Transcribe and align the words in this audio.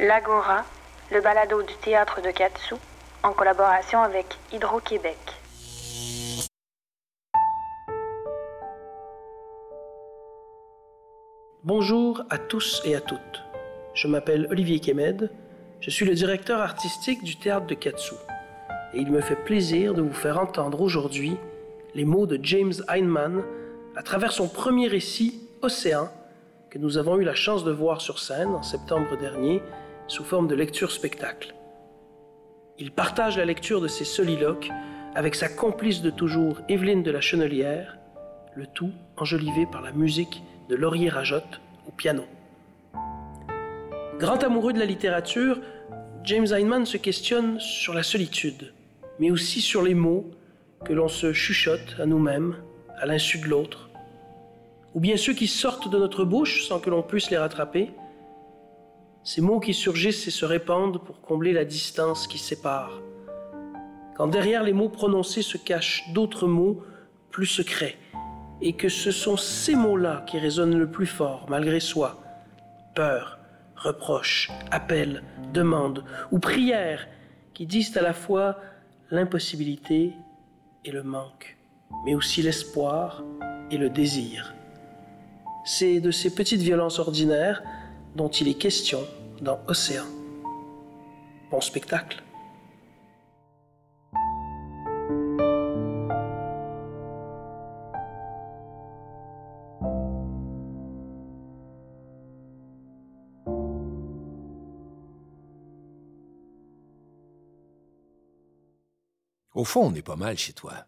L'Agora, 0.00 0.64
le 1.10 1.20
balado 1.20 1.60
du 1.60 1.74
théâtre 1.74 2.22
de 2.22 2.30
Katsu, 2.30 2.76
en 3.24 3.32
collaboration 3.32 4.00
avec 4.00 4.26
Hydro-Québec. 4.52 5.18
Bonjour 11.64 12.22
à 12.30 12.38
tous 12.38 12.80
et 12.84 12.94
à 12.94 13.00
toutes. 13.00 13.42
Je 13.92 14.06
m'appelle 14.06 14.46
Olivier 14.52 14.78
Kemed, 14.78 15.32
je 15.80 15.90
suis 15.90 16.06
le 16.06 16.14
directeur 16.14 16.60
artistique 16.60 17.24
du 17.24 17.36
théâtre 17.36 17.66
de 17.66 17.74
Katsu 17.74 18.14
et 18.94 18.98
il 18.98 19.10
me 19.10 19.20
fait 19.20 19.34
plaisir 19.34 19.94
de 19.94 20.02
vous 20.02 20.14
faire 20.14 20.38
entendre 20.38 20.80
aujourd'hui 20.80 21.36
les 21.96 22.04
mots 22.04 22.26
de 22.26 22.38
James 22.40 22.74
Heinemann 22.88 23.42
à 23.96 24.04
travers 24.04 24.30
son 24.30 24.46
premier 24.46 24.86
récit 24.86 25.42
Océan 25.60 26.08
que 26.70 26.78
nous 26.78 26.98
avons 26.98 27.16
eu 27.16 27.24
la 27.24 27.34
chance 27.34 27.64
de 27.64 27.72
voir 27.72 28.00
sur 28.00 28.20
scène 28.20 28.54
en 28.54 28.62
septembre 28.62 29.16
dernier 29.18 29.60
sous 30.08 30.24
forme 30.24 30.48
de 30.48 30.54
lecture-spectacle. 30.54 31.54
Il 32.78 32.90
partage 32.90 33.38
la 33.38 33.44
lecture 33.44 33.80
de 33.80 33.88
ses 33.88 34.04
soliloques 34.04 34.70
avec 35.14 35.34
sa 35.34 35.48
complice 35.48 36.02
de 36.02 36.10
toujours 36.10 36.60
Evelyne 36.68 37.02
de 37.02 37.10
la 37.10 37.20
Chenelière, 37.20 37.98
le 38.54 38.66
tout 38.66 38.92
enjolivé 39.16 39.66
par 39.70 39.82
la 39.82 39.92
musique 39.92 40.42
de 40.68 40.76
Laurier 40.76 41.08
Rajotte 41.08 41.60
au 41.86 41.92
piano. 41.92 42.24
Grand 44.18 44.42
amoureux 44.42 44.72
de 44.72 44.78
la 44.78 44.84
littérature, 44.84 45.60
James 46.24 46.46
Heinemann 46.52 46.86
se 46.86 46.96
questionne 46.96 47.60
sur 47.60 47.94
la 47.94 48.02
solitude, 48.02 48.72
mais 49.18 49.30
aussi 49.30 49.60
sur 49.60 49.82
les 49.82 49.94
mots 49.94 50.30
que 50.84 50.92
l'on 50.92 51.08
se 51.08 51.32
chuchote 51.32 51.96
à 52.00 52.06
nous-mêmes, 52.06 52.56
à 52.98 53.06
l'insu 53.06 53.38
de 53.38 53.46
l'autre, 53.46 53.90
ou 54.94 55.00
bien 55.00 55.16
ceux 55.16 55.34
qui 55.34 55.46
sortent 55.46 55.90
de 55.90 55.98
notre 55.98 56.24
bouche 56.24 56.66
sans 56.66 56.80
que 56.80 56.90
l'on 56.90 57.02
puisse 57.02 57.30
les 57.30 57.38
rattraper, 57.38 57.90
ces 59.28 59.42
mots 59.42 59.60
qui 59.60 59.74
surgissent 59.74 60.26
et 60.26 60.30
se 60.30 60.46
répandent 60.46 61.04
pour 61.04 61.20
combler 61.20 61.52
la 61.52 61.66
distance 61.66 62.26
qui 62.26 62.38
sépare. 62.38 63.02
Quand 64.16 64.26
derrière 64.26 64.62
les 64.62 64.72
mots 64.72 64.88
prononcés 64.88 65.42
se 65.42 65.58
cachent 65.58 66.10
d'autres 66.14 66.46
mots 66.46 66.82
plus 67.30 67.44
secrets, 67.44 67.98
et 68.62 68.72
que 68.72 68.88
ce 68.88 69.10
sont 69.10 69.36
ces 69.36 69.74
mots-là 69.74 70.24
qui 70.26 70.38
résonnent 70.38 70.78
le 70.78 70.90
plus 70.90 71.06
fort 71.06 71.44
malgré 71.50 71.78
soi. 71.78 72.22
Peur, 72.94 73.38
reproche, 73.76 74.50
appel, 74.70 75.22
demande 75.52 76.04
ou 76.32 76.38
prière 76.38 77.06
qui 77.52 77.66
disent 77.66 77.98
à 77.98 78.02
la 78.02 78.14
fois 78.14 78.56
l'impossibilité 79.10 80.14
et 80.86 80.90
le 80.90 81.02
manque, 81.02 81.58
mais 82.06 82.14
aussi 82.14 82.40
l'espoir 82.40 83.22
et 83.70 83.76
le 83.76 83.90
désir. 83.90 84.54
C'est 85.66 86.00
de 86.00 86.12
ces 86.12 86.34
petites 86.34 86.62
violences 86.62 86.98
ordinaires 86.98 87.62
dont 88.16 88.28
il 88.28 88.48
est 88.48 88.54
question 88.54 89.00
dans 89.42 89.60
Océan. 89.66 90.06
Bon 91.50 91.60
spectacle. 91.60 92.22
Au 109.54 109.64
fond, 109.64 109.86
on 109.86 109.94
est 109.94 110.02
pas 110.02 110.14
mal 110.14 110.38
chez 110.38 110.52
toi. 110.52 110.86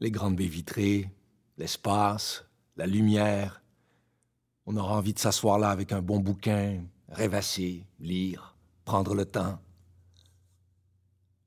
Les 0.00 0.10
grandes 0.10 0.36
baies 0.36 0.46
vitrées, 0.46 1.10
l'espace, 1.56 2.44
la 2.76 2.86
lumière. 2.86 3.62
On 4.66 4.76
aura 4.76 4.96
envie 4.96 5.14
de 5.14 5.18
s'asseoir 5.18 5.58
là 5.58 5.70
avec 5.70 5.92
un 5.92 6.02
bon 6.02 6.20
bouquin, 6.20 6.84
rêvasser, 7.14 7.86
lire, 8.00 8.54
prendre 8.84 9.14
le 9.14 9.24
temps. 9.24 9.58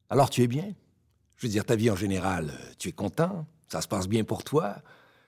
Alors 0.10 0.30
tu 0.30 0.42
es 0.42 0.48
bien? 0.48 0.74
Je 1.36 1.46
veux 1.46 1.52
dire, 1.52 1.66
ta 1.66 1.76
vie 1.76 1.92
en 1.92 1.96
général, 1.96 2.52
tu 2.80 2.90
es 2.90 2.92
content? 2.92 3.46
Ça 3.68 3.82
se 3.82 3.88
passe 3.88 4.08
bien 4.08 4.24
pour 4.24 4.44
toi? 4.44 4.82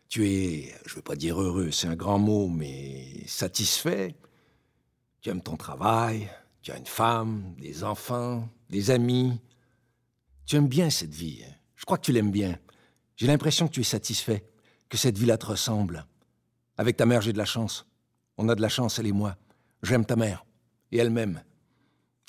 Tu 0.08 0.28
es, 0.28 0.74
je 0.86 0.96
veux 0.96 1.04
pas 1.04 1.16
dire 1.16 1.40
heureux, 1.40 1.70
c'est 1.70 1.88
un 1.88 1.96
grand 1.96 2.18
mot, 2.18 2.48
mais 2.48 3.24
satisfait? 3.28 4.16
Tu 5.22 5.30
aimes 5.30 5.44
ton 5.44 5.58
travail, 5.58 6.32
tu 6.62 6.72
as 6.72 6.78
une 6.78 6.86
femme, 6.86 7.54
des 7.60 7.84
enfants, 7.84 8.50
des 8.70 8.90
amis? 8.90 9.40
Tu 10.46 10.56
aimes 10.56 10.68
bien 10.68 10.90
cette 10.90 11.14
vie. 11.14 11.44
Je 11.76 11.86
crois 11.86 11.98
que 11.98 12.06
tu 12.06 12.12
l'aimes 12.12 12.32
bien. 12.32 12.58
J'ai 13.18 13.28
l'impression 13.28 13.68
que 13.68 13.74
tu 13.74 13.82
es 13.82 13.84
satisfait, 13.84 14.50
que 14.88 14.98
cette 14.98 15.18
vie-là 15.18 15.38
te 15.38 15.46
ressemble. 15.46 16.06
Avec 16.78 16.98
ta 16.98 17.06
mère, 17.06 17.22
j'ai 17.22 17.34
de 17.34 17.38
la 17.38 17.46
chance. 17.46 17.86
On 18.38 18.50
a 18.50 18.56
de 18.56 18.62
la 18.62 18.70
chance, 18.70 18.98
elle 18.98 19.08
et 19.08 19.12
moi. 19.12 19.36
J'aime 19.84 20.06
ta 20.06 20.16
mère. 20.16 20.46
Et 20.92 20.98
elle 20.98 21.10
m'aime. 21.10 21.44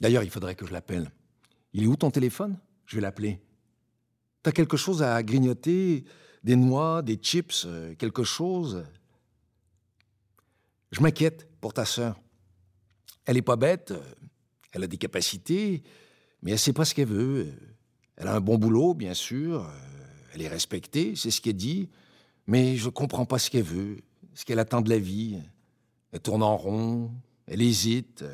D'ailleurs, 0.01 0.23
il 0.23 0.31
faudrait 0.31 0.55
que 0.55 0.67
je 0.67 0.73
l'appelle. 0.73 1.11
Il 1.73 1.85
est 1.85 1.87
où 1.87 1.97
ton 1.97 2.11
téléphone? 2.11 2.59
Je 2.87 2.97
vais 2.97 3.03
l'appeler. 3.03 3.41
T'as 4.43 4.53
quelque 4.53 4.77
chose 4.77 5.03
à 5.03 5.23
grignoter? 5.23 6.05
Des 6.43 6.57
noix, 6.57 7.03
des 7.03 7.17
chips, 7.17 7.65
euh, 7.67 7.95
quelque 7.95 8.25
chose? 8.25 8.85
Je 10.91 11.01
m'inquiète 11.03 11.49
pour 11.61 11.75
ta 11.75 11.85
sœur. 11.85 12.19
Elle 13.27 13.37
est 13.37 13.43
pas 13.43 13.57
bête, 13.57 13.91
euh, 13.91 14.03
elle 14.73 14.85
a 14.85 14.87
des 14.87 14.97
capacités, 14.97 15.83
mais 16.43 16.53
elle 16.53 16.59
sait 16.59 16.73
pas 16.73 16.87
ce 16.87 16.95
qu'elle 16.95 17.09
veut. 17.09 17.53
Elle 18.17 18.27
a 18.27 18.35
un 18.35 18.41
bon 18.41 18.57
boulot, 18.57 18.95
bien 18.95 19.13
sûr, 19.13 19.65
euh, 19.65 19.71
elle 20.33 20.43
est 20.43 20.49
respectée, 20.49 21.15
c'est 21.15 21.31
ce 21.31 21.43
qu'elle 21.43 21.57
dit, 21.57 21.91
mais 22.47 22.77
je 22.77 22.89
comprends 22.89 23.27
pas 23.27 23.39
ce 23.39 23.51
qu'elle 23.51 23.63
veut, 23.63 23.99
ce 24.35 24.47
qu'elle 24.47 24.59
attend 24.59 24.81
de 24.81 24.89
la 24.89 24.99
vie. 24.99 25.39
Elle 26.13 26.21
tourne 26.21 26.43
en 26.43 26.57
rond, 26.57 27.13
elle 27.51 27.61
hésite. 27.63 28.25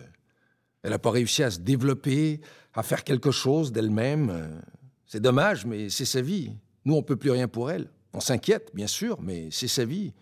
Elle 0.82 0.91
n'a 0.91 0.99
pas 0.99 1.10
réussi 1.10 1.43
à 1.43 1.50
se 1.50 1.59
développer, 1.59 2.41
à 2.75 2.82
faire 2.82 3.03
quelque 3.03 3.32
chose 3.32 3.72
d'elle-même. 3.72 4.62
C'est 5.06 5.21
dommage, 5.21 5.66
mais 5.66 5.88
c'est 5.88 6.04
sa 6.04 6.21
vie. 6.21 6.53
Nous, 6.84 6.94
on 6.94 7.03
peut 7.03 7.16
plus 7.16 7.31
rien 7.31 7.49
pour 7.49 7.71
elle. 7.71 7.91
On 8.12 8.21
s'inquiète, 8.21 8.71
bien 8.75 8.87
sûr, 8.87 9.21
mais 9.21 9.49
c'est 9.50 9.69
sa 9.69 9.84
vie. 9.84 10.12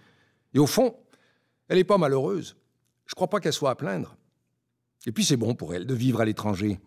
Et 0.55 0.59
au 0.59 0.67
fond, 0.67 0.97
elle 1.69 1.77
n'est 1.77 1.85
pas 1.85 1.99
malheureuse. 1.99 2.57
Je 3.07 3.15
crois 3.15 3.29
pas 3.29 3.41
qu'elle 3.41 3.53
soit 3.53 3.71
à 3.71 3.75
plaindre. 3.75 4.17
Et 5.07 5.13
puis 5.13 5.25
c'est 5.25 5.37
bon 5.37 5.55
pour 5.55 5.75
elle 5.75 5.87
de 5.87 5.95
vivre 5.95 6.21
à 6.21 6.25
l'étranger. 6.25 6.81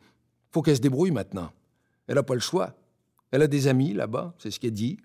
Faut 0.52 0.62
qu'elle 0.62 0.78
se 0.78 0.82
débrouille 0.82 1.12
maintenant. 1.12 1.52
Elle 2.08 2.16
n'a 2.16 2.24
pas 2.24 2.34
le 2.34 2.40
choix. 2.40 2.76
Elle 3.32 3.42
a 3.42 3.48
des 3.48 3.68
amis 3.68 3.94
là-bas, 3.94 4.34
c'est 4.40 4.50
ce 4.50 4.60
qu'elle 4.60 4.72
dit. 4.72 4.98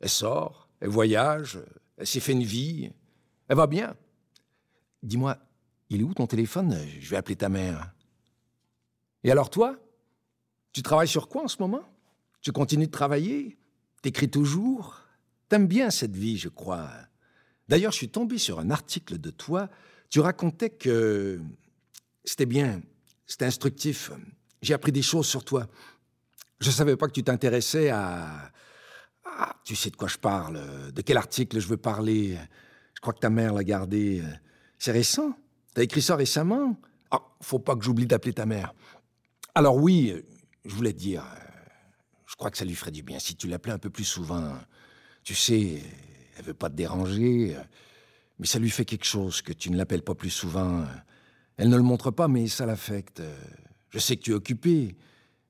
Elle 0.00 0.08
sort, 0.08 0.68
elle 0.80 0.88
voyage, 0.88 1.58
elle 1.96 2.06
s'est 2.06 2.20
fait 2.20 2.32
une 2.32 2.42
vie. 2.42 2.90
Elle 3.46 3.56
va 3.56 3.66
bien. 3.66 3.96
Dis-moi, 5.02 5.38
il 5.90 6.00
est 6.00 6.04
où 6.04 6.14
ton 6.14 6.26
téléphone? 6.26 6.78
Je 7.00 7.10
vais 7.10 7.16
appeler 7.16 7.36
ta 7.36 7.48
mère. 7.48 7.92
Et 9.24 9.30
alors 9.30 9.50
toi? 9.50 9.76
Tu 10.72 10.82
travailles 10.82 11.08
sur 11.08 11.28
quoi 11.28 11.44
en 11.44 11.48
ce 11.48 11.56
moment? 11.60 11.82
Tu 12.40 12.52
continues 12.52 12.86
de 12.86 12.92
travailler? 12.92 13.58
T'écris 14.02 14.30
toujours? 14.30 15.00
T'aimes 15.48 15.66
bien 15.66 15.90
cette 15.90 16.14
vie, 16.14 16.36
je 16.36 16.48
crois. 16.48 16.90
D'ailleurs, 17.68 17.92
je 17.92 17.96
suis 17.96 18.08
tombé 18.08 18.38
sur 18.38 18.60
un 18.60 18.70
article 18.70 19.18
de 19.18 19.30
toi. 19.30 19.68
Tu 20.10 20.20
racontais 20.20 20.70
que 20.70 21.40
c'était 22.24 22.46
bien, 22.46 22.80
c'était 23.26 23.46
instructif. 23.46 24.10
J'ai 24.62 24.74
appris 24.74 24.92
des 24.92 25.02
choses 25.02 25.26
sur 25.26 25.44
toi. 25.44 25.66
Je 26.60 26.70
savais 26.70 26.96
pas 26.96 27.06
que 27.06 27.12
tu 27.12 27.24
t'intéressais 27.24 27.88
à... 27.90 28.52
Ah, 29.24 29.54
tu 29.64 29.76
sais 29.76 29.90
de 29.90 29.96
quoi 29.96 30.08
je 30.08 30.18
parle. 30.18 30.92
De 30.92 31.02
quel 31.02 31.16
article 31.16 31.58
je 31.60 31.68
veux 31.68 31.76
parler. 31.76 32.38
Je 32.94 33.00
crois 33.00 33.12
que 33.12 33.20
ta 33.20 33.30
mère 33.30 33.54
l'a 33.54 33.64
gardé. 33.64 34.22
C'est 34.78 34.92
récent 34.92 35.36
T'as 35.78 35.84
écrit 35.84 36.02
ça 36.02 36.16
récemment? 36.16 36.76
Ah, 37.12 37.20
faut 37.40 37.60
pas 37.60 37.76
que 37.76 37.84
j'oublie 37.84 38.04
d'appeler 38.04 38.32
ta 38.32 38.46
mère. 38.46 38.74
Alors 39.54 39.76
oui, 39.76 40.12
je 40.64 40.74
voulais 40.74 40.92
te 40.92 40.98
dire, 40.98 41.22
je 42.26 42.34
crois 42.34 42.50
que 42.50 42.58
ça 42.58 42.64
lui 42.64 42.74
ferait 42.74 42.90
du 42.90 43.04
bien 43.04 43.20
si 43.20 43.36
tu 43.36 43.46
l'appelais 43.46 43.74
un 43.74 43.78
peu 43.78 43.88
plus 43.88 44.02
souvent. 44.02 44.54
Tu 45.22 45.36
sais, 45.36 45.80
elle 46.36 46.44
veut 46.44 46.52
pas 46.52 46.68
te 46.68 46.74
déranger, 46.74 47.56
mais 48.40 48.46
ça 48.48 48.58
lui 48.58 48.70
fait 48.70 48.84
quelque 48.84 49.04
chose 49.04 49.40
que 49.40 49.52
tu 49.52 49.70
ne 49.70 49.76
l'appelles 49.76 50.02
pas 50.02 50.16
plus 50.16 50.30
souvent. 50.30 50.84
Elle 51.56 51.68
ne 51.68 51.76
le 51.76 51.84
montre 51.84 52.10
pas, 52.10 52.26
mais 52.26 52.48
ça 52.48 52.66
l'affecte. 52.66 53.22
Je 53.90 54.00
sais 54.00 54.16
que 54.16 54.22
tu 54.22 54.32
es 54.32 54.34
occupé, 54.34 54.96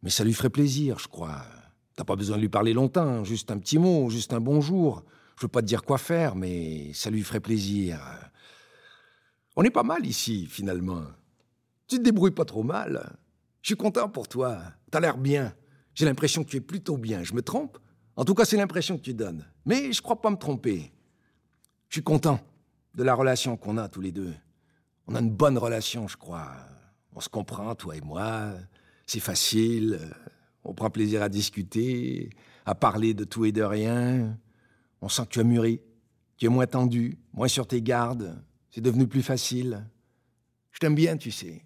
mais 0.03 0.11
ça 0.11 0.25
lui 0.25 0.35
ferait 0.35 0.51
plaisir, 0.51 0.99
je 0.99 1.09
crois. 1.09 1.43
T'as 1.97 2.05
pas 2.05 2.17
besoin 2.17 2.37
de 2.37 2.43
lui 2.43 2.51
parler 2.51 2.75
longtemps, 2.75 3.25
juste 3.25 3.51
un 3.51 3.57
petit 3.57 3.79
mot, 3.79 4.11
juste 4.11 4.35
un 4.35 4.41
bonjour. 4.41 5.05
Je 5.37 5.47
veux 5.47 5.49
pas 5.49 5.63
te 5.63 5.67
dire 5.67 5.85
quoi 5.85 5.97
faire, 5.97 6.37
mais 6.37 6.93
ça 6.93 7.09
lui 7.09 7.23
ferait 7.23 7.41
plaisir. 7.41 7.99
On 9.61 9.65
est 9.65 9.71
pas 9.71 9.83
mal 9.83 10.07
ici, 10.07 10.47
finalement. 10.47 11.03
Tu 11.89 11.99
te 11.99 12.03
débrouilles 12.03 12.31
pas 12.31 12.45
trop 12.45 12.63
mal. 12.63 13.17
Je 13.61 13.71
suis 13.71 13.77
content 13.77 14.09
pour 14.09 14.29
toi. 14.29 14.63
T'as 14.89 15.01
l'air 15.01 15.19
bien. 15.19 15.53
J'ai 15.97 16.05
l'impression 16.05 16.45
que 16.45 16.51
tu 16.51 16.59
es 16.59 16.61
plutôt 16.61 16.97
bien. 16.97 17.25
Je 17.25 17.35
me 17.35 17.43
trompe? 17.43 17.77
En 18.15 18.25
tout 18.25 18.37
cas, 18.37 18.45
c'est 18.45 18.57
l'impression 18.57 18.97
que 18.97 19.03
tu 19.03 19.15
donnes. 19.15 19.45
Mais 19.67 19.93
je 19.93 20.01
crois 20.01 20.21
pas 20.21 20.31
me 20.31 20.37
tromper. 20.37 20.93
Je 21.89 21.97
suis 21.97 22.05
content 22.05 22.39
de 22.95 23.03
la 23.03 23.15
relation 23.15 23.57
qu'on 23.57 23.79
a 23.79 23.89
tous 23.89 24.01
les 24.01 24.13
deux. 24.13 24.33
On 25.09 25.17
a 25.17 25.19
une 25.19 25.33
bonne 25.33 25.59
relation, 25.59 26.07
je 26.07 26.17
crois. 26.17 26.53
On 27.17 27.21
se 27.21 27.29
comprend, 27.29 27.75
toi 27.75 27.97
et 27.97 28.01
moi. 28.01 28.53
C'est 29.07 29.19
facile. 29.19 29.99
On 30.63 30.73
prend 30.73 30.89
plaisir 30.89 31.21
à 31.21 31.29
discuter, 31.29 32.31
à 32.65 32.77
parler 32.77 33.13
de 33.13 33.25
tout 33.25 33.45
et 33.45 33.51
de 33.51 33.63
rien. 33.63 34.39
On 35.01 35.09
sent 35.09 35.23
que 35.25 35.31
tu 35.31 35.41
as 35.41 35.45
mûri. 35.45 35.81
Tu 36.37 36.47
es 36.47 36.49
moins 36.49 36.69
tendu, 36.69 37.19
moins 37.33 37.49
sur 37.49 37.67
tes 37.67 37.83
gardes. 37.83 38.41
C'est 38.79 38.83
devenu 38.83 39.09
plus 39.09 39.25
facile. 39.25 39.85
Je 40.71 40.79
t'aime 40.79 40.95
bien, 40.95 41.17
tu 41.17 41.33
sais. 41.33 41.65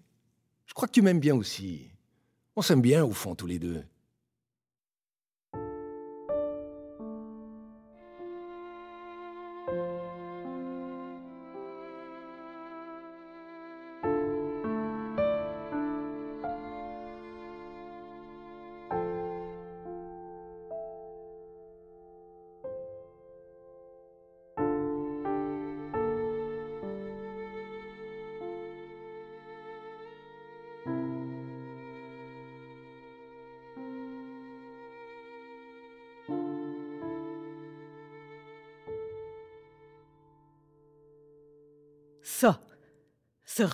Je 0.65 0.73
crois 0.73 0.87
que 0.87 0.93
tu 0.93 1.03
m'aimes 1.03 1.19
bien 1.19 1.35
aussi. 1.35 1.91
On 2.55 2.63
s'aime 2.63 2.81
bien, 2.81 3.05
au 3.05 3.11
fond, 3.11 3.35
tous 3.35 3.45
les 3.45 3.59
deux. 3.59 3.83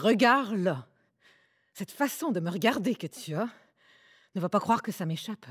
Regard-là, 0.01 0.88
cette 1.74 1.92
façon 1.92 2.31
de 2.31 2.40
me 2.40 2.50
regarder 2.50 2.96
que 2.96 3.07
tu 3.07 3.36
as, 3.36 3.50
ne 4.36 4.42
va 4.42 4.50
pas 4.50 4.60
croire 4.60 4.81
que 4.81 4.92
ça 4.92 5.06
m'échappe. 5.06 5.46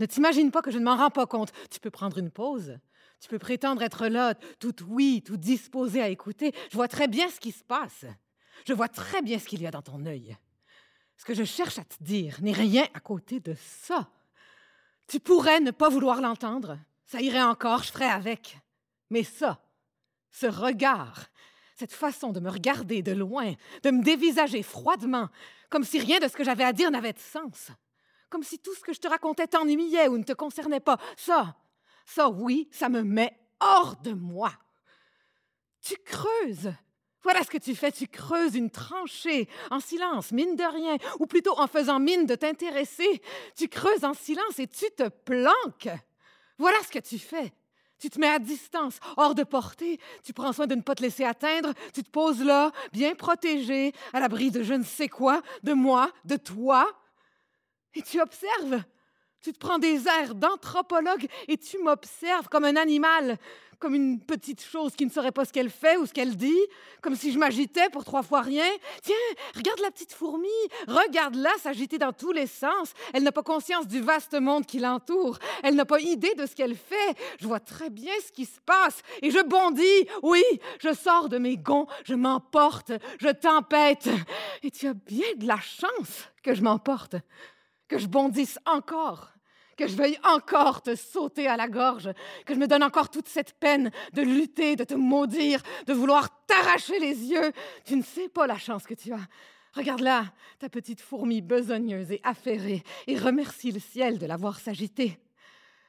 Ne 0.00 0.06
t'imagine 0.06 0.50
pas 0.50 0.62
que 0.62 0.70
je 0.70 0.78
ne 0.78 0.84
m'en 0.84 0.96
rends 0.96 1.10
pas 1.10 1.26
compte. 1.26 1.52
Tu 1.70 1.80
peux 1.80 1.90
prendre 1.90 2.18
une 2.18 2.30
pause. 2.30 2.78
Tu 3.20 3.28
peux 3.28 3.38
prétendre 3.38 3.82
être 3.82 4.08
là, 4.08 4.34
tout 4.58 4.74
oui, 4.88 5.22
tout 5.24 5.36
disposé 5.36 6.02
à 6.02 6.08
écouter. 6.08 6.52
Je 6.70 6.76
vois 6.76 6.88
très 6.88 7.08
bien 7.08 7.28
ce 7.30 7.40
qui 7.40 7.52
se 7.52 7.64
passe. 7.64 8.04
Je 8.66 8.72
vois 8.72 8.88
très 8.88 9.22
bien 9.22 9.38
ce 9.38 9.46
qu'il 9.46 9.62
y 9.62 9.66
a 9.66 9.70
dans 9.70 9.82
ton 9.82 10.04
œil. 10.06 10.36
Ce 11.16 11.24
que 11.24 11.34
je 11.34 11.44
cherche 11.44 11.78
à 11.78 11.84
te 11.84 12.02
dire 12.02 12.36
n'est 12.42 12.52
rien 12.52 12.86
à 12.94 13.00
côté 13.00 13.40
de 13.40 13.54
ça. 13.54 14.10
Tu 15.08 15.20
pourrais 15.20 15.60
ne 15.60 15.70
pas 15.70 15.88
vouloir 15.88 16.20
l'entendre. 16.20 16.78
Ça 17.06 17.20
irait 17.20 17.42
encore, 17.42 17.84
je 17.84 17.92
ferais 17.92 18.10
avec. 18.10 18.58
Mais 19.10 19.22
ça, 19.22 19.62
ce 20.30 20.46
regard, 20.46 21.26
cette 21.76 21.92
façon 21.92 22.32
de 22.32 22.40
me 22.40 22.50
regarder 22.50 23.02
de 23.02 23.12
loin, 23.12 23.52
de 23.82 23.90
me 23.90 24.02
dévisager 24.02 24.62
froidement, 24.62 25.28
comme 25.68 25.84
si 25.84 25.98
rien 25.98 26.18
de 26.18 26.28
ce 26.28 26.36
que 26.36 26.44
j'avais 26.44 26.64
à 26.64 26.72
dire 26.72 26.90
n'avait 26.90 27.12
de 27.12 27.18
sens, 27.18 27.68
comme 28.30 28.42
si 28.42 28.58
tout 28.58 28.74
ce 28.74 28.80
que 28.80 28.94
je 28.94 29.00
te 29.00 29.08
racontais 29.08 29.46
t'ennuyait 29.46 30.08
ou 30.08 30.16
ne 30.16 30.24
te 30.24 30.32
concernait 30.32 30.80
pas, 30.80 30.98
ça, 31.16 31.54
ça 32.06 32.30
oui, 32.30 32.68
ça 32.72 32.88
me 32.88 33.02
met 33.02 33.38
hors 33.60 33.96
de 33.96 34.12
moi. 34.12 34.52
Tu 35.82 35.96
creuses. 35.96 36.72
Voilà 37.22 37.42
ce 37.42 37.50
que 37.50 37.58
tu 37.58 37.74
fais, 37.74 37.92
tu 37.92 38.06
creuses 38.08 38.54
une 38.54 38.70
tranchée 38.70 39.48
en 39.70 39.80
silence, 39.80 40.32
mine 40.32 40.56
de 40.56 40.64
rien, 40.64 40.96
ou 41.18 41.26
plutôt 41.26 41.58
en 41.58 41.66
faisant 41.66 41.98
mine 41.98 42.24
de 42.24 42.36
t'intéresser. 42.36 43.20
Tu 43.56 43.68
creuses 43.68 44.04
en 44.04 44.14
silence 44.14 44.58
et 44.58 44.68
tu 44.68 44.86
te 44.92 45.08
planques. 45.08 45.94
Voilà 46.56 46.78
ce 46.84 46.92
que 46.92 47.00
tu 47.00 47.18
fais. 47.18 47.52
Tu 47.98 48.10
te 48.10 48.20
mets 48.20 48.28
à 48.28 48.38
distance, 48.38 48.98
hors 49.16 49.34
de 49.34 49.42
portée. 49.42 49.98
Tu 50.22 50.32
prends 50.32 50.52
soin 50.52 50.66
de 50.66 50.74
ne 50.74 50.82
pas 50.82 50.94
te 50.94 51.02
laisser 51.02 51.24
atteindre. 51.24 51.72
Tu 51.94 52.02
te 52.02 52.10
poses 52.10 52.42
là, 52.42 52.72
bien 52.92 53.14
protégé, 53.14 53.92
à 54.12 54.20
l'abri 54.20 54.50
de 54.50 54.62
je 54.62 54.74
ne 54.74 54.84
sais 54.84 55.08
quoi, 55.08 55.42
de 55.62 55.72
moi, 55.72 56.10
de 56.24 56.36
toi. 56.36 56.90
Et 57.94 58.02
tu 58.02 58.20
observes. 58.20 58.82
Tu 59.40 59.52
te 59.52 59.58
prends 59.58 59.78
des 59.78 60.08
airs 60.08 60.34
d'anthropologue 60.34 61.26
et 61.46 61.56
tu 61.56 61.78
m'observes 61.78 62.48
comme 62.48 62.64
un 62.64 62.76
animal, 62.76 63.38
comme 63.78 63.94
une 63.94 64.20
petite 64.20 64.62
chose 64.62 64.94
qui 64.96 65.04
ne 65.04 65.10
saurait 65.10 65.32
pas 65.32 65.44
ce 65.44 65.52
qu'elle 65.52 65.70
fait 65.70 65.96
ou 65.96 66.06
ce 66.06 66.12
qu'elle 66.12 66.36
dit, 66.36 66.60
comme 67.00 67.14
si 67.14 67.32
je 67.32 67.38
m'agitais 67.38 67.88
pour 67.90 68.04
trois 68.04 68.22
fois 68.22 68.40
rien. 68.40 68.68
Tiens, 69.02 69.14
regarde 69.54 69.80
la 69.80 69.90
petite 69.90 70.12
fourmi, 70.12 70.48
regarde-la 70.86 71.50
s'agiter 71.62 71.98
dans 71.98 72.12
tous 72.12 72.32
les 72.32 72.46
sens. 72.46 72.92
Elle 73.12 73.22
n'a 73.22 73.32
pas 73.32 73.42
conscience 73.42 73.86
du 73.86 74.00
vaste 74.00 74.34
monde 74.34 74.66
qui 74.66 74.78
l'entoure. 74.78 75.38
Elle 75.62 75.74
n'a 75.74 75.84
pas 75.84 76.00
idée 76.00 76.34
de 76.34 76.46
ce 76.46 76.54
qu'elle 76.54 76.76
fait. 76.76 77.16
Je 77.40 77.46
vois 77.46 77.60
très 77.60 77.90
bien 77.90 78.12
ce 78.26 78.32
qui 78.32 78.44
se 78.44 78.60
passe 78.60 79.02
et 79.22 79.30
je 79.30 79.42
bondis. 79.42 80.08
Oui, 80.22 80.42
je 80.80 80.92
sors 80.94 81.28
de 81.28 81.38
mes 81.38 81.56
gonds, 81.56 81.86
je 82.04 82.14
m'emporte, 82.14 82.92
je 83.20 83.28
tempête. 83.28 84.08
Et 84.62 84.70
tu 84.70 84.86
as 84.86 84.94
bien 84.94 85.26
de 85.36 85.46
la 85.46 85.60
chance 85.60 86.28
que 86.42 86.54
je 86.54 86.62
m'emporte, 86.62 87.16
que 87.88 87.98
je 87.98 88.06
bondisse 88.06 88.58
encore 88.66 89.35
que 89.76 89.86
je 89.86 89.96
veuille 89.96 90.18
encore 90.24 90.82
te 90.82 90.94
sauter 90.94 91.46
à 91.46 91.56
la 91.56 91.68
gorge, 91.68 92.10
que 92.44 92.54
je 92.54 92.58
me 92.58 92.66
donne 92.66 92.82
encore 92.82 93.10
toute 93.10 93.28
cette 93.28 93.52
peine 93.58 93.90
de 94.12 94.22
lutter, 94.22 94.76
de 94.76 94.84
te 94.84 94.94
maudire, 94.94 95.62
de 95.86 95.92
vouloir 95.92 96.44
t'arracher 96.46 96.98
les 96.98 97.24
yeux. 97.26 97.52
Tu 97.84 97.96
ne 97.96 98.02
sais 98.02 98.28
pas 98.28 98.46
la 98.46 98.58
chance 98.58 98.84
que 98.84 98.94
tu 98.94 99.12
as. 99.12 99.28
Regarde 99.74 100.00
là, 100.00 100.24
ta 100.58 100.70
petite 100.70 101.02
fourmi 101.02 101.42
besogneuse 101.42 102.10
et 102.10 102.20
affairée, 102.24 102.82
et 103.06 103.18
remercie 103.18 103.72
le 103.72 103.80
ciel 103.80 104.18
de 104.18 104.26
l'avoir 104.26 104.58
s'agiter. 104.58 105.18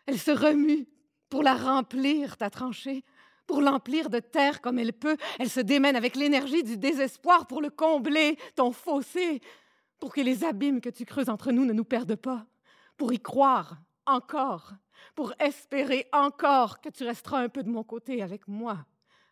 Elle 0.05 0.19
se 0.19 0.31
remue 0.31 0.87
pour 1.29 1.41
la 1.41 1.53
remplir, 1.53 2.35
ta 2.35 2.49
tranchée, 2.49 3.05
pour 3.45 3.61
l'emplir 3.61 4.09
de 4.09 4.19
terre 4.19 4.61
comme 4.61 4.77
elle 4.77 4.91
peut. 4.91 5.15
Elle 5.39 5.49
se 5.49 5.61
démène 5.61 5.95
avec 5.95 6.17
l'énergie 6.17 6.63
du 6.63 6.77
désespoir 6.77 7.47
pour 7.47 7.61
le 7.61 7.69
combler, 7.69 8.37
ton 8.55 8.73
fossé, 8.73 9.41
pour 9.99 10.13
que 10.13 10.21
les 10.21 10.43
abîmes 10.43 10.81
que 10.81 10.89
tu 10.89 11.05
creuses 11.05 11.29
entre 11.29 11.53
nous 11.53 11.63
ne 11.63 11.73
nous 11.73 11.85
perdent 11.85 12.15
pas 12.15 12.45
pour 12.97 13.13
y 13.13 13.19
croire 13.19 13.77
encore, 14.05 14.73
pour 15.15 15.33
espérer 15.39 16.07
encore 16.11 16.81
que 16.81 16.89
tu 16.89 17.03
resteras 17.03 17.39
un 17.39 17.49
peu 17.49 17.63
de 17.63 17.69
mon 17.69 17.83
côté 17.83 18.21
avec 18.21 18.47
moi, 18.47 18.85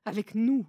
avec 0.06 0.36
nous. 0.36 0.66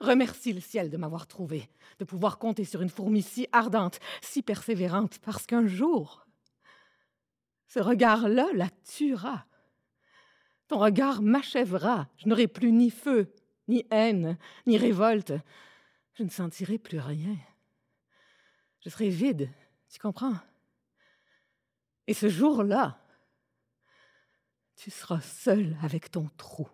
Remercie 0.00 0.52
le 0.52 0.60
ciel 0.60 0.90
de 0.90 0.96
m'avoir 0.96 1.26
trouvé, 1.26 1.68
de 1.98 2.04
pouvoir 2.04 2.38
compter 2.38 2.64
sur 2.64 2.82
une 2.82 2.88
fourmi 2.88 3.22
si 3.22 3.48
ardente, 3.50 3.98
si 4.20 4.42
persévérante, 4.42 5.18
parce 5.18 5.46
qu'un 5.46 5.66
jour, 5.66 6.24
ce 7.66 7.80
regard-là 7.80 8.46
la 8.54 8.70
tuera. 8.84 9.44
Ton 10.68 10.78
regard 10.78 11.22
m'achèvera. 11.22 12.08
Je 12.16 12.28
n'aurai 12.28 12.46
plus 12.46 12.72
ni 12.72 12.90
feu, 12.90 13.34
ni 13.66 13.86
haine, 13.90 14.38
ni 14.66 14.76
révolte. 14.76 15.32
Je 16.14 16.22
ne 16.22 16.30
sentirai 16.30 16.78
plus 16.78 17.00
rien. 17.00 17.36
Je 18.80 18.90
serai 18.90 19.08
vide, 19.08 19.50
tu 19.90 19.98
comprends? 19.98 20.36
Et 22.08 22.14
ce 22.14 22.30
jour-là, 22.30 22.98
tu 24.76 24.90
seras 24.90 25.20
seul 25.20 25.76
avec 25.82 26.10
ton 26.10 26.30
trou. 26.38 26.66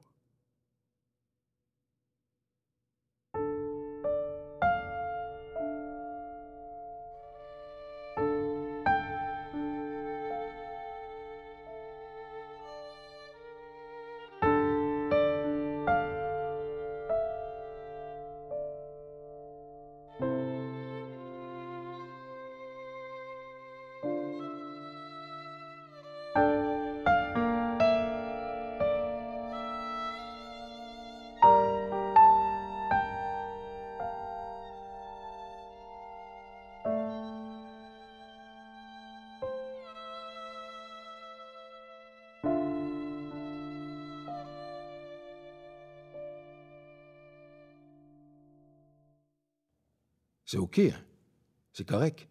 OK. 50.65 50.79
Hein. 50.79 50.93
C'est 51.73 51.87
correct. 51.87 52.27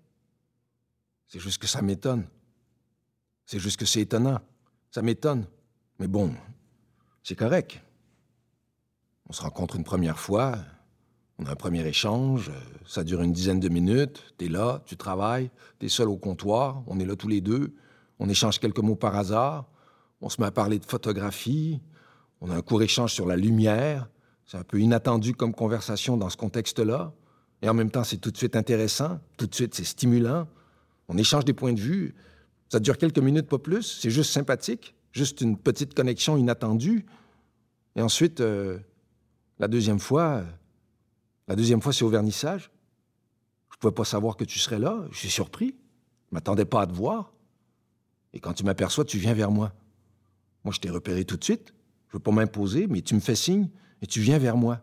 C'est 1.28 1.40
juste 1.40 1.62
que 1.62 1.68
ça 1.68 1.82
m'étonne. 1.82 2.28
C'est 3.46 3.60
juste 3.60 3.80
que 3.80 3.86
c'est 3.86 4.02
étonnant. 4.02 4.40
Ça 4.92 5.02
m'étonne. 5.02 5.46
Mais 6.00 6.08
bon, 6.08 6.34
c'est 7.24 7.36
correct. 7.36 7.80
On 9.30 9.34
se 9.34 9.42
rencontre 9.42 9.76
une 9.76 9.84
première 9.84 10.20
fois, 10.20 10.58
on 11.38 11.46
a 11.46 11.52
un 11.52 11.56
premier 11.56 11.86
échange, 11.88 12.52
ça 12.86 13.04
dure 13.04 13.22
une 13.22 13.32
dizaine 13.32 13.60
de 13.60 13.70
minutes, 13.70 14.34
t'es 14.38 14.48
là, 14.48 14.82
tu 14.86 14.98
travailles, 14.98 15.50
t'es 15.80 15.90
seul 15.90 16.10
au 16.10 16.18
comptoir, 16.18 16.84
on 16.88 17.00
est 17.00 17.06
là 17.06 17.16
tous 17.16 17.28
les 17.28 17.42
deux, 17.42 17.76
on 18.20 18.30
échange 18.30 18.60
quelques 18.60 18.80
mots 18.80 18.96
par 18.96 19.16
hasard, 19.16 19.70
on 20.22 20.30
se 20.30 20.42
met 20.42 20.48
à 20.48 20.52
parler 20.52 20.80
de 20.80 20.86
photographie, 20.86 21.82
on 22.42 22.50
a 22.50 22.56
un 22.56 22.62
court 22.62 22.82
échange 22.82 23.14
sur 23.14 23.26
la 23.26 23.38
lumière, 23.38 24.10
c'est 24.46 24.58
un 24.58 24.64
peu 24.64 24.80
inattendu 24.80 25.34
comme 25.34 25.54
conversation 25.54 26.18
dans 26.18 26.30
ce 26.30 26.38
contexte-là. 26.38 27.14
Et 27.64 27.70
en 27.70 27.74
même 27.74 27.90
temps, 27.90 28.04
c'est 28.04 28.18
tout 28.18 28.30
de 28.30 28.36
suite 28.36 28.58
intéressant, 28.58 29.22
tout 29.38 29.48
de 29.48 29.56
suite, 29.56 29.74
c'est 29.74 29.86
stimulant. 29.86 30.50
On 31.08 31.18
échange 31.18 31.46
des 31.46 31.54
points 31.54 31.72
de 31.72 31.80
vue. 31.80 32.14
Ça 32.68 32.82
dure 32.82 32.98
quelques 32.98 33.20
minutes, 33.20 33.48
pas 33.48 33.58
plus. 33.58 34.00
C'est 34.02 34.10
juste 34.10 34.32
sympathique, 34.32 34.96
juste 35.14 35.40
une 35.40 35.58
petite 35.58 35.94
connexion 35.94 36.36
inattendue. 36.36 37.06
Et 37.96 38.02
ensuite, 38.02 38.42
euh, 38.42 38.80
la 39.60 39.70
deuxième 39.70 40.00
fois, 40.00 40.44
la 41.48 41.56
deuxième 41.56 41.82
fois, 41.82 41.94
c'est 41.94 42.04
au 42.04 42.10
vernissage. 42.10 42.70
Je 43.72 43.78
pouvais 43.78 43.94
pas 43.94 44.04
savoir 44.04 44.36
que 44.36 44.44
tu 44.44 44.60
serais 44.60 44.80
là. 44.80 45.06
Je 45.12 45.20
suis 45.20 45.30
surpris. 45.30 45.74
Je 46.30 46.36
m'attendais 46.36 46.66
pas 46.66 46.82
à 46.82 46.88
te 46.88 46.94
voir. 46.94 47.32
Et 48.34 48.42
quand 48.42 48.52
tu 48.52 48.66
m'aperçois, 48.66 49.06
tu 49.06 49.20
viens 49.20 49.34
vers 49.34 49.52
moi. 49.52 49.72
Moi, 50.66 50.74
je 50.74 50.82
t'ai 50.82 50.90
repéré 50.90 51.24
tout 51.24 51.38
de 51.38 51.44
suite. 51.46 51.74
Je 52.10 52.18
veux 52.18 52.22
pas 52.22 52.32
m'imposer, 52.32 52.88
mais 52.88 53.02
tu 53.02 53.16
me 53.16 53.22
fais 53.22 53.36
signe 53.36 53.70
et 54.02 54.06
tu 54.06 54.20
viens 54.20 54.38
vers 54.38 54.58
moi. 54.58 54.82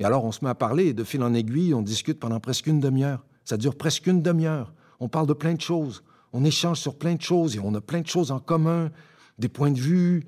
Et 0.00 0.04
alors, 0.04 0.24
on 0.24 0.32
se 0.32 0.44
met 0.44 0.50
à 0.50 0.54
parler 0.54 0.92
de 0.92 1.04
fil 1.04 1.22
en 1.22 1.34
aiguille, 1.34 1.74
on 1.74 1.82
discute 1.82 2.20
pendant 2.20 2.40
presque 2.40 2.66
une 2.66 2.80
demi-heure. 2.80 3.24
Ça 3.44 3.56
dure 3.56 3.76
presque 3.76 4.06
une 4.06 4.22
demi-heure. 4.22 4.72
On 5.00 5.08
parle 5.08 5.26
de 5.26 5.32
plein 5.32 5.54
de 5.54 5.60
choses. 5.60 6.02
On 6.32 6.44
échange 6.44 6.78
sur 6.78 6.94
plein 6.96 7.14
de 7.14 7.22
choses 7.22 7.56
et 7.56 7.60
on 7.60 7.74
a 7.74 7.80
plein 7.80 8.00
de 8.00 8.06
choses 8.06 8.30
en 8.30 8.38
commun, 8.38 8.90
des 9.38 9.48
points 9.48 9.70
de 9.70 9.78
vue, 9.78 10.24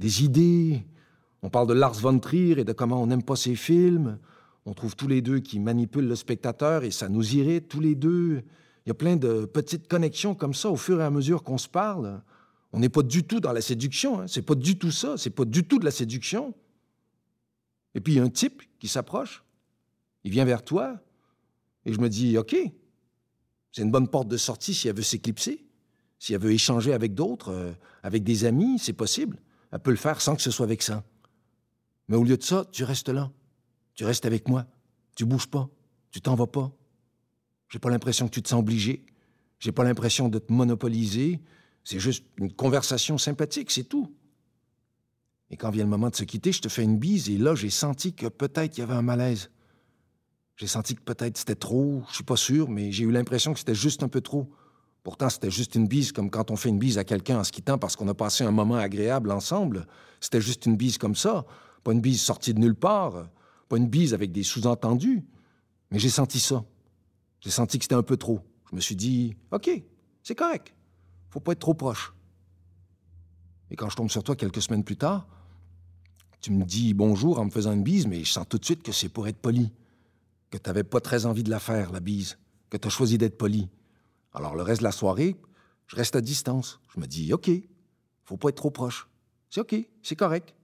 des 0.00 0.24
idées. 0.24 0.84
On 1.42 1.50
parle 1.50 1.68
de 1.68 1.74
Lars 1.74 1.94
von 1.94 2.18
Trier 2.18 2.58
et 2.58 2.64
de 2.64 2.72
comment 2.72 3.02
on 3.02 3.06
n'aime 3.06 3.22
pas 3.22 3.36
ses 3.36 3.54
films. 3.54 4.18
On 4.66 4.72
trouve 4.72 4.96
tous 4.96 5.08
les 5.08 5.22
deux 5.22 5.40
qui 5.40 5.60
manipulent 5.60 6.08
le 6.08 6.16
spectateur 6.16 6.84
et 6.84 6.90
ça 6.90 7.08
nous 7.08 7.36
irrite 7.36 7.68
tous 7.68 7.80
les 7.80 7.94
deux. 7.94 8.42
Il 8.84 8.88
y 8.88 8.90
a 8.90 8.94
plein 8.94 9.16
de 9.16 9.44
petites 9.44 9.88
connexions 9.88 10.34
comme 10.34 10.54
ça 10.54 10.70
au 10.70 10.76
fur 10.76 11.00
et 11.00 11.04
à 11.04 11.10
mesure 11.10 11.42
qu'on 11.42 11.58
se 11.58 11.68
parle. 11.68 12.20
On 12.72 12.80
n'est 12.80 12.88
pas 12.88 13.02
du 13.02 13.24
tout 13.24 13.40
dans 13.40 13.52
la 13.52 13.60
séduction. 13.60 14.20
Hein. 14.20 14.24
C'est 14.26 14.42
pas 14.42 14.54
du 14.54 14.76
tout 14.76 14.90
ça. 14.90 15.16
C'est 15.16 15.30
pas 15.30 15.44
du 15.44 15.64
tout 15.64 15.78
de 15.78 15.84
la 15.84 15.90
séduction. 15.90 16.54
Et 17.94 18.00
puis 18.00 18.14
il 18.14 18.16
y 18.16 18.20
a 18.20 18.24
un 18.24 18.30
type 18.30 18.62
qui 18.78 18.88
s'approche. 18.88 19.44
Il 20.24 20.30
vient 20.30 20.44
vers 20.44 20.64
toi. 20.64 21.00
Et 21.84 21.92
je 21.92 22.00
me 22.00 22.08
dis, 22.08 22.38
OK, 22.38 22.56
c'est 23.72 23.82
une 23.82 23.90
bonne 23.90 24.08
porte 24.08 24.28
de 24.28 24.36
sortie 24.36 24.74
si 24.74 24.88
elle 24.88 24.96
veut 24.96 25.02
s'éclipser. 25.02 25.64
Si 26.18 26.32
elle 26.32 26.40
veut 26.40 26.52
échanger 26.52 26.92
avec 26.92 27.14
d'autres, 27.14 27.50
euh, 27.50 27.72
avec 28.02 28.24
des 28.24 28.44
amis, 28.44 28.78
c'est 28.78 28.92
possible. 28.92 29.38
Elle 29.72 29.80
peut 29.80 29.90
le 29.90 29.96
faire 29.96 30.20
sans 30.20 30.36
que 30.36 30.42
ce 30.42 30.50
soit 30.50 30.68
ça. 30.80 31.04
Mais 32.08 32.16
au 32.16 32.24
lieu 32.24 32.36
de 32.36 32.42
ça, 32.42 32.64
tu 32.70 32.84
restes 32.84 33.08
là. 33.08 33.30
Tu 33.94 34.04
restes 34.04 34.26
avec 34.26 34.48
moi. 34.48 34.66
Tu 35.16 35.24
bouges 35.24 35.48
pas. 35.48 35.68
Tu 36.10 36.20
t'en 36.20 36.34
vas 36.34 36.46
pas. 36.46 36.72
J'ai 37.68 37.78
pas 37.78 37.90
l'impression 37.90 38.28
que 38.28 38.34
tu 38.34 38.42
te 38.42 38.48
sens 38.48 38.60
obligé. 38.60 39.04
J'ai 39.58 39.72
pas 39.72 39.84
l'impression 39.84 40.28
de 40.28 40.38
te 40.38 40.52
monopoliser. 40.52 41.40
C'est 41.82 41.98
juste 41.98 42.24
une 42.38 42.52
conversation 42.52 43.18
sympathique, 43.18 43.70
c'est 43.70 43.84
tout. 43.84 44.14
Et 45.54 45.56
quand 45.56 45.70
vient 45.70 45.84
le 45.84 45.90
moment 45.90 46.10
de 46.10 46.16
se 46.16 46.24
quitter, 46.24 46.50
je 46.50 46.60
te 46.60 46.68
fais 46.68 46.82
une 46.82 46.98
bise 46.98 47.30
et 47.30 47.38
là, 47.38 47.54
j'ai 47.54 47.70
senti 47.70 48.12
que 48.12 48.26
peut-être 48.26 48.76
il 48.76 48.80
y 48.80 48.82
avait 48.82 48.94
un 48.94 49.02
malaise. 49.02 49.52
J'ai 50.56 50.66
senti 50.66 50.96
que 50.96 51.00
peut-être 51.00 51.38
c'était 51.38 51.54
trop, 51.54 52.02
je 52.08 52.16
suis 52.16 52.24
pas 52.24 52.34
sûr, 52.34 52.68
mais 52.68 52.90
j'ai 52.90 53.04
eu 53.04 53.12
l'impression 53.12 53.52
que 53.52 53.60
c'était 53.60 53.72
juste 53.72 54.02
un 54.02 54.08
peu 54.08 54.20
trop. 54.20 54.50
Pourtant, 55.04 55.28
c'était 55.28 55.52
juste 55.52 55.76
une 55.76 55.86
bise, 55.86 56.10
comme 56.10 56.28
quand 56.28 56.50
on 56.50 56.56
fait 56.56 56.70
une 56.70 56.80
bise 56.80 56.98
à 56.98 57.04
quelqu'un 57.04 57.38
en 57.38 57.44
se 57.44 57.52
quittant 57.52 57.78
parce 57.78 57.94
qu'on 57.94 58.08
a 58.08 58.14
passé 58.14 58.42
un 58.42 58.50
moment 58.50 58.74
agréable 58.74 59.30
ensemble. 59.30 59.86
C'était 60.20 60.40
juste 60.40 60.66
une 60.66 60.76
bise 60.76 60.98
comme 60.98 61.14
ça. 61.14 61.46
Pas 61.84 61.92
une 61.92 62.00
bise 62.00 62.20
sortie 62.20 62.52
de 62.52 62.58
nulle 62.58 62.74
part, 62.74 63.28
pas 63.68 63.76
une 63.76 63.86
bise 63.86 64.12
avec 64.12 64.32
des 64.32 64.42
sous-entendus. 64.42 65.24
Mais 65.92 66.00
j'ai 66.00 66.10
senti 66.10 66.40
ça. 66.40 66.64
J'ai 67.38 67.50
senti 67.50 67.78
que 67.78 67.84
c'était 67.84 67.94
un 67.94 68.02
peu 68.02 68.16
trop. 68.16 68.40
Je 68.72 68.74
me 68.74 68.80
suis 68.80 68.96
dit, 68.96 69.36
OK, 69.52 69.70
c'est 70.24 70.34
correct. 70.34 70.74
Faut 71.30 71.38
pas 71.38 71.52
être 71.52 71.60
trop 71.60 71.74
proche. 71.74 72.12
Et 73.70 73.76
quand 73.76 73.88
je 73.88 73.94
tombe 73.94 74.10
sur 74.10 74.24
toi 74.24 74.34
quelques 74.34 74.60
semaines 74.60 74.82
plus 74.82 74.96
tard, 74.96 75.28
tu 76.44 76.52
me 76.52 76.66
dis 76.66 76.92
bonjour 76.92 77.38
en 77.38 77.46
me 77.46 77.50
faisant 77.50 77.72
une 77.72 77.82
bise, 77.82 78.06
mais 78.06 78.22
je 78.22 78.30
sens 78.30 78.46
tout 78.46 78.58
de 78.58 78.64
suite 78.66 78.82
que 78.82 78.92
c'est 78.92 79.08
pour 79.08 79.26
être 79.28 79.38
poli. 79.38 79.72
Que 80.50 80.58
tu 80.58 80.68
n'avais 80.68 80.84
pas 80.84 81.00
très 81.00 81.24
envie 81.24 81.42
de 81.42 81.48
la 81.48 81.58
faire, 81.58 81.90
la 81.90 82.00
bise. 82.00 82.36
Que 82.68 82.76
tu 82.76 82.86
as 82.86 82.90
choisi 82.90 83.16
d'être 83.16 83.38
poli. 83.38 83.70
Alors, 84.34 84.54
le 84.54 84.60
reste 84.60 84.82
de 84.82 84.84
la 84.84 84.92
soirée, 84.92 85.40
je 85.86 85.96
reste 85.96 86.16
à 86.16 86.20
distance. 86.20 86.80
Je 86.94 87.00
me 87.00 87.06
dis, 87.06 87.32
OK, 87.32 87.50
faut 88.24 88.36
pas 88.36 88.50
être 88.50 88.56
trop 88.56 88.70
proche. 88.70 89.08
C'est 89.48 89.62
OK, 89.62 89.74
c'est 90.02 90.16
correct. 90.16 90.54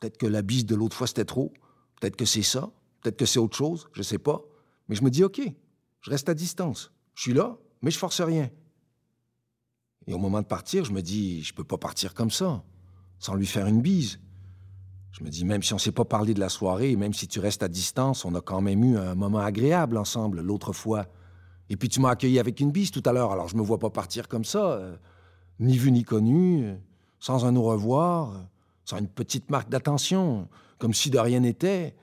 Peut-être 0.00 0.16
que 0.16 0.24
la 0.24 0.40
bise 0.40 0.64
de 0.64 0.74
l'autre 0.74 0.96
fois, 0.96 1.06
c'était 1.06 1.26
trop. 1.26 1.52
Peut-être 2.00 2.16
que 2.16 2.24
c'est 2.24 2.42
ça. 2.42 2.70
Peut-être 3.02 3.18
que 3.18 3.26
c'est 3.26 3.38
autre 3.38 3.56
chose. 3.56 3.90
Je 3.92 4.00
sais 4.00 4.16
pas. 4.16 4.40
Mais 4.88 4.94
je 4.94 5.04
me 5.04 5.10
dis, 5.10 5.24
OK, 5.24 5.42
je 6.00 6.10
reste 6.10 6.30
à 6.30 6.34
distance. 6.34 6.90
Je 7.16 7.20
suis 7.20 7.34
là, 7.34 7.58
mais 7.82 7.90
je 7.90 7.98
force 7.98 8.22
rien. 8.22 8.48
Et 10.06 10.14
au 10.14 10.18
moment 10.18 10.40
de 10.40 10.46
partir, 10.46 10.86
je 10.86 10.92
me 10.92 11.02
dis, 11.02 11.42
je 11.42 11.52
peux 11.52 11.64
pas 11.64 11.76
partir 11.76 12.14
comme 12.14 12.30
ça, 12.30 12.64
sans 13.18 13.34
lui 13.34 13.46
faire 13.46 13.66
une 13.66 13.82
bise. 13.82 14.18
Je 15.12 15.24
me 15.24 15.28
dis, 15.28 15.44
même 15.44 15.62
si 15.62 15.74
on 15.74 15.78
s'est 15.78 15.92
pas 15.92 16.04
parlé 16.04 16.34
de 16.34 16.40
la 16.40 16.48
soirée, 16.48 16.96
même 16.96 17.12
si 17.12 17.28
tu 17.28 17.38
restes 17.38 17.62
à 17.62 17.68
distance, 17.68 18.24
on 18.24 18.34
a 18.34 18.40
quand 18.40 18.60
même 18.60 18.82
eu 18.82 18.96
un 18.96 19.14
moment 19.14 19.40
agréable 19.40 19.96
ensemble 19.98 20.40
l'autre 20.40 20.72
fois. 20.72 21.06
Et 21.68 21.76
puis 21.76 21.88
tu 21.88 22.00
m'as 22.00 22.10
accueilli 22.10 22.38
avec 22.38 22.60
une 22.60 22.70
bise 22.70 22.90
tout 22.90 23.02
à 23.04 23.12
l'heure, 23.12 23.32
alors 23.32 23.48
je 23.48 23.56
me 23.56 23.62
vois 23.62 23.78
pas 23.78 23.90
partir 23.90 24.28
comme 24.28 24.44
ça, 24.44 24.72
euh, 24.72 24.96
ni 25.60 25.76
vu 25.76 25.92
ni 25.92 26.02
connu, 26.02 26.74
sans 27.20 27.44
un 27.44 27.54
au 27.56 27.62
revoir 27.62 28.48
sans 28.84 28.98
une 28.98 29.08
petite 29.08 29.50
marque 29.50 29.68
d'attention, 29.68 30.48
comme 30.78 30.94
si 30.94 31.10
de 31.10 31.18
rien 31.18 31.40
n'était. 31.40 31.94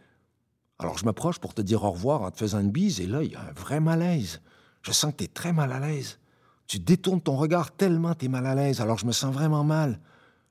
Alors 0.78 0.98
je 0.98 1.06
m'approche 1.06 1.40
pour 1.40 1.54
te 1.54 1.62
dire 1.62 1.84
au 1.84 1.92
revoir 1.92 2.22
en 2.22 2.32
te 2.32 2.38
faisant 2.38 2.60
une 2.60 2.72
bise, 2.72 3.02
et 3.02 3.08
là, 3.08 3.24
il 3.24 3.32
y 3.32 3.36
a 3.36 3.42
un 3.42 3.52
vrai 3.52 3.80
malaise. 3.80 4.42
Je 4.82 4.92
sens 4.92 5.12
que 5.12 5.18
tu 5.18 5.24
es 5.26 5.28
très 5.28 5.52
mal 5.52 5.72
à 5.72 5.80
l'aise. 5.80 6.20
Tu 6.68 6.80
détournes 6.80 7.22
ton 7.22 7.36
regard 7.36 7.72
tellement 7.72 8.14
tu 8.16 8.26
es 8.26 8.28
mal 8.28 8.46
à 8.46 8.56
l'aise, 8.56 8.80
alors 8.80 8.98
je 8.98 9.06
me 9.06 9.12
sens 9.12 9.34
vraiment 9.34 9.64
mal. 9.64 10.00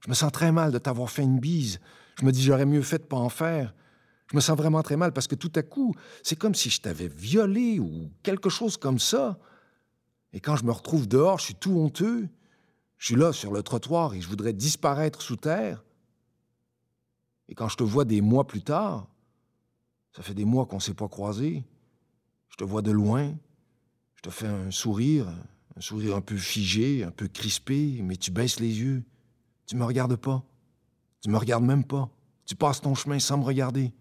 Je 0.00 0.10
me 0.10 0.14
sens 0.14 0.30
très 0.30 0.52
mal 0.52 0.70
de 0.70 0.78
t'avoir 0.78 1.10
fait 1.10 1.22
une 1.22 1.40
bise. 1.40 1.80
Je 2.18 2.24
me 2.24 2.32
dis, 2.32 2.42
j'aurais 2.42 2.66
mieux 2.66 2.82
fait 2.82 2.98
de 2.98 3.04
pas 3.04 3.16
en 3.16 3.28
faire. 3.28 3.74
Je 4.30 4.36
me 4.36 4.40
sens 4.40 4.56
vraiment 4.56 4.82
très 4.82 4.96
mal 4.96 5.12
parce 5.12 5.26
que 5.26 5.34
tout 5.34 5.52
à 5.54 5.62
coup, 5.62 5.94
c'est 6.22 6.36
comme 6.36 6.54
si 6.54 6.68
je 6.68 6.80
t'avais 6.80 7.08
violé 7.08 7.78
ou 7.78 8.10
quelque 8.22 8.50
chose 8.50 8.76
comme 8.76 8.98
ça. 8.98 9.38
Et 10.32 10.40
quand 10.40 10.56
je 10.56 10.64
me 10.64 10.72
retrouve 10.72 11.08
dehors, 11.08 11.38
je 11.38 11.44
suis 11.46 11.54
tout 11.54 11.78
honteux. 11.78 12.28
Je 12.98 13.06
suis 13.06 13.14
là 13.14 13.32
sur 13.32 13.52
le 13.52 13.62
trottoir 13.62 14.14
et 14.14 14.20
je 14.20 14.28
voudrais 14.28 14.52
disparaître 14.52 15.22
sous 15.22 15.36
terre. 15.36 15.84
Et 17.48 17.54
quand 17.54 17.68
je 17.68 17.76
te 17.76 17.84
vois 17.84 18.04
des 18.04 18.20
mois 18.20 18.46
plus 18.46 18.62
tard, 18.62 19.08
ça 20.14 20.22
fait 20.22 20.34
des 20.34 20.44
mois 20.44 20.66
qu'on 20.66 20.76
ne 20.76 20.82
s'est 20.82 20.94
pas 20.94 21.08
croisés, 21.08 21.64
je 22.48 22.56
te 22.56 22.64
vois 22.64 22.82
de 22.82 22.90
loin, 22.90 23.34
je 24.16 24.22
te 24.22 24.30
fais 24.30 24.48
un 24.48 24.70
sourire, 24.70 25.28
un 25.76 25.80
sourire 25.80 26.16
un 26.16 26.20
peu 26.20 26.36
figé, 26.36 27.04
un 27.04 27.10
peu 27.10 27.28
crispé, 27.28 28.00
mais 28.02 28.16
tu 28.16 28.30
baisses 28.30 28.58
les 28.58 28.80
yeux. 28.80 29.04
Tu 29.66 29.76
me 29.76 29.84
regardes 29.84 30.16
pas. 30.16 30.44
Tu 31.20 31.30
me 31.30 31.36
regardes 31.36 31.64
même 31.64 31.84
pas. 31.84 32.08
Tu 32.44 32.54
passes 32.56 32.80
ton 32.80 32.94
chemin 32.94 33.18
sans 33.18 33.38
me 33.38 33.44
regarder. 33.44 33.92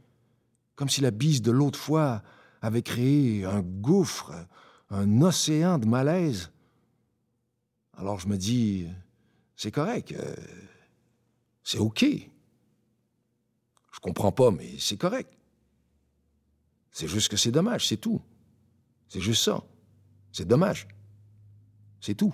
Comme 0.76 0.90
si 0.90 1.02
la 1.02 1.12
bise 1.12 1.42
de 1.42 1.52
l'autre 1.52 1.80
fois 1.80 2.22
avait 2.62 2.82
créé 2.82 3.46
un 3.46 3.62
gouffre, 3.62 4.34
un 4.90 5.22
océan 5.22 5.80
de 5.80 5.86
malaise. 5.86 6.52
Alors 7.94 8.20
je 8.20 8.28
me 8.28 8.38
dis, 8.38 8.88
c'est 9.56 9.72
correct, 9.72 10.12
euh, 10.14 10.36
c'est 11.64 11.80
OK. 11.80 12.06
Je 13.92 14.00
comprends 14.00 14.32
pas, 14.32 14.52
mais 14.52 14.76
c'est 14.78 14.98
correct. 14.98 15.34
C'est 16.92 17.08
juste 17.08 17.30
que 17.30 17.38
c'est 17.38 17.52
dommage, 17.52 17.88
c'est 17.88 17.98
tout. 17.98 18.22
C'est 19.08 19.22
juste 19.22 19.44
ça. 19.44 19.64
C'est 20.32 20.48
dommage. 20.48 20.88
C'est 22.00 22.16
tout. 22.16 22.34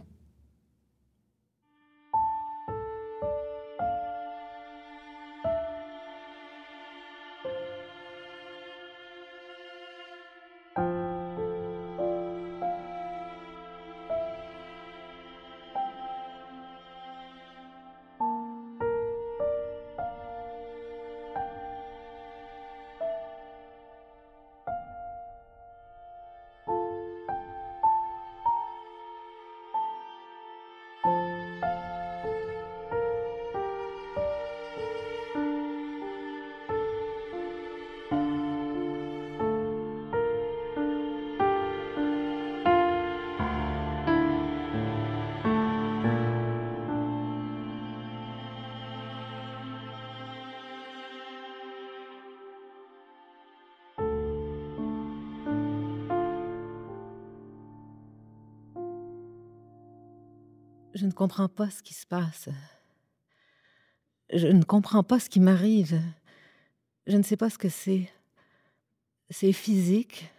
Je 61.03 61.07
ne 61.07 61.11
comprends 61.11 61.49
pas 61.49 61.69
ce 61.69 61.83
qui 61.83 61.93
se 61.93 62.07
passe. 62.07 62.47
Je 64.31 64.47
ne 64.47 64.63
comprends 64.63 65.03
pas 65.03 65.19
ce 65.19 65.29
qui 65.29 65.41
m'arrive. 65.41 66.01
Je 67.07 67.17
ne 67.17 67.23
sais 67.23 67.35
pas 67.35 67.49
ce 67.49 67.57
que 67.57 67.67
c'est. 67.67 68.09
C'est 69.29 69.51
physique. 69.51 70.31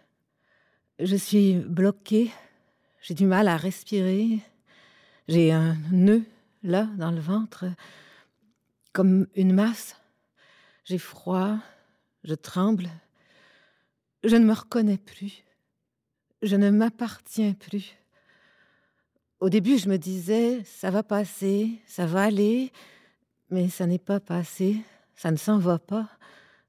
Je 0.97 1.15
suis 1.15 1.59
bloquée. 1.59 2.31
J'ai 3.03 3.13
du 3.13 3.27
mal 3.27 3.47
à 3.47 3.57
respirer. 3.57 4.39
J'ai 5.27 5.51
un 5.51 5.75
nœud 5.91 6.25
là 6.63 6.89
dans 6.97 7.11
le 7.11 7.21
ventre, 7.21 7.65
comme 8.91 9.27
une 9.35 9.53
masse. 9.53 9.95
J'ai 10.83 10.97
froid. 10.97 11.59
Je 12.23 12.33
tremble. 12.33 12.89
Je 14.23 14.35
ne 14.35 14.45
me 14.45 14.53
reconnais 14.53 14.97
plus. 14.97 15.43
Je 16.41 16.55
ne 16.55 16.71
m'appartiens 16.71 17.53
plus. 17.53 17.95
Au 19.39 19.49
début, 19.49 19.77
je 19.77 19.89
me 19.89 19.97
disais, 19.97 20.63
ça 20.63 20.89
va 20.89 21.03
passer, 21.03 21.81
ça 21.85 22.05
va 22.05 22.23
aller, 22.23 22.71
mais 23.49 23.69
ça 23.69 23.85
n'est 23.85 23.99
pas 23.99 24.19
passé, 24.19 24.77
ça 25.15 25.29
ne 25.29 25.35
s'en 25.35 25.57
va 25.57 25.77
pas, 25.77 26.09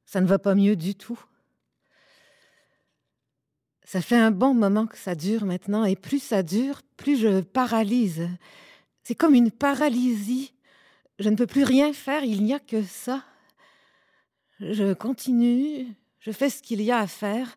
ça 0.04 0.20
ne 0.20 0.26
va 0.26 0.38
pas 0.38 0.54
mieux 0.54 0.76
du 0.76 0.94
tout. 0.94 1.18
Ça 3.84 4.02
fait 4.02 4.16
un 4.16 4.32
bon 4.32 4.52
moment 4.52 4.86
que 4.86 4.98
ça 4.98 5.14
dure 5.14 5.44
maintenant, 5.44 5.84
et 5.84 5.94
plus 5.94 6.20
ça 6.20 6.42
dure, 6.42 6.82
plus 6.96 7.16
je 7.16 7.40
paralyse. 7.40 8.28
C'est 9.04 9.14
comme 9.14 9.34
une 9.34 9.52
paralysie. 9.52 10.52
Je 11.20 11.30
ne 11.30 11.36
peux 11.36 11.46
plus 11.46 11.62
rien 11.62 11.92
faire, 11.92 12.24
il 12.24 12.42
n'y 12.42 12.52
a 12.52 12.58
que 12.58 12.82
ça. 12.82 13.22
Je 14.58 14.92
continue, 14.92 15.86
je 16.18 16.32
fais 16.32 16.50
ce 16.50 16.62
qu'il 16.62 16.82
y 16.82 16.90
a 16.90 16.98
à 16.98 17.06
faire. 17.06 17.54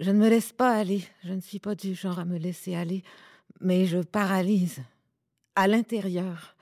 Je 0.00 0.10
ne 0.10 0.18
me 0.18 0.30
laisse 0.30 0.52
pas 0.52 0.74
aller, 0.74 1.04
je 1.22 1.34
ne 1.34 1.40
suis 1.42 1.58
pas 1.58 1.74
du 1.74 1.94
genre 1.94 2.18
à 2.18 2.24
me 2.24 2.38
laisser 2.38 2.74
aller, 2.74 3.04
mais 3.62 3.86
je 3.86 3.98
paralyse 3.98 4.82
à 5.54 5.68
l'intérieur. 5.68 6.56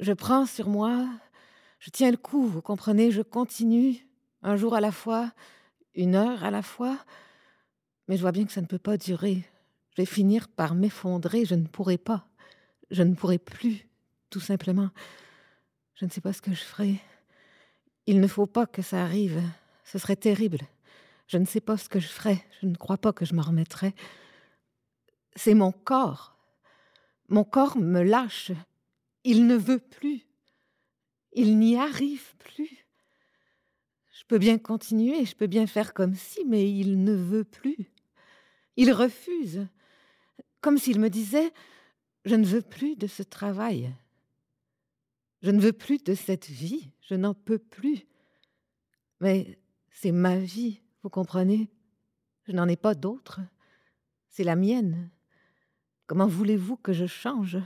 Je 0.00 0.12
prends 0.12 0.46
sur 0.46 0.68
moi, 0.68 1.06
je 1.78 1.90
tiens 1.90 2.10
le 2.10 2.16
coup, 2.16 2.46
vous 2.46 2.62
comprenez, 2.62 3.10
je 3.10 3.22
continue, 3.22 3.96
un 4.42 4.56
jour 4.56 4.74
à 4.74 4.80
la 4.80 4.92
fois, 4.92 5.32
une 5.94 6.14
heure 6.14 6.44
à 6.44 6.50
la 6.50 6.62
fois, 6.62 6.98
mais 8.08 8.16
je 8.16 8.22
vois 8.22 8.32
bien 8.32 8.44
que 8.44 8.52
ça 8.52 8.60
ne 8.60 8.66
peut 8.66 8.78
pas 8.78 8.96
durer. 8.96 9.44
Je 9.90 10.02
vais 10.02 10.06
finir 10.06 10.48
par 10.48 10.74
m'effondrer, 10.74 11.44
je 11.44 11.54
ne 11.54 11.66
pourrai 11.66 11.98
pas. 11.98 12.28
Je 12.90 13.02
ne 13.02 13.14
pourrai 13.14 13.38
plus, 13.38 13.88
tout 14.30 14.40
simplement. 14.40 14.90
Je 15.94 16.04
ne 16.04 16.10
sais 16.10 16.20
pas 16.20 16.32
ce 16.32 16.42
que 16.42 16.52
je 16.52 16.62
ferai. 16.62 17.00
Il 18.06 18.20
ne 18.20 18.28
faut 18.28 18.46
pas 18.46 18.66
que 18.66 18.82
ça 18.82 19.02
arrive. 19.02 19.42
Ce 19.84 19.98
serait 19.98 20.16
terrible. 20.16 20.58
Je 21.26 21.38
ne 21.38 21.44
sais 21.46 21.60
pas 21.60 21.76
ce 21.76 21.88
que 21.88 21.98
je 21.98 22.06
ferai. 22.06 22.44
Je 22.60 22.66
ne 22.66 22.76
crois 22.76 22.98
pas 22.98 23.12
que 23.12 23.24
je 23.24 23.34
m'en 23.34 23.42
remettrai. 23.42 23.94
C'est 25.36 25.54
mon 25.54 25.70
corps. 25.70 26.36
Mon 27.28 27.44
corps 27.44 27.76
me 27.76 28.02
lâche. 28.02 28.52
Il 29.24 29.46
ne 29.46 29.56
veut 29.56 29.78
plus. 29.78 30.26
Il 31.32 31.58
n'y 31.58 31.76
arrive 31.76 32.34
plus. 32.36 32.86
Je 34.12 34.24
peux 34.24 34.38
bien 34.38 34.58
continuer, 34.58 35.24
je 35.24 35.36
peux 35.36 35.46
bien 35.46 35.66
faire 35.66 35.92
comme 35.92 36.14
si, 36.14 36.44
mais 36.46 36.70
il 36.70 37.04
ne 37.04 37.12
veut 37.12 37.44
plus. 37.44 37.92
Il 38.76 38.90
refuse, 38.92 39.66
comme 40.60 40.78
s'il 40.78 40.98
me 40.98 41.10
disait 41.10 41.52
Je 42.24 42.34
ne 42.34 42.44
veux 42.44 42.62
plus 42.62 42.96
de 42.96 43.06
ce 43.06 43.22
travail. 43.22 43.94
Je 45.42 45.50
ne 45.50 45.60
veux 45.60 45.72
plus 45.72 45.98
de 45.98 46.14
cette 46.14 46.48
vie. 46.48 46.90
Je 47.02 47.14
n'en 47.14 47.34
peux 47.34 47.58
plus. 47.58 48.06
Mais 49.20 49.58
c'est 49.90 50.12
ma 50.12 50.38
vie, 50.38 50.80
vous 51.02 51.10
comprenez? 51.10 51.68
Je 52.46 52.52
n'en 52.52 52.68
ai 52.68 52.76
pas 52.76 52.94
d'autre. 52.94 53.40
C'est 54.28 54.44
la 54.44 54.56
mienne. 54.56 55.10
Comment 56.06 56.26
voulez-vous 56.26 56.76
que 56.76 56.92
je 56.92 57.06
change? 57.06 57.58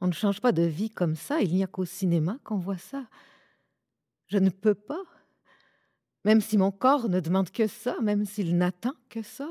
On 0.00 0.06
ne 0.06 0.12
change 0.12 0.40
pas 0.40 0.52
de 0.52 0.62
vie 0.62 0.90
comme 0.90 1.16
ça. 1.16 1.40
Il 1.40 1.54
n'y 1.54 1.64
a 1.64 1.66
qu'au 1.66 1.84
cinéma 1.84 2.38
qu'on 2.44 2.56
voit 2.56 2.78
ça. 2.78 3.06
Je 4.28 4.38
ne 4.38 4.50
peux 4.50 4.74
pas. 4.74 5.02
Même 6.24 6.40
si 6.40 6.58
mon 6.58 6.70
corps 6.70 7.08
ne 7.08 7.20
demande 7.20 7.50
que 7.50 7.66
ça, 7.66 7.96
même 8.00 8.24
s'il 8.24 8.56
n'attend 8.56 8.94
que 9.08 9.22
ça, 9.22 9.48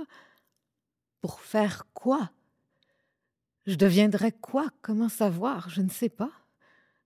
pour 1.22 1.42
faire 1.42 1.86
quoi? 1.94 2.32
Je 3.66 3.76
deviendrai 3.76 4.32
quoi? 4.32 4.68
Comment 4.82 5.10
savoir? 5.10 5.70
Je 5.70 5.82
ne 5.82 5.90
sais 5.90 6.10
pas. 6.10 6.32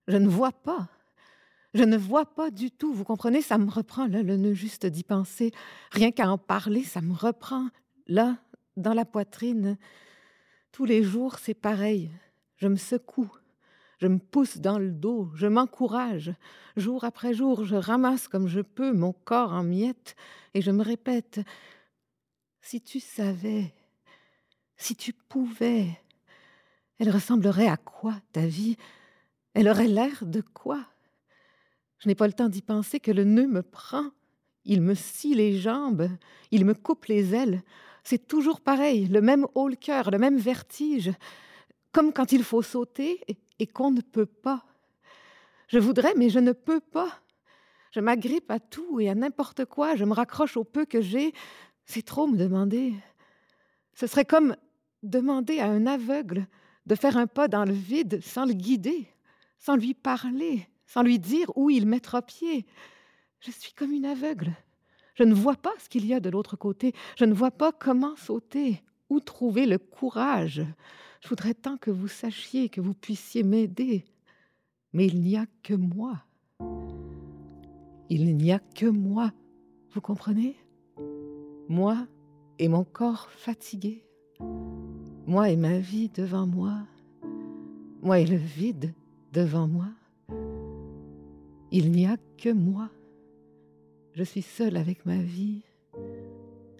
Je 0.08 0.16
ne 0.16 0.28
vois 0.28 0.52
pas. 0.52 0.88
Je 1.74 1.84
ne 1.84 1.96
vois 1.96 2.26
pas 2.26 2.50
du 2.50 2.70
tout. 2.70 2.92
Vous 2.92 3.04
comprenez? 3.04 3.40
Ça 3.40 3.58
me 3.58 3.70
reprend, 3.70 4.06
là, 4.06 4.22
le 4.22 4.36
nœud 4.36 4.54
juste 4.54 4.86
d'y 4.86 5.04
penser. 5.04 5.52
Rien 5.90 6.10
qu'à 6.10 6.30
en 6.30 6.38
parler, 6.38 6.84
ça 6.84 7.00
me 7.00 7.14
reprend. 7.14 7.68
Là, 8.06 8.36
dans 8.76 8.94
la 8.94 9.04
poitrine. 9.04 9.78
Tous 10.72 10.86
les 10.86 11.02
jours, 11.02 11.38
c'est 11.38 11.54
pareil. 11.54 12.10
Je 12.56 12.66
me 12.66 12.76
secoue. 12.76 13.30
Je 14.00 14.08
me 14.08 14.18
pousse 14.18 14.58
dans 14.58 14.78
le 14.78 14.90
dos, 14.90 15.30
je 15.36 15.46
m'encourage. 15.46 16.32
Jour 16.76 17.04
après 17.04 17.34
jour, 17.34 17.64
je 17.64 17.76
ramasse 17.76 18.26
comme 18.26 18.48
je 18.48 18.60
peux 18.60 18.92
mon 18.92 19.12
corps 19.12 19.52
en 19.52 19.62
miettes 19.62 20.16
et 20.54 20.60
je 20.60 20.72
me 20.72 20.82
répète 20.82 21.40
Si 22.60 22.80
tu 22.80 22.98
savais, 22.98 23.72
si 24.76 24.96
tu 24.96 25.12
pouvais, 25.12 25.86
elle 26.98 27.10
ressemblerait 27.10 27.68
à 27.68 27.76
quoi 27.76 28.14
ta 28.32 28.44
vie? 28.44 28.76
Elle 29.54 29.68
aurait 29.68 29.86
l'air 29.86 30.26
de 30.26 30.40
quoi? 30.40 30.84
Je 31.98 32.08
n'ai 32.08 32.16
pas 32.16 32.26
le 32.26 32.32
temps 32.32 32.48
d'y 32.48 32.62
penser 32.62 32.98
que 32.98 33.12
le 33.12 33.22
nœud 33.22 33.46
me 33.46 33.62
prend. 33.62 34.10
Il 34.64 34.80
me 34.80 34.94
scie 34.94 35.34
les 35.34 35.58
jambes, 35.58 36.08
il 36.50 36.64
me 36.64 36.74
coupe 36.74 37.04
les 37.04 37.36
ailes. 37.36 37.62
C'est 38.02 38.26
toujours 38.26 38.60
pareil, 38.60 39.06
le 39.06 39.20
même 39.20 39.46
haut 39.54 39.68
le 39.68 39.76
cœur, 39.76 40.10
le 40.10 40.18
même 40.18 40.38
vertige, 40.38 41.12
comme 41.92 42.12
quand 42.12 42.32
il 42.32 42.42
faut 42.42 42.62
sauter 42.62 43.20
et 43.58 43.66
qu'on 43.66 43.90
ne 43.90 44.00
peut 44.00 44.26
pas. 44.26 44.64
Je 45.68 45.78
voudrais, 45.78 46.14
mais 46.16 46.28
je 46.28 46.38
ne 46.38 46.52
peux 46.52 46.80
pas. 46.80 47.22
Je 47.92 48.00
m'agrippe 48.00 48.50
à 48.50 48.58
tout 48.58 49.00
et 49.00 49.08
à 49.08 49.14
n'importe 49.14 49.64
quoi, 49.66 49.96
je 49.96 50.04
me 50.04 50.12
raccroche 50.12 50.56
au 50.56 50.64
peu 50.64 50.84
que 50.84 51.00
j'ai. 51.00 51.32
C'est 51.84 52.04
trop 52.04 52.26
me 52.26 52.36
demander. 52.36 52.94
Ce 53.94 54.06
serait 54.06 54.24
comme 54.24 54.56
demander 55.02 55.60
à 55.60 55.66
un 55.66 55.86
aveugle 55.86 56.46
de 56.86 56.94
faire 56.94 57.16
un 57.16 57.26
pas 57.26 57.48
dans 57.48 57.64
le 57.64 57.72
vide 57.72 58.22
sans 58.22 58.44
le 58.44 58.54
guider, 58.54 59.08
sans 59.58 59.76
lui 59.76 59.94
parler, 59.94 60.66
sans 60.86 61.02
lui 61.02 61.18
dire 61.18 61.50
où 61.56 61.70
il 61.70 61.86
mettra 61.86 62.22
pied. 62.22 62.66
Je 63.40 63.50
suis 63.50 63.72
comme 63.72 63.92
une 63.92 64.06
aveugle. 64.06 64.52
Je 65.14 65.24
ne 65.24 65.34
vois 65.34 65.56
pas 65.56 65.72
ce 65.78 65.88
qu'il 65.88 66.06
y 66.06 66.14
a 66.14 66.20
de 66.20 66.30
l'autre 66.30 66.56
côté. 66.56 66.94
Je 67.16 67.24
ne 67.24 67.34
vois 67.34 67.50
pas 67.50 67.72
comment 67.72 68.16
sauter, 68.16 68.82
où 69.10 69.20
trouver 69.20 69.66
le 69.66 69.78
courage. 69.78 70.62
Je 71.20 71.28
voudrais 71.28 71.54
tant 71.54 71.76
que 71.76 71.90
vous 71.90 72.08
sachiez, 72.08 72.68
que 72.68 72.80
vous 72.80 72.94
puissiez 72.94 73.42
m'aider. 73.42 74.04
Mais 74.92 75.06
il 75.06 75.20
n'y 75.20 75.36
a 75.36 75.46
que 75.62 75.74
moi. 75.74 76.22
Il 78.08 78.36
n'y 78.36 78.52
a 78.52 78.58
que 78.58 78.86
moi. 78.86 79.32
Vous 79.92 80.00
comprenez? 80.00 80.56
Moi 81.68 82.06
et 82.58 82.68
mon 82.68 82.84
corps 82.84 83.28
fatigué. 83.30 84.04
Moi 85.26 85.50
et 85.50 85.56
ma 85.56 85.78
vie 85.78 86.08
devant 86.08 86.46
moi. 86.46 86.78
Moi 88.02 88.20
et 88.20 88.26
le 88.26 88.36
vide 88.36 88.92
devant 89.32 89.68
moi. 89.68 89.88
Il 91.70 91.90
n'y 91.90 92.06
a 92.06 92.16
que 92.36 92.50
moi. 92.50 92.90
Je 94.14 94.24
suis 94.24 94.42
seule 94.42 94.76
avec 94.76 95.06
ma 95.06 95.16
vie. 95.16 95.62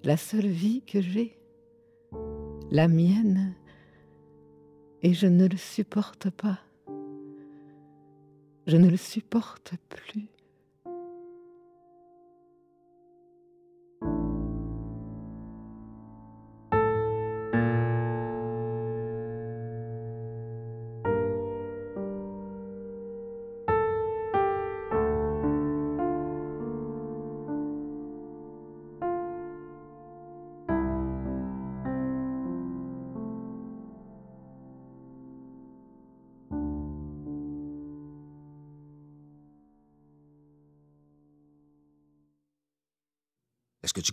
La 0.04 0.18
seule 0.18 0.48
vie 0.48 0.82
que 0.82 1.00
j'ai. 1.00 1.38
La 2.70 2.88
mienne. 2.88 3.54
Et 5.02 5.14
je 5.14 5.26
ne 5.26 5.46
le 5.46 5.56
supporte 5.56 6.28
pas. 6.28 6.60
Je 8.66 8.76
ne 8.76 8.88
le 8.88 8.98
supporte 8.98 9.72
plus. 9.88 10.31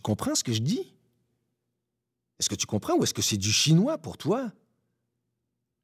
Comprends 0.10 0.34
ce 0.34 0.44
que 0.44 0.54
je 0.54 0.62
dis? 0.62 0.96
Est-ce 2.40 2.50
que 2.50 2.56
tu 2.56 2.66
comprends 2.66 2.96
ou 2.96 3.04
est-ce 3.04 3.14
que 3.14 3.22
c'est 3.22 3.38
du 3.38 3.52
chinois 3.52 4.00
pour 4.00 4.18
toi? 4.18 4.52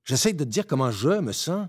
J'essaie 0.04 0.34
de 0.34 0.44
te 0.44 0.50
dire 0.50 0.66
comment 0.66 0.90
je 0.90 1.20
me 1.20 1.32
sens. 1.32 1.68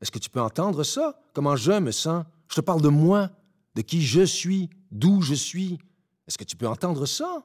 Est-ce 0.00 0.12
que 0.12 0.20
tu 0.20 0.30
peux 0.30 0.40
entendre 0.40 0.84
ça? 0.84 1.20
Comment 1.32 1.56
je 1.56 1.72
me 1.72 1.90
sens? 1.90 2.24
Je 2.48 2.54
te 2.54 2.60
parle 2.60 2.82
de 2.82 2.88
moi, 2.88 3.30
de 3.74 3.82
qui 3.82 4.00
je 4.00 4.22
suis, 4.22 4.70
d'où 4.92 5.22
je 5.22 5.34
suis. 5.34 5.80
Est-ce 6.28 6.38
que 6.38 6.44
tu 6.44 6.54
peux 6.54 6.68
entendre 6.68 7.04
ça? 7.04 7.44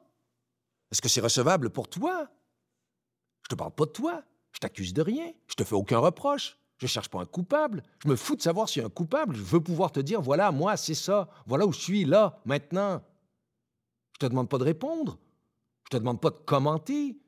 Est-ce 0.92 1.02
que 1.02 1.10
c'est 1.10 1.22
recevable 1.22 1.72
pour 1.72 1.88
toi? 1.88 2.30
Je 3.42 3.50
te 3.50 3.56
parle 3.56 3.72
pas 3.72 3.86
de 3.86 3.92
toi. 3.92 4.24
Je 4.52 4.60
t'accuse 4.60 4.94
de 4.94 5.02
rien. 5.02 5.32
Je 5.48 5.56
te 5.56 5.64
fais 5.64 5.76
aucun 5.76 5.98
reproche. 5.98 6.60
Je 6.78 6.86
cherche 6.86 7.10
pas 7.10 7.22
un 7.22 7.26
coupable. 7.26 7.82
Je 8.04 8.08
me 8.08 8.16
fous 8.16 8.36
de 8.36 8.42
savoir 8.44 8.70
s'il 8.70 8.82
y 8.82 8.84
a 8.84 8.88
un 8.88 8.92
coupable. 8.92 9.36
Je 9.36 9.42
veux 9.42 9.62
pouvoir 9.62 9.92
te 9.92 10.00
dire, 10.00 10.22
voilà, 10.22 10.52
moi, 10.52 10.78
c'est 10.78 10.94
ça. 10.94 11.28
Voilà 11.48 11.66
où 11.66 11.74
je 11.74 11.80
suis, 11.80 12.06
là, 12.06 12.40
maintenant. 12.46 13.02
Je 14.18 14.26
te 14.26 14.30
demande 14.32 14.50
pas 14.50 14.58
de 14.58 14.64
répondre. 14.64 15.20
Je 15.86 15.96
te 15.96 15.98
demande 15.98 16.20
pas 16.20 16.32
de 16.32 16.40
commenter. 16.44 17.20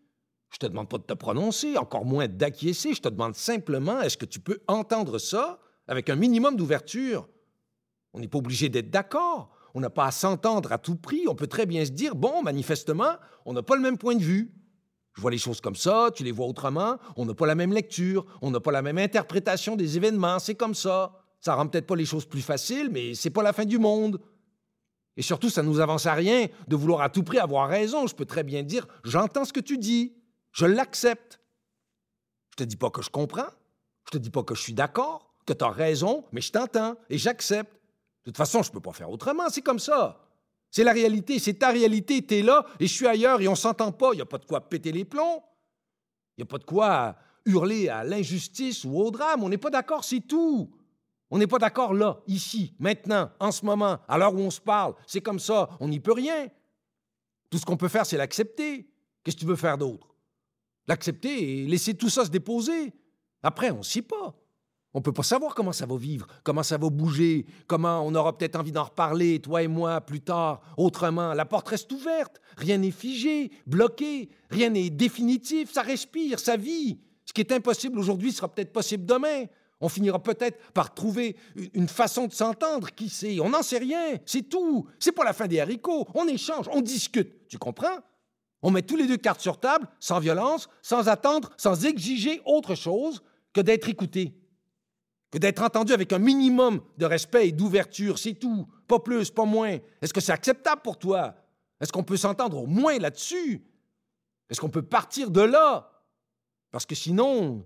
Je 0.51 0.57
te 0.57 0.65
demande 0.65 0.89
pas 0.89 0.97
de 0.97 1.03
te 1.03 1.13
prononcer, 1.13 1.77
encore 1.77 2.03
moins 2.03 2.27
d'acquiescer. 2.27 2.95
Je 2.95 3.01
te 3.01 3.09
demande 3.09 3.35
simplement, 3.35 4.01
est-ce 4.01 4.17
que 4.17 4.25
tu 4.25 4.39
peux 4.39 4.59
entendre 4.67 5.19
ça 5.19 5.59
avec 5.87 6.09
un 6.09 6.15
minimum 6.15 6.55
d'ouverture? 6.55 7.29
On 8.13 8.19
n'est 8.19 8.27
pas 8.27 8.39
obligé 8.39 8.69
d'être 8.69 8.89
d'accord. 8.89 9.51
On 9.75 9.81
n'a 9.81 9.91
pas 9.91 10.05
à 10.05 10.11
s'entendre 10.11 10.71
à 10.71 10.79
tout 10.79 10.95
prix. 10.95 11.27
On 11.27 11.35
peut 11.35 11.45
très 11.45 11.67
bien 11.67 11.85
se 11.85 11.91
dire, 11.91 12.15
bon, 12.15 12.41
manifestement, 12.41 13.17
on 13.45 13.53
n'a 13.53 13.61
pas 13.61 13.75
le 13.75 13.83
même 13.83 13.99
point 13.99 14.15
de 14.15 14.23
vue. 14.23 14.51
Je 15.13 15.21
vois 15.21 15.29
les 15.29 15.37
choses 15.37 15.61
comme 15.61 15.75
ça, 15.75 16.09
tu 16.15 16.23
les 16.23 16.31
vois 16.31 16.47
autrement. 16.47 16.97
On 17.17 17.25
n'a 17.27 17.35
pas 17.35 17.45
la 17.45 17.53
même 17.53 17.71
lecture, 17.71 18.25
on 18.41 18.49
n'a 18.49 18.59
pas 18.59 18.71
la 18.71 18.81
même 18.81 18.97
interprétation 18.97 19.75
des 19.75 19.95
événements. 19.95 20.39
C'est 20.39 20.55
comme 20.55 20.73
ça. 20.73 21.13
Ça 21.39 21.53
rend 21.53 21.67
peut-être 21.67 21.85
pas 21.85 21.95
les 21.95 22.05
choses 22.05 22.25
plus 22.25 22.41
faciles, 22.41 22.89
mais 22.91 23.13
c'est 23.13 23.29
pas 23.29 23.43
la 23.43 23.53
fin 23.53 23.65
du 23.65 23.77
monde. 23.77 24.19
Et 25.19 25.21
surtout, 25.21 25.49
ça 25.49 25.63
nous 25.63 25.81
avance 25.81 26.05
à 26.05 26.13
rien 26.13 26.47
de 26.69 26.75
vouloir 26.77 27.01
à 27.01 27.09
tout 27.09 27.23
prix 27.23 27.39
avoir 27.39 27.67
raison. 27.67 28.07
Je 28.07 28.15
peux 28.15 28.23
très 28.23 28.41
bien 28.41 28.63
dire, 28.63 28.87
j'entends 29.03 29.43
ce 29.43 29.51
que 29.51 29.59
tu 29.59 29.77
dis, 29.77 30.13
je 30.53 30.65
l'accepte. 30.65 31.41
Je 32.51 32.55
te 32.55 32.63
dis 32.63 32.77
pas 32.77 32.89
que 32.89 33.01
je 33.01 33.09
comprends, 33.09 33.49
je 34.05 34.11
te 34.11 34.17
dis 34.17 34.29
pas 34.29 34.43
que 34.43 34.55
je 34.55 34.61
suis 34.61 34.73
d'accord, 34.73 35.33
que 35.45 35.51
tu 35.51 35.61
as 35.61 35.71
raison, 35.71 36.23
mais 36.31 36.39
je 36.39 36.53
t'entends 36.53 36.95
et 37.09 37.17
j'accepte. 37.17 37.73
De 38.23 38.31
toute 38.31 38.37
façon, 38.37 38.63
je 38.63 38.71
peux 38.71 38.79
pas 38.79 38.93
faire 38.93 39.09
autrement, 39.09 39.49
c'est 39.49 39.61
comme 39.61 39.79
ça. 39.79 40.25
C'est 40.71 40.85
la 40.85 40.93
réalité, 40.93 41.37
c'est 41.37 41.55
ta 41.55 41.71
réalité, 41.71 42.25
tu 42.25 42.35
es 42.35 42.41
là 42.41 42.65
et 42.79 42.87
je 42.87 42.93
suis 42.93 43.05
ailleurs 43.05 43.41
et 43.41 43.49
on 43.49 43.55
s'entend 43.55 43.91
pas. 43.91 44.11
Il 44.13 44.15
n'y 44.15 44.21
a 44.21 44.25
pas 44.25 44.37
de 44.37 44.45
quoi 44.45 44.69
péter 44.69 44.93
les 44.93 45.03
plombs. 45.03 45.43
Il 46.37 46.43
n'y 46.43 46.43
a 46.43 46.49
pas 46.49 46.59
de 46.59 46.63
quoi 46.63 47.17
hurler 47.43 47.89
à 47.89 48.05
l'injustice 48.05 48.85
ou 48.85 48.97
au 48.97 49.11
drame. 49.11 49.43
On 49.43 49.49
n'est 49.49 49.57
pas 49.57 49.69
d'accord, 49.69 50.05
c'est 50.05 50.21
tout. 50.21 50.71
On 51.31 51.37
n'est 51.37 51.47
pas 51.47 51.59
d'accord 51.59 51.93
là, 51.93 52.21
ici, 52.27 52.73
maintenant, 52.79 53.29
en 53.39 53.51
ce 53.51 53.63
moment, 53.63 53.99
à 54.07 54.17
l'heure 54.17 54.33
où 54.33 54.39
on 54.39 54.49
se 54.49 54.61
parle. 54.61 54.95
C'est 55.05 55.21
comme 55.21 55.39
ça, 55.39 55.69
on 55.79 55.87
n'y 55.87 55.99
peut 55.99 56.13
rien. 56.13 56.47
Tout 57.49 57.57
ce 57.57 57.65
qu'on 57.65 57.77
peut 57.77 57.87
faire, 57.87 58.05
c'est 58.05 58.17
l'accepter. 58.17 58.89
Qu'est-ce 59.23 59.35
que 59.35 59.41
tu 59.41 59.45
veux 59.45 59.55
faire 59.55 59.77
d'autre? 59.77 60.07
L'accepter 60.87 61.63
et 61.63 61.67
laisser 61.67 61.93
tout 61.93 62.09
ça 62.09 62.25
se 62.25 62.31
déposer. 62.31 62.93
Après, 63.43 63.69
on 63.69 63.79
ne 63.79 63.83
sait 63.83 64.01
pas. 64.01 64.35
On 64.93 64.99
ne 64.99 65.03
peut 65.03 65.13
pas 65.13 65.23
savoir 65.23 65.53
comment 65.53 65.71
ça 65.71 65.85
va 65.85 65.95
vivre, 65.97 66.25
comment 66.43 66.63
ça 66.63 66.77
va 66.77 66.89
bouger, 66.89 67.45
comment 67.67 68.01
on 68.01 68.15
aura 68.15 68.35
peut-être 68.35 68.55
envie 68.55 68.71
d'en 68.71 68.85
reparler, 68.85 69.39
toi 69.39 69.61
et 69.61 69.67
moi, 69.67 70.01
plus 70.01 70.21
tard, 70.21 70.61
autrement. 70.77 71.35
La 71.35 71.45
porte 71.45 71.67
reste 71.67 71.91
ouverte, 71.91 72.41
rien 72.57 72.79
n'est 72.79 72.89
figé, 72.89 73.51
bloqué, 73.67 74.29
rien 74.49 74.71
n'est 74.71 74.89
définitif, 74.89 75.71
ça 75.71 75.83
respire, 75.83 76.39
ça 76.39 76.57
vit. 76.57 76.99
Ce 77.23 77.33
qui 77.33 77.41
est 77.41 77.51
impossible 77.51 77.99
aujourd'hui 77.99 78.31
sera 78.31 78.47
peut-être 78.47 78.73
possible 78.73 79.05
demain. 79.05 79.45
On 79.81 79.89
finira 79.89 80.21
peut-être 80.21 80.59
par 80.73 80.93
trouver 80.93 81.37
une 81.73 81.87
façon 81.87 82.27
de 82.27 82.33
s'entendre, 82.33 82.91
qui 82.91 83.09
sait. 83.09 83.39
On 83.39 83.49
n'en 83.49 83.63
sait 83.63 83.77
rien, 83.77 84.17
c'est 84.25 84.49
tout. 84.49 84.87
C'est 84.99 85.13
pas 85.13 85.23
la 85.23 85.33
fin 85.33 85.47
des 85.47 85.59
haricots. 85.59 86.05
On 86.13 86.27
échange, 86.27 86.67
on 86.71 86.81
discute. 86.81 87.47
Tu 87.47 87.57
comprends? 87.57 87.99
On 88.61 88.71
met 88.71 88.81
tous 88.81 88.97
les 88.97 89.07
deux 89.07 89.17
cartes 89.17 89.39
sur 89.39 89.57
table, 89.57 89.87
sans 89.99 90.19
violence, 90.19 90.67
sans 90.81 91.07
attendre, 91.07 91.49
sans 91.57 91.85
exiger 91.85 92.41
autre 92.45 92.75
chose 92.75 93.23
que 93.53 93.61
d'être 93.61 93.87
écouté, 93.87 94.35
que 95.31 95.37
d'être 95.37 95.63
entendu 95.63 95.93
avec 95.93 96.11
un 96.11 96.19
minimum 96.19 96.81
de 96.97 97.05
respect 97.05 97.47
et 97.47 97.51
d'ouverture, 97.53 98.19
c'est 98.19 98.33
tout. 98.33 98.67
Pas 98.85 98.99
plus, 98.99 99.31
pas 99.31 99.45
moins. 99.45 99.77
Est-ce 100.01 100.13
que 100.13 100.19
c'est 100.19 100.33
acceptable 100.33 100.81
pour 100.81 100.97
toi? 100.97 101.35
Est-ce 101.79 101.93
qu'on 101.93 102.03
peut 102.03 102.17
s'entendre 102.17 102.57
au 102.57 102.67
moins 102.67 102.97
là-dessus? 102.97 103.63
Est-ce 104.49 104.59
qu'on 104.59 104.69
peut 104.69 104.81
partir 104.81 105.31
de 105.31 105.41
là? 105.41 105.89
Parce 106.71 106.85
que 106.85 106.95
sinon, 106.95 107.65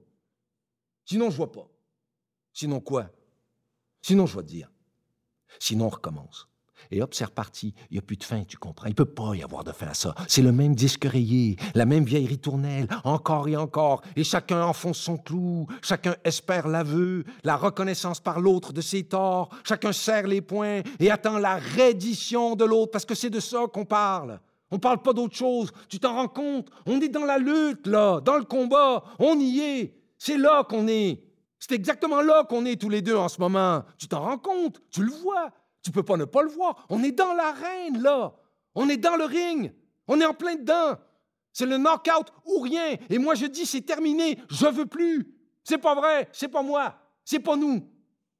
sinon 1.05 1.31
je 1.31 1.37
vois 1.37 1.51
pas. 1.51 1.67
Sinon 2.53 2.79
quoi? 2.79 3.09
Sinon, 4.01 4.25
je 4.25 4.37
vais 4.37 4.43
te 4.43 4.47
dire. 4.47 4.69
Sinon, 5.59 5.85
on 5.85 5.89
recommence. 5.89 6.47
Et 6.91 7.01
hop, 7.01 7.13
c'est 7.13 7.25
reparti. 7.25 7.73
Il 7.89 7.93
n'y 7.93 7.99
a 7.99 8.01
plus 8.01 8.17
de 8.17 8.23
fin, 8.23 8.43
tu 8.43 8.57
comprends. 8.57 8.87
Il 8.87 8.95
peut 8.95 9.05
pas 9.05 9.33
y 9.35 9.41
avoir 9.43 9.63
de 9.63 9.71
fin 9.71 9.87
à 9.87 9.93
ça. 9.93 10.13
C'est 10.27 10.41
le 10.41 10.51
même 10.51 10.75
disque 10.75 11.05
rayé, 11.05 11.55
la 11.75 11.85
même 11.85 12.03
vieille 12.03 12.27
ritournelle, 12.27 12.87
encore 13.03 13.47
et 13.47 13.55
encore. 13.55 14.01
Et 14.15 14.23
chacun 14.23 14.63
enfonce 14.63 14.99
son 14.99 15.17
clou, 15.17 15.67
chacun 15.81 16.15
espère 16.23 16.67
l'aveu, 16.67 17.23
la 17.43 17.55
reconnaissance 17.55 18.19
par 18.19 18.39
l'autre 18.39 18.73
de 18.73 18.81
ses 18.81 19.03
torts. 19.03 19.49
Chacun 19.63 19.93
serre 19.93 20.27
les 20.27 20.41
poings 20.41 20.81
et 20.99 21.09
attend 21.09 21.39
la 21.39 21.57
reddition 21.57 22.55
de 22.55 22.65
l'autre, 22.65 22.91
parce 22.91 23.05
que 23.05 23.15
c'est 23.15 23.29
de 23.29 23.39
ça 23.39 23.65
qu'on 23.71 23.85
parle. 23.85 24.39
On 24.69 24.79
parle 24.79 25.01
pas 25.01 25.13
d'autre 25.13 25.35
chose. 25.35 25.71
Tu 25.87 25.99
t'en 25.99 26.15
rends 26.15 26.27
compte? 26.27 26.69
On 26.85 26.99
est 26.99 27.09
dans 27.09 27.25
la 27.25 27.37
lutte, 27.37 27.87
là, 27.87 28.19
dans 28.21 28.37
le 28.37 28.43
combat. 28.43 29.03
On 29.19 29.39
y 29.39 29.59
est. 29.59 29.95
C'est 30.17 30.37
là 30.37 30.63
qu'on 30.63 30.87
est. 30.87 31.23
C'est 31.65 31.75
exactement 31.75 32.21
là 32.21 32.43
qu'on 32.43 32.65
est 32.65 32.75
tous 32.75 32.89
les 32.89 33.01
deux 33.01 33.15
en 33.15 33.29
ce 33.29 33.39
moment. 33.39 33.85
Tu 33.97 34.09
t'en 34.09 34.19
rends 34.19 34.37
compte, 34.37 34.81
tu 34.89 35.01
le 35.01 35.13
vois. 35.13 35.49
Tu 35.81 35.91
peux 35.91 36.03
pas 36.03 36.17
ne 36.17 36.25
pas 36.25 36.43
le 36.43 36.49
voir. 36.49 36.85
On 36.89 37.01
est 37.03 37.13
dans 37.13 37.33
l'arène, 37.33 38.01
là. 38.01 38.33
On 38.75 38.89
est 38.89 38.97
dans 38.97 39.15
le 39.15 39.23
ring. 39.23 39.73
On 40.09 40.19
est 40.19 40.25
en 40.25 40.33
plein 40.33 40.55
dedans. 40.55 40.97
C'est 41.53 41.65
le 41.65 41.77
knockout 41.77 42.33
ou 42.45 42.59
rien. 42.59 42.97
Et 43.09 43.17
moi, 43.17 43.35
je 43.35 43.45
dis, 43.45 43.65
c'est 43.65 43.79
terminé. 43.79 44.37
Je 44.49 44.65
veux 44.65 44.87
plus. 44.87 45.33
C'est 45.63 45.77
pas 45.77 45.95
vrai. 45.95 46.27
C'est 46.33 46.49
pas 46.49 46.63
moi. 46.63 46.95
C'est 47.23 47.39
pas 47.39 47.55
nous. 47.55 47.89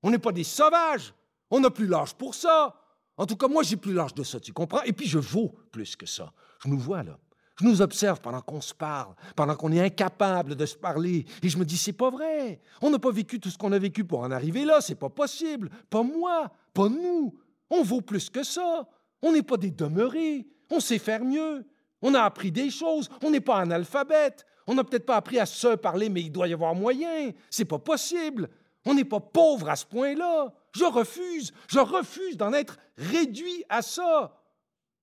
On 0.01 0.11
n'est 0.11 0.19
pas 0.19 0.33
des 0.33 0.43
sauvages. 0.43 1.13
On 1.49 1.61
n'a 1.61 1.69
plus 1.69 1.87
l'âge 1.87 2.15
pour 2.15 2.35
ça. 2.35 2.75
En 3.15 3.25
tout 3.25 3.37
cas, 3.37 3.47
moi, 3.47 3.63
j'ai 3.63 3.77
plus 3.77 3.93
l'âge 3.93 4.13
de 4.13 4.23
ça, 4.23 4.41
tu 4.41 4.51
comprends? 4.51 4.81
Et 4.81 4.91
puis, 4.91 5.07
je 5.07 5.19
vaux 5.19 5.55
plus 5.71 5.95
que 5.95 6.05
ça. 6.05 6.33
Je 6.61 6.67
nous 6.67 6.77
vois, 6.79 7.03
là. 7.03 7.17
Je 7.59 7.65
nous 7.65 7.81
observe 7.81 8.19
pendant 8.19 8.41
qu'on 8.41 8.61
se 8.61 8.73
parle, 8.73 9.13
pendant 9.35 9.55
qu'on 9.55 9.71
est 9.71 9.79
incapable 9.79 10.55
de 10.55 10.65
se 10.65 10.75
parler. 10.75 11.25
Et 11.43 11.49
je 11.49 11.57
me 11.57 11.65
dis, 11.65 11.77
c'est 11.77 11.93
pas 11.93 12.09
vrai. 12.09 12.59
On 12.81 12.89
n'a 12.89 12.97
pas 12.97 13.11
vécu 13.11 13.39
tout 13.39 13.49
ce 13.49 13.57
qu'on 13.57 13.71
a 13.71 13.79
vécu 13.79 14.03
pour 14.03 14.21
en 14.21 14.31
arriver 14.31 14.65
là. 14.65 14.81
C'est 14.81 14.95
pas 14.95 15.09
possible. 15.09 15.69
Pas 15.89 16.01
moi, 16.01 16.51
pas 16.73 16.89
nous. 16.89 17.35
On 17.69 17.83
vaut 17.83 18.01
plus 18.01 18.29
que 18.29 18.43
ça. 18.43 18.87
On 19.21 19.31
n'est 19.31 19.43
pas 19.43 19.57
des 19.57 19.69
demeurés. 19.69 20.47
On 20.71 20.79
sait 20.79 20.97
faire 20.97 21.23
mieux. 21.23 21.65
On 22.01 22.15
a 22.15 22.21
appris 22.21 22.51
des 22.51 22.71
choses. 22.71 23.09
On 23.23 23.29
n'est 23.29 23.39
pas 23.39 23.57
analphabète. 23.57 24.45
On 24.65 24.73
n'a 24.73 24.83
peut-être 24.83 25.05
pas 25.05 25.17
appris 25.17 25.39
à 25.39 25.45
se 25.45 25.75
parler, 25.75 26.09
mais 26.09 26.21
il 26.21 26.31
doit 26.31 26.47
y 26.47 26.53
avoir 26.53 26.73
moyen. 26.73 27.31
C'est 27.51 27.65
pas 27.65 27.79
possible. 27.79 28.49
On 28.85 28.95
n'est 28.95 29.05
pas 29.05 29.19
pauvre 29.19 29.69
à 29.69 29.75
ce 29.75 29.85
point-là. 29.85 30.53
Je 30.71 30.85
refuse. 30.85 31.53
Je 31.67 31.79
refuse 31.79 32.35
d'en 32.35 32.51
être 32.51 32.77
réduit 32.97 33.63
à 33.69 33.81
ça. 33.81 34.39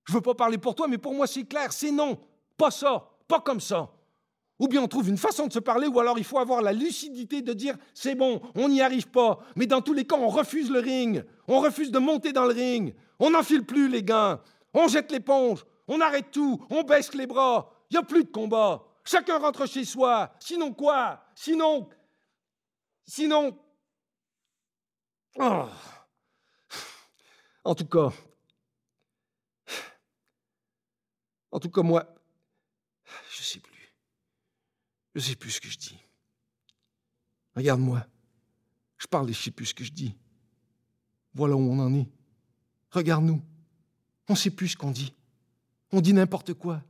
Je 0.05 0.13
veux 0.13 0.21
pas 0.21 0.35
parler 0.35 0.57
pour 0.57 0.75
toi, 0.75 0.87
mais 0.87 0.97
pour 0.97 1.13
moi, 1.13 1.27
c'est 1.27 1.45
clair. 1.45 1.71
C'est 1.71 1.91
non. 1.91 2.19
Pas 2.57 2.71
ça, 2.71 3.09
pas 3.27 3.39
comme 3.39 3.59
ça. 3.59 3.91
Ou 4.59 4.67
bien 4.67 4.83
on 4.83 4.87
trouve 4.87 5.09
une 5.09 5.17
façon 5.17 5.47
de 5.47 5.53
se 5.53 5.59
parler, 5.59 5.87
ou 5.87 5.99
alors 5.99 6.19
il 6.19 6.23
faut 6.23 6.37
avoir 6.37 6.61
la 6.61 6.71
lucidité 6.71 7.41
de 7.41 7.51
dire 7.51 7.75
c'est 7.95 8.13
bon, 8.13 8.41
on 8.53 8.69
n'y 8.69 8.81
arrive 8.81 9.07
pas. 9.07 9.39
Mais 9.55 9.65
dans 9.65 9.81
tous 9.81 9.93
les 9.93 10.05
cas, 10.05 10.17
on 10.17 10.27
refuse 10.27 10.69
le 10.69 10.79
ring. 10.79 11.25
On 11.47 11.59
refuse 11.59 11.89
de 11.89 11.97
monter 11.97 12.31
dans 12.31 12.45
le 12.45 12.53
ring. 12.53 12.95
On 13.19 13.31
n'enfile 13.31 13.65
plus 13.65 13.89
les 13.89 14.03
gants. 14.03 14.39
On 14.73 14.87
jette 14.87 15.11
l'éponge. 15.11 15.65
On 15.87 15.99
arrête 15.99 16.31
tout. 16.31 16.63
On 16.69 16.83
baisse 16.83 17.13
les 17.15 17.25
bras. 17.25 17.73
Il 17.89 17.95
n'y 17.95 17.99
a 17.99 18.03
plus 18.03 18.23
de 18.23 18.29
combat. 18.29 18.83
Chacun 19.03 19.39
rentre 19.39 19.65
chez 19.65 19.83
soi. 19.83 20.31
Sinon 20.39 20.73
quoi? 20.73 21.23
Sinon. 21.33 21.89
Sinon. 23.05 23.57
Oh. 25.39 25.65
En 27.63 27.75
tout 27.75 27.87
cas. 27.87 28.09
En 31.51 31.59
tout 31.59 31.69
cas, 31.69 31.81
moi. 31.81 32.05
Je 35.15 35.19
sais 35.21 35.35
plus. 35.35 35.51
Ce 35.51 35.61
que 35.61 35.69
je 35.69 35.77
dis. 35.77 35.97
Regarde-moi. 37.55 38.05
Je 38.97 39.07
parle 39.07 39.29
et 39.29 39.33
je 39.33 39.41
sais 39.41 39.51
plus 39.51 39.67
ce 39.67 39.73
que 39.73 39.83
je 39.83 39.91
dis. 39.91 40.15
Voilà 41.33 41.55
où 41.55 41.59
on 41.59 41.79
en 41.79 41.93
est. 41.93 42.07
Regarde-nous. 42.91 43.41
On 44.27 44.35
sait 44.35 44.51
plus 44.51 44.69
ce 44.69 44.77
qu'on 44.77 44.91
dit. 44.91 45.13
On 45.91 46.01
dit 46.01 46.13
n'importe 46.13 46.53
quoi. 46.53 46.83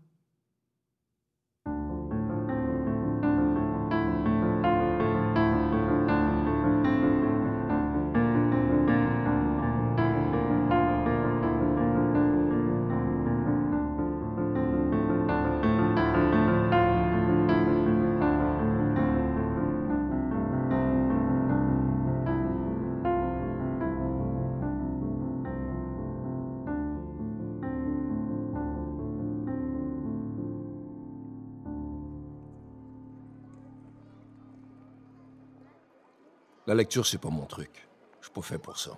La 36.72 36.76
lecture, 36.76 37.06
c'est 37.06 37.18
pas 37.18 37.30
mon 37.30 37.46
truc. 37.46 37.86
Je 38.22 38.28
suis 38.28 38.34
pas 38.34 38.42
fait 38.42 38.58
pour 38.58 38.80
ça. 38.80 38.98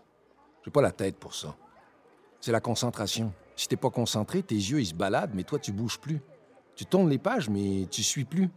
J'ai 0.64 0.70
pas 0.70 0.84
la 0.84 0.92
tête 0.92 1.18
pour 1.18 1.34
ça. 1.34 1.56
C'est 2.40 2.52
la 2.52 2.60
concentration. 2.60 3.34
Si 3.56 3.68
t'es 3.68 3.78
pas 3.78 3.90
concentré, 3.90 4.44
tes 4.44 4.54
yeux, 4.54 4.80
ils 4.80 4.86
se 4.86 4.94
baladent, 4.94 5.34
mais 5.34 5.42
toi, 5.42 5.58
tu 5.58 5.72
bouges 5.72 6.00
plus. 6.00 6.22
Tu 6.76 6.86
tournes 6.86 7.10
les 7.10 7.18
pages, 7.18 7.50
mais 7.50 7.88
tu 7.90 8.04
suis 8.04 8.26
plus. 8.26 8.52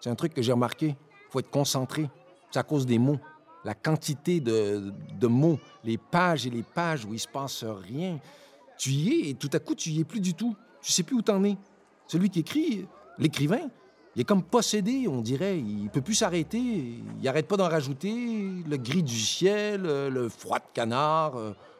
C'est 0.00 0.10
un 0.10 0.14
truc 0.14 0.32
que 0.32 0.42
j'ai 0.42 0.52
remarqué. 0.52 0.96
Faut 1.30 1.40
être 1.40 1.50
concentré. 1.50 2.08
C'est 2.52 2.60
à 2.60 2.62
cause 2.62 2.86
des 2.86 3.00
mots. 3.00 3.18
La 3.64 3.74
quantité 3.74 4.38
de, 4.38 4.94
de 5.18 5.26
mots, 5.26 5.58
les 5.82 5.98
pages 5.98 6.46
et 6.46 6.50
les 6.50 6.62
pages 6.62 7.04
où 7.04 7.12
il 7.14 7.18
se 7.18 7.26
passe 7.26 7.64
rien. 7.64 8.20
Tu 8.78 8.90
y 8.90 9.08
es 9.08 9.30
et 9.30 9.34
tout 9.34 9.50
à 9.54 9.58
coup, 9.58 9.74
tu 9.74 9.90
y 9.90 9.98
es 9.98 10.04
plus 10.04 10.20
du 10.20 10.34
tout. 10.34 10.54
Tu 10.80 10.92
sais 10.92 11.02
plus 11.02 11.16
où 11.16 11.22
t'en 11.22 11.42
es. 11.42 11.56
Celui 12.06 12.30
qui 12.30 12.38
écrit, 12.38 12.86
l'écrivain, 13.18 13.70
Il 14.14 14.20
est 14.20 14.24
comme 14.24 14.42
possédé, 14.42 15.08
on 15.08 15.20
dirait. 15.22 15.58
Il 15.58 15.88
peut 15.90 16.02
plus 16.02 16.14
s'arrêter. 16.14 16.98
Il 17.20 17.28
arrête 17.28 17.48
pas 17.48 17.56
d'en 17.56 17.68
rajouter. 17.68 18.12
Le 18.68 18.76
gris 18.76 19.02
du 19.02 19.18
ciel, 19.18 19.82
le 19.82 20.28
froid 20.28 20.58
de 20.58 20.64
canard, 20.74 21.32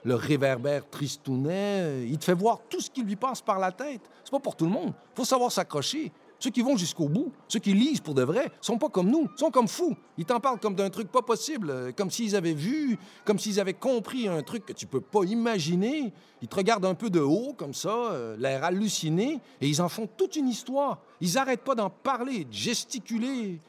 le 0.05 0.15
réverbère 0.15 0.89
tristounet. 0.89 2.07
Il 2.07 2.19
te 2.19 2.25
fait 2.25 2.35
voir 2.35 2.61
tout 2.71 2.81
ce 2.81 2.91
qui 2.91 3.03
lui 3.03 3.17
passe 3.17 3.43
par 3.43 3.59
la 3.59 3.71
tête. 3.71 4.01
C'est 4.25 4.31
pas 4.31 4.41
pour 4.41 4.57
tout 4.57 4.65
le 4.65 4.71
monde. 4.71 4.95
Faut 5.15 5.25
savoir 5.25 5.53
s'accrocher. 5.53 6.11
Ceux 6.43 6.51
qui 6.51 6.63
vont 6.63 6.77
jusqu'au 6.77 7.07
bout, 7.07 7.33
ceux 7.47 7.61
qui 7.61 7.73
lisent 7.73 8.01
pour 8.01 8.15
de 8.15 8.25
vrai, 8.25 8.51
sont 8.61 8.77
pas 8.77 8.89
comme 8.89 9.09
nous, 9.09 9.29
sont 9.37 9.53
comme 9.53 9.69
fous. 9.69 9.97
Ils 10.19 10.25
t'en 10.25 10.41
parlent 10.41 10.59
comme 10.59 10.75
d'un 10.75 10.91
truc 10.91 11.07
pas 11.07 11.23
possible, 11.23 11.71
euh, 11.71 11.93
comme 11.93 12.11
s'ils 12.11 12.35
avaient 12.35 12.53
vu, 12.53 12.99
comme 13.25 13.39
s'ils 13.39 13.61
avaient 13.61 13.75
compris 13.75 14.27
un 14.27 14.43
truc 14.43 14.67
que 14.67 14.73
tu 14.73 14.87
peux 14.87 15.01
pas 15.01 15.23
imaginer. 15.23 16.13
Ils 16.41 16.49
te 16.49 16.57
regardent 16.57 16.87
un 16.87 16.97
peu 16.97 17.11
de 17.11 17.21
haut, 17.21 17.55
comme 17.57 17.73
ça, 17.73 17.95
euh, 17.95 18.37
l'air 18.39 18.65
halluciné, 18.65 19.39
et 19.61 19.69
ils 19.69 19.81
en 19.81 19.89
font 19.89 20.09
toute 20.09 20.35
une 20.35 20.49
histoire. 20.49 21.01
Ils 21.21 21.39
arrêtent 21.39 21.63
pas 21.63 21.77
d'en 21.77 21.91
parler, 21.91 22.45
de 22.45 22.53
gesticuler. 22.53 23.61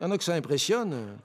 Il 0.00 0.02
y 0.02 0.04
en 0.04 0.10
a 0.10 0.18
que 0.18 0.24
ça 0.24 0.34
impressionne. 0.34 1.16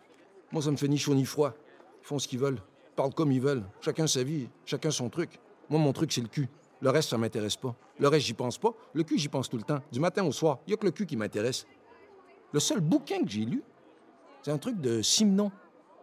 Moi, 0.51 0.61
ça 0.61 0.69
me 0.69 0.77
fait 0.77 0.87
ni 0.87 0.99
chaud 0.99 1.15
ni 1.15 1.25
froid. 1.25 1.55
Ils 2.03 2.05
font 2.05 2.19
ce 2.19 2.27
qu'ils 2.27 2.37
veulent, 2.37 2.61
parlent 2.95 3.15
comme 3.15 3.31
ils 3.31 3.41
veulent. 3.41 3.63
Chacun 3.81 4.05
sa 4.05 4.21
vie, 4.21 4.49
chacun 4.65 4.91
son 4.91 5.09
truc. 5.09 5.39
Moi, 5.67 5.79
mon 5.79 5.93
truc, 5.93 6.11
c'est 6.11 6.21
le 6.21 6.27
cul. 6.27 6.47
Le 6.81 6.89
reste, 6.89 7.09
ça 7.09 7.17
m'intéresse 7.17 7.55
pas. 7.55 7.75
Le 7.99 8.07
reste, 8.07 8.25
j'y 8.25 8.33
pense 8.33 8.57
pas. 8.57 8.73
Le 8.93 9.03
cul, 9.03 9.17
j'y 9.17 9.29
pense 9.29 9.49
tout 9.49 9.57
le 9.57 9.63
temps. 9.63 9.81
Du 9.91 9.99
matin 9.99 10.23
au 10.25 10.31
soir, 10.31 10.59
il 10.65 10.71
y 10.71 10.73
a 10.73 10.77
que 10.77 10.85
le 10.85 10.91
cul 10.91 11.05
qui 11.05 11.15
m'intéresse. 11.15 11.65
Le 12.51 12.59
seul 12.59 12.81
bouquin 12.81 13.23
que 13.23 13.29
j'ai 13.29 13.45
lu, 13.45 13.63
c'est 14.41 14.51
un 14.51 14.57
truc 14.57 14.81
de 14.81 15.01
Simon, 15.01 15.51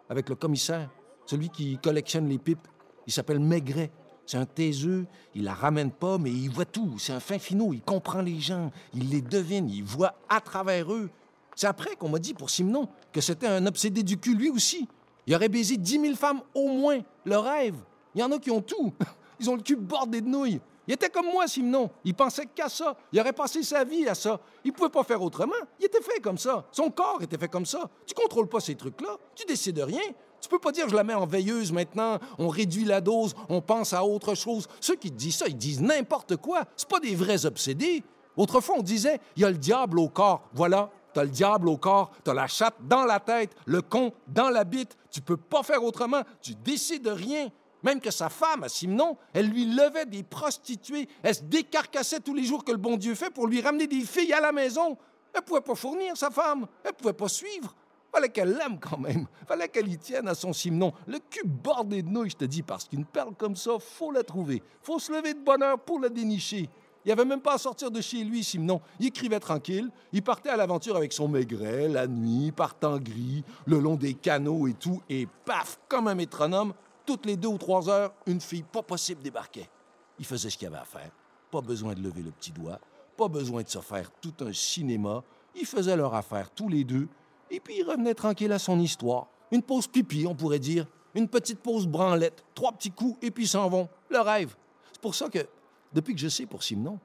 avec 0.08 0.28
le 0.28 0.36
commissaire, 0.36 0.88
celui 1.26 1.50
qui 1.50 1.78
collectionne 1.78 2.28
les 2.28 2.38
pipes. 2.38 2.66
Il 3.06 3.12
s'appelle 3.12 3.40
Maigret. 3.40 3.90
C'est 4.24 4.36
un 4.36 4.44
taiseux, 4.44 5.06
il 5.34 5.44
la 5.44 5.54
ramène 5.54 5.90
pas, 5.90 6.18
mais 6.18 6.30
il 6.30 6.50
voit 6.50 6.66
tout. 6.66 6.98
C'est 6.98 7.14
un 7.14 7.20
fin 7.20 7.38
finot, 7.38 7.72
il 7.72 7.80
comprend 7.80 8.20
les 8.20 8.38
gens, 8.38 8.70
il 8.92 9.08
les 9.08 9.22
devine, 9.22 9.70
il 9.70 9.82
voit 9.82 10.16
à 10.28 10.42
travers 10.42 10.92
eux. 10.92 11.08
C'est 11.56 11.66
après 11.66 11.96
qu'on 11.96 12.10
m'a 12.10 12.18
dit 12.18 12.34
pour 12.34 12.50
Simon 12.50 12.88
que 13.10 13.22
c'était 13.22 13.46
un 13.46 13.66
obsédé 13.66 14.02
du 14.02 14.18
cul 14.18 14.34
lui 14.34 14.50
aussi. 14.50 14.86
Il 15.26 15.34
aurait 15.34 15.48
baisé 15.48 15.78
dix 15.78 15.98
mille 15.98 16.14
femmes 16.14 16.42
au 16.54 16.68
moins, 16.68 17.00
le 17.24 17.38
rêve. 17.38 17.76
Il 18.14 18.20
y 18.20 18.22
en 18.22 18.30
a 18.30 18.38
qui 18.38 18.50
ont 18.50 18.60
tout. 18.60 18.92
Ils 19.40 19.50
ont 19.50 19.56
le 19.56 19.62
cul 19.62 19.76
bordé 19.76 20.20
de 20.20 20.28
nouilles. 20.28 20.60
Il 20.86 20.94
était 20.94 21.10
comme 21.10 21.26
moi, 21.26 21.46
Simon. 21.46 21.90
Il 22.02 22.14
pensait 22.14 22.46
qu'à 22.46 22.68
ça. 22.68 22.96
Il 23.12 23.20
aurait 23.20 23.34
passé 23.34 23.62
sa 23.62 23.84
vie 23.84 24.08
à 24.08 24.14
ça. 24.14 24.40
Il 24.64 24.72
pouvait 24.72 24.88
pas 24.88 25.04
faire 25.04 25.22
autrement. 25.22 25.52
Il 25.78 25.84
était 25.84 26.00
fait 26.00 26.20
comme 26.20 26.38
ça. 26.38 26.64
Son 26.72 26.90
corps 26.90 27.20
était 27.22 27.36
fait 27.36 27.48
comme 27.48 27.66
ça. 27.66 27.90
Tu 28.06 28.14
contrôles 28.14 28.48
pas 28.48 28.60
ces 28.60 28.74
trucs-là. 28.74 29.18
Tu 29.34 29.44
décides 29.44 29.76
de 29.76 29.82
rien. 29.82 30.00
Tu 30.40 30.48
peux 30.48 30.58
pas 30.58 30.72
dire 30.72 30.88
je 30.88 30.94
la 30.94 31.04
mets 31.04 31.14
en 31.14 31.26
veilleuse 31.26 31.72
maintenant, 31.72 32.18
on 32.38 32.48
réduit 32.48 32.84
la 32.84 33.00
dose, 33.00 33.34
on 33.48 33.60
pense 33.60 33.92
à 33.92 34.04
autre 34.04 34.34
chose. 34.34 34.68
Ceux 34.80 34.94
qui 34.94 35.10
disent 35.10 35.36
ça, 35.36 35.48
ils 35.48 35.56
disent 35.56 35.80
n'importe 35.80 36.36
quoi. 36.36 36.64
C'est 36.76 36.88
pas 36.88 37.00
des 37.00 37.14
vrais 37.14 37.44
obsédés. 37.44 38.04
Autrefois, 38.36 38.76
on 38.78 38.82
disait 38.82 39.20
il 39.36 39.42
y 39.42 39.44
a 39.44 39.50
le 39.50 39.58
diable 39.58 39.98
au 39.98 40.08
corps. 40.08 40.48
Voilà, 40.54 40.90
t'as 41.12 41.24
le 41.24 41.30
diable 41.30 41.68
au 41.68 41.76
corps, 41.76 42.12
t'as 42.22 42.34
la 42.34 42.46
chatte 42.46 42.76
dans 42.82 43.04
la 43.04 43.18
tête, 43.18 43.50
le 43.66 43.82
con 43.82 44.12
dans 44.28 44.48
la 44.48 44.64
bite. 44.64 44.96
Tu 45.10 45.20
peux 45.20 45.36
pas 45.36 45.62
faire 45.62 45.82
autrement. 45.82 46.22
Tu 46.40 46.54
décides 46.54 47.02
de 47.02 47.10
rien. 47.10 47.48
Même 47.82 48.00
que 48.00 48.10
sa 48.10 48.28
femme, 48.28 48.64
à 48.64 48.68
Simon, 48.68 49.16
elle 49.32 49.48
lui 49.48 49.64
levait 49.66 50.06
des 50.06 50.22
prostituées. 50.22 51.08
Elle 51.22 51.34
se 51.34 51.42
décarcassait 51.42 52.20
tous 52.20 52.34
les 52.34 52.44
jours 52.44 52.64
que 52.64 52.72
le 52.72 52.78
bon 52.78 52.96
Dieu 52.96 53.14
fait 53.14 53.30
pour 53.30 53.46
lui 53.46 53.60
ramener 53.60 53.86
des 53.86 54.00
filles 54.00 54.32
à 54.32 54.40
la 54.40 54.52
maison. 54.52 54.96
Elle 55.34 55.42
pouvait 55.42 55.60
pas 55.60 55.74
fournir 55.74 56.16
sa 56.16 56.30
femme. 56.30 56.66
Elle 56.84 56.94
pouvait 56.94 57.12
pas 57.12 57.28
suivre. 57.28 57.74
Fallait 58.10 58.30
qu'elle 58.30 58.56
l'aime 58.56 58.78
quand 58.80 58.98
même. 58.98 59.26
Fallait 59.46 59.68
qu'elle 59.68 59.88
y 59.88 59.98
tienne 59.98 60.28
à 60.28 60.34
son 60.34 60.52
Simon. 60.52 60.92
Le 61.06 61.18
cul 61.18 61.46
bordé 61.46 62.02
de 62.02 62.08
nouilles, 62.08 62.30
je 62.30 62.36
te 62.36 62.44
dis, 62.44 62.62
parce 62.62 62.84
qu'une 62.84 63.04
perle 63.04 63.34
comme 63.36 63.54
ça, 63.54 63.72
faut 63.78 64.10
la 64.10 64.22
trouver. 64.22 64.62
Faut 64.82 64.98
se 64.98 65.12
lever 65.12 65.34
de 65.34 65.40
bonne 65.40 65.62
heure 65.62 65.78
pour 65.78 66.00
la 66.00 66.08
dénicher. 66.08 66.68
Il 67.04 67.12
avait 67.12 67.24
même 67.24 67.40
pas 67.40 67.54
à 67.54 67.58
sortir 67.58 67.90
de 67.90 68.00
chez 68.00 68.24
lui, 68.24 68.42
Simon. 68.42 68.80
Il 68.98 69.06
écrivait 69.06 69.40
tranquille. 69.40 69.90
Il 70.12 70.22
partait 70.22 70.48
à 70.48 70.56
l'aventure 70.56 70.96
avec 70.96 71.12
son 71.12 71.28
maigret, 71.28 71.88
la 71.88 72.06
nuit, 72.06 72.50
partant 72.50 72.98
gris, 72.98 73.44
le 73.66 73.78
long 73.78 73.94
des 73.94 74.14
canaux 74.14 74.66
et 74.66 74.74
tout. 74.74 75.00
Et 75.08 75.26
paf, 75.44 75.78
comme 75.88 76.08
un 76.08 76.14
métronome, 76.14 76.74
toutes 77.08 77.24
les 77.24 77.38
deux 77.38 77.48
ou 77.48 77.56
trois 77.56 77.88
heures, 77.88 78.12
une 78.26 78.38
fille 78.38 78.62
pas 78.62 78.82
possible 78.82 79.22
débarquait. 79.22 79.70
Il 80.18 80.26
faisait 80.26 80.50
ce 80.50 80.58
qu'il 80.58 80.68
avait 80.68 80.76
à 80.76 80.84
faire. 80.84 81.10
Pas 81.50 81.62
besoin 81.62 81.94
de 81.94 82.02
lever 82.02 82.20
le 82.20 82.30
petit 82.30 82.52
doigt. 82.52 82.78
Pas 83.16 83.28
besoin 83.28 83.62
de 83.62 83.68
se 83.70 83.78
faire 83.78 84.10
tout 84.20 84.34
un 84.40 84.52
cinéma. 84.52 85.24
Ils 85.54 85.64
faisaient 85.64 85.96
leur 85.96 86.12
affaire 86.14 86.50
tous 86.50 86.68
les 86.68 86.84
deux. 86.84 87.08
Et 87.50 87.60
puis 87.60 87.78
il 87.78 87.82
revenait 87.82 88.12
tranquille 88.12 88.52
à 88.52 88.58
son 88.58 88.78
histoire. 88.78 89.26
Une 89.50 89.62
pause 89.62 89.86
pipi, 89.86 90.26
on 90.26 90.34
pourrait 90.34 90.58
dire. 90.58 90.86
Une 91.14 91.28
petite 91.28 91.60
pause 91.60 91.86
branlette. 91.86 92.44
Trois 92.54 92.72
petits 92.72 92.90
coups 92.90 93.16
et 93.22 93.30
puis 93.30 93.48
s'en 93.48 93.70
vont. 93.70 93.88
Le 94.10 94.20
rêve. 94.20 94.54
C'est 94.92 95.00
pour 95.00 95.14
ça 95.14 95.30
que, 95.30 95.48
depuis 95.94 96.14
que 96.14 96.20
je 96.20 96.28
sais 96.28 96.44
pour 96.44 96.62
Simon, 96.62 96.98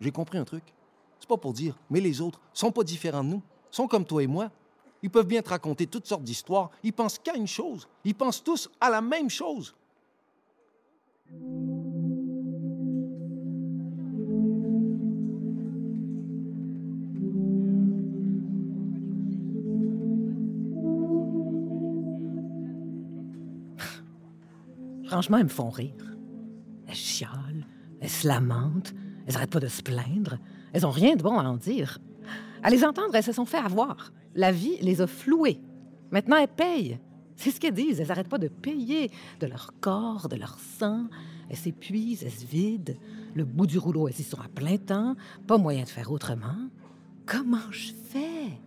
j'ai 0.00 0.10
compris 0.10 0.38
un 0.38 0.44
truc. 0.44 0.64
C'est 1.18 1.28
pas 1.28 1.36
pour 1.36 1.52
dire, 1.52 1.76
mais 1.90 2.00
les 2.00 2.22
autres 2.22 2.40
sont 2.54 2.72
pas 2.72 2.82
différents 2.82 3.24
de 3.24 3.28
nous. 3.28 3.42
Sont 3.70 3.86
comme 3.86 4.06
toi 4.06 4.22
et 4.22 4.26
moi. 4.26 4.50
Ils 5.02 5.10
peuvent 5.10 5.26
bien 5.26 5.42
te 5.42 5.48
raconter 5.48 5.86
toutes 5.86 6.06
sortes 6.06 6.22
d'histoires. 6.24 6.70
Ils 6.82 6.92
pensent 6.92 7.18
qu'à 7.18 7.34
une 7.34 7.46
chose. 7.46 7.88
Ils 8.04 8.14
pensent 8.14 8.44
tous 8.44 8.68
à 8.80 8.90
la 8.90 9.00
même 9.00 9.30
chose. 9.30 9.74
Franchement, 25.06 25.38
elles 25.38 25.44
me 25.44 25.48
font 25.48 25.70
rire. 25.70 25.94
Elles 26.86 26.94
chialent, 26.94 27.66
elles 28.00 28.10
se 28.10 28.28
lamentent, 28.28 28.92
elles 29.26 29.34
n'arrêtent 29.34 29.50
pas 29.50 29.60
de 29.60 29.68
se 29.68 29.80
plaindre. 29.82 30.38
Elles 30.72 30.82
n'ont 30.82 30.90
rien 30.90 31.16
de 31.16 31.22
bon 31.22 31.38
à 31.38 31.44
en 31.44 31.56
dire. 31.56 31.98
À 32.62 32.68
les 32.68 32.84
entendre, 32.84 33.14
elles 33.14 33.24
se 33.24 33.32
sont 33.32 33.46
fait 33.46 33.56
avoir. 33.58 34.12
La 34.34 34.52
vie 34.52 34.76
les 34.80 35.00
a 35.00 35.06
flouées. 35.06 35.60
Maintenant, 36.10 36.36
elles 36.36 36.48
payent. 36.48 36.98
C'est 37.36 37.50
ce 37.50 37.60
qu'elles 37.60 37.74
disent. 37.74 38.00
Elles 38.00 38.08
n'arrêtent 38.08 38.28
pas 38.28 38.38
de 38.38 38.48
payer 38.48 39.10
de 39.40 39.46
leur 39.46 39.72
corps, 39.80 40.28
de 40.28 40.36
leur 40.36 40.58
sang. 40.58 41.06
Elles 41.48 41.56
s'épuisent, 41.56 42.22
elles 42.22 42.30
se 42.30 42.46
vident. 42.46 42.94
Le 43.34 43.44
bout 43.44 43.66
du 43.66 43.78
rouleau, 43.78 44.08
elles 44.08 44.20
y 44.20 44.24
sont 44.24 44.40
à 44.40 44.48
plein 44.48 44.76
temps. 44.76 45.16
Pas 45.46 45.58
moyen 45.58 45.84
de 45.84 45.88
faire 45.88 46.12
autrement. 46.12 46.68
Comment 47.26 47.70
je 47.70 47.92
fais? 47.92 48.58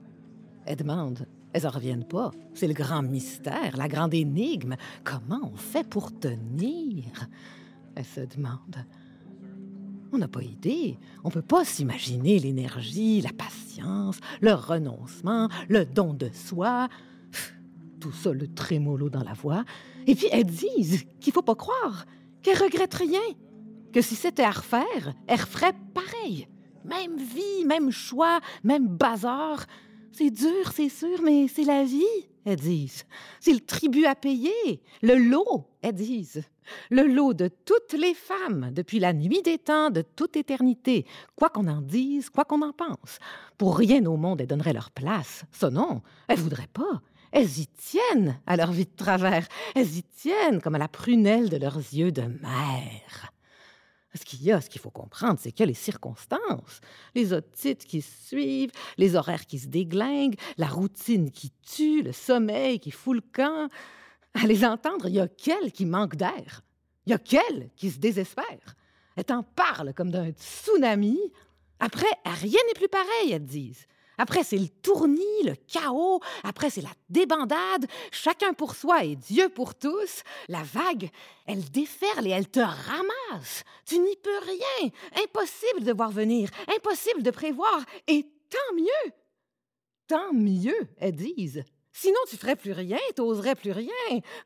Elles 0.65 0.77
demandent. 0.77 1.27
Elles 1.53 1.63
n'en 1.63 1.69
reviennent 1.69 2.07
pas. 2.07 2.31
C'est 2.53 2.67
le 2.67 2.73
grand 2.73 3.03
mystère, 3.03 3.77
la 3.77 3.87
grande 3.87 4.13
énigme. 4.13 4.75
Comment 5.03 5.51
on 5.53 5.55
fait 5.55 5.87
pour 5.87 6.17
tenir? 6.17 7.05
Elles 7.95 8.05
se 8.05 8.21
demandent. 8.21 8.85
On 10.13 10.19
n'a 10.19 10.27
pas 10.27 10.43
idée. 10.43 10.99
On 11.23 11.29
ne 11.29 11.33
peut 11.33 11.41
pas 11.41 11.65
s'imaginer 11.65 12.37
l'énergie, 12.37 13.19
la 13.21 13.33
patience, 13.33 14.19
le 14.41 14.53
renoncement, 14.53 15.49
le 15.69 15.85
don 15.85 16.13
de 16.13 16.29
soi. 16.31 16.87
Tout 17.99 18.11
ça, 18.11 18.31
le 18.31 18.47
trémolo 18.47 19.09
dans 19.09 19.23
la 19.23 19.33
voix. 19.33 19.65
Et 20.05 20.13
puis 20.13 20.27
elles 20.31 20.45
disent 20.45 21.03
qu'il 21.19 21.33
faut 21.33 21.41
pas 21.41 21.55
croire, 21.55 22.05
qu'elles 22.43 22.61
regrettent 22.61 22.93
rien, 22.93 23.21
que 23.91 24.01
si 24.01 24.15
c'était 24.15 24.43
à 24.43 24.51
refaire, 24.51 25.15
elles 25.25 25.41
referaient 25.41 25.73
pareil. 25.95 26.47
Même 26.85 27.17
vie, 27.17 27.65
même 27.65 27.89
choix, 27.89 28.39
même 28.63 28.87
bazar. 28.87 29.65
C'est 30.13 30.29
dur, 30.29 30.71
c'est 30.73 30.89
sûr, 30.89 31.21
mais 31.23 31.47
c'est 31.47 31.63
la 31.63 31.83
vie, 31.83 32.03
elles 32.45 32.55
disent. 32.55 33.03
C'est 33.39 33.53
le 33.53 33.59
tribut 33.59 34.05
à 34.05 34.15
payer, 34.15 34.81
le 35.01 35.15
lot, 35.15 35.65
elles 35.81 35.95
disent 35.95 36.43
le 36.89 37.03
lot 37.03 37.33
de 37.33 37.49
toutes 37.65 37.93
les 37.93 38.13
femmes 38.13 38.71
depuis 38.71 38.99
la 38.99 39.13
nuit 39.13 39.41
des 39.41 39.57
temps, 39.57 39.89
de 39.89 40.01
toute 40.01 40.37
éternité, 40.37 41.05
quoi 41.35 41.49
qu'on 41.49 41.67
en 41.67 41.81
dise, 41.81 42.29
quoi 42.29 42.45
qu'on 42.45 42.61
en 42.61 42.73
pense. 42.73 43.19
Pour 43.57 43.77
rien 43.77 44.05
au 44.05 44.17
monde 44.17 44.41
elles 44.41 44.47
donneraient 44.47 44.73
leur 44.73 44.91
place. 44.91 45.43
Ça 45.51 45.69
non, 45.69 46.01
elles 46.27 46.39
voudraient 46.39 46.69
pas. 46.71 47.01
Elles 47.31 47.59
y 47.59 47.67
tiennent 47.67 48.39
à 48.45 48.55
leur 48.55 48.71
vie 48.71 48.85
de 48.85 48.95
travers. 48.95 49.47
Elles 49.75 49.97
y 49.97 50.03
tiennent 50.03 50.61
comme 50.61 50.75
à 50.75 50.79
la 50.79 50.87
prunelle 50.87 51.49
de 51.49 51.57
leurs 51.57 51.77
yeux 51.77 52.11
de 52.11 52.21
mère. 52.21 53.32
Ce 54.15 54.23
qu'il 54.25 54.43
y 54.43 54.51
a, 54.51 54.61
ce 54.61 54.69
qu'il 54.69 54.79
faut 54.79 54.91
comprendre, 54.91 55.39
c'est 55.41 55.51
que 55.51 55.63
les 55.63 55.73
circonstances, 55.73 56.81
les 57.15 57.33
otites 57.33 57.85
qui 57.85 58.01
suivent, 58.01 58.71
les 58.97 59.15
horaires 59.15 59.47
qui 59.47 59.57
se 59.57 59.67
déglinguent, 59.67 60.37
la 60.57 60.67
routine 60.67 61.31
qui 61.31 61.51
tue, 61.65 62.03
le 62.03 62.11
sommeil 62.11 62.79
qui 62.79 62.91
fout 62.91 63.15
le 63.15 63.21
camp, 63.21 63.69
à 64.35 64.45
les 64.45 64.65
entendre, 64.65 65.07
il 65.07 65.15
y 65.15 65.19
a 65.19 65.27
qu'elle 65.27 65.71
qui 65.71 65.85
manque 65.85 66.15
d'air. 66.15 66.61
Il 67.05 67.11
y 67.11 67.13
a 67.13 67.17
qu'elle 67.17 67.69
qui 67.75 67.91
se 67.91 67.99
désespère. 67.99 68.75
Elle 69.15 69.25
t'en 69.25 69.43
parle 69.43 69.93
comme 69.93 70.11
d'un 70.11 70.31
tsunami. 70.31 71.19
Après, 71.79 72.07
rien 72.25 72.59
n'est 72.67 72.73
plus 72.75 72.87
pareil, 72.87 73.31
elles 73.31 73.45
disent. 73.45 73.85
Après, 74.17 74.43
c'est 74.43 74.57
le 74.57 74.67
tournis, 74.67 75.43
le 75.43 75.55
chaos. 75.67 76.19
Après, 76.43 76.69
c'est 76.69 76.81
la 76.81 76.93
débandade. 77.09 77.87
Chacun 78.11 78.53
pour 78.53 78.75
soi 78.75 79.03
et 79.03 79.15
Dieu 79.15 79.49
pour 79.49 79.75
tous. 79.75 80.23
La 80.47 80.63
vague, 80.63 81.09
elle 81.45 81.69
déferle 81.71 82.27
et 82.27 82.31
elle 82.31 82.49
te 82.49 82.59
ramasse. 82.59 83.63
Tu 83.85 83.99
n'y 83.99 84.15
peux 84.17 84.39
rien. 84.39 84.91
Impossible 85.23 85.83
de 85.83 85.93
voir 85.93 86.11
venir. 86.11 86.49
Impossible 86.75 87.23
de 87.23 87.31
prévoir. 87.31 87.83
Et 88.07 88.23
tant 88.49 88.75
mieux. 88.75 89.11
Tant 90.07 90.33
mieux, 90.33 90.87
elles 90.97 91.15
disent. 91.15 91.63
Sinon, 91.95 92.17
tu 92.27 92.37
ferais 92.37 92.55
plus 92.55 92.71
rien, 92.71 92.97
t'oserais 93.15 93.53
plus 93.53 93.71
rien. 93.71 93.91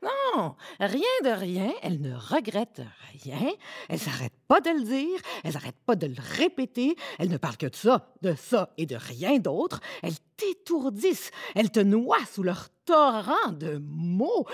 Non, 0.02 0.54
rien 0.78 1.00
de 1.24 1.30
rien. 1.30 1.72
Elle 1.82 2.00
ne 2.00 2.14
regrette 2.14 2.82
rien. 3.24 3.52
Elle 3.88 3.98
s'arrête 3.98 4.34
pas 4.46 4.60
de 4.60 4.68
le 4.68 4.82
dire. 4.82 5.18
Elle 5.42 5.54
s'arrête 5.54 5.78
pas 5.86 5.96
de 5.96 6.06
le 6.06 6.16
répéter. 6.36 6.94
Elle 7.18 7.30
ne 7.30 7.38
parle 7.38 7.56
que 7.56 7.66
de 7.66 7.74
ça, 7.74 8.12
de 8.20 8.34
ça 8.34 8.74
et 8.76 8.84
de 8.84 8.96
rien 8.96 9.38
d'autre. 9.38 9.80
Elle 10.02 10.18
t'étourdissent. 10.36 11.30
Elle 11.54 11.70
te 11.70 11.80
noie 11.80 12.18
sous 12.30 12.42
leur 12.42 12.68
torrent 12.84 13.52
de 13.52 13.78
mots 13.82 14.46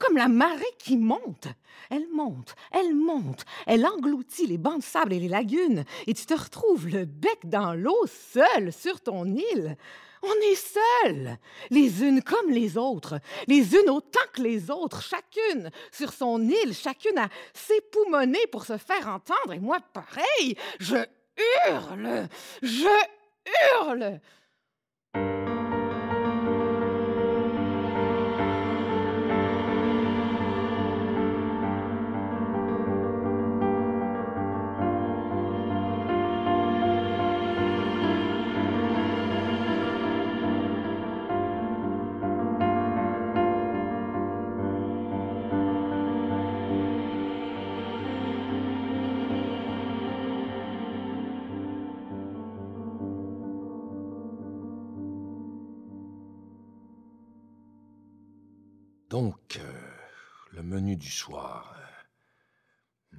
comme 0.00 0.16
la 0.16 0.28
marée 0.28 0.64
qui 0.78 0.96
monte. 0.96 1.46
Elle 1.90 2.08
monte, 2.12 2.54
elle 2.72 2.94
monte, 2.94 3.44
elle 3.66 3.86
engloutit 3.86 4.46
les 4.46 4.58
bancs 4.58 4.78
de 4.78 4.82
sable 4.82 5.12
et 5.12 5.20
les 5.20 5.28
lagunes, 5.28 5.84
et 6.06 6.14
tu 6.14 6.24
te 6.24 6.34
retrouves 6.34 6.88
le 6.88 7.04
bec 7.04 7.38
dans 7.44 7.74
l'eau, 7.74 8.06
seul 8.06 8.72
sur 8.72 9.00
ton 9.00 9.26
île. 9.26 9.76
On 10.22 10.34
est 10.50 10.54
seuls, 10.54 11.38
les 11.70 12.02
unes 12.02 12.22
comme 12.22 12.50
les 12.50 12.76
autres, 12.76 13.20
les 13.46 13.74
unes 13.74 13.88
autant 13.88 14.20
que 14.34 14.42
les 14.42 14.70
autres, 14.70 15.02
chacune 15.02 15.70
sur 15.90 16.12
son 16.12 16.40
île, 16.40 16.74
chacune 16.74 17.18
à 17.18 17.28
s'époumoner 17.54 18.46
pour 18.48 18.64
se 18.64 18.76
faire 18.76 19.08
entendre. 19.08 19.54
Et 19.54 19.58
moi, 19.58 19.78
pareil, 19.92 20.56
je 20.78 20.96
hurle, 21.66 22.28
je 22.62 22.88
hurle. 23.80 24.20
Menu 60.70 60.96
du 60.96 61.10
soir. 61.10 61.74
hmm. 63.12 63.16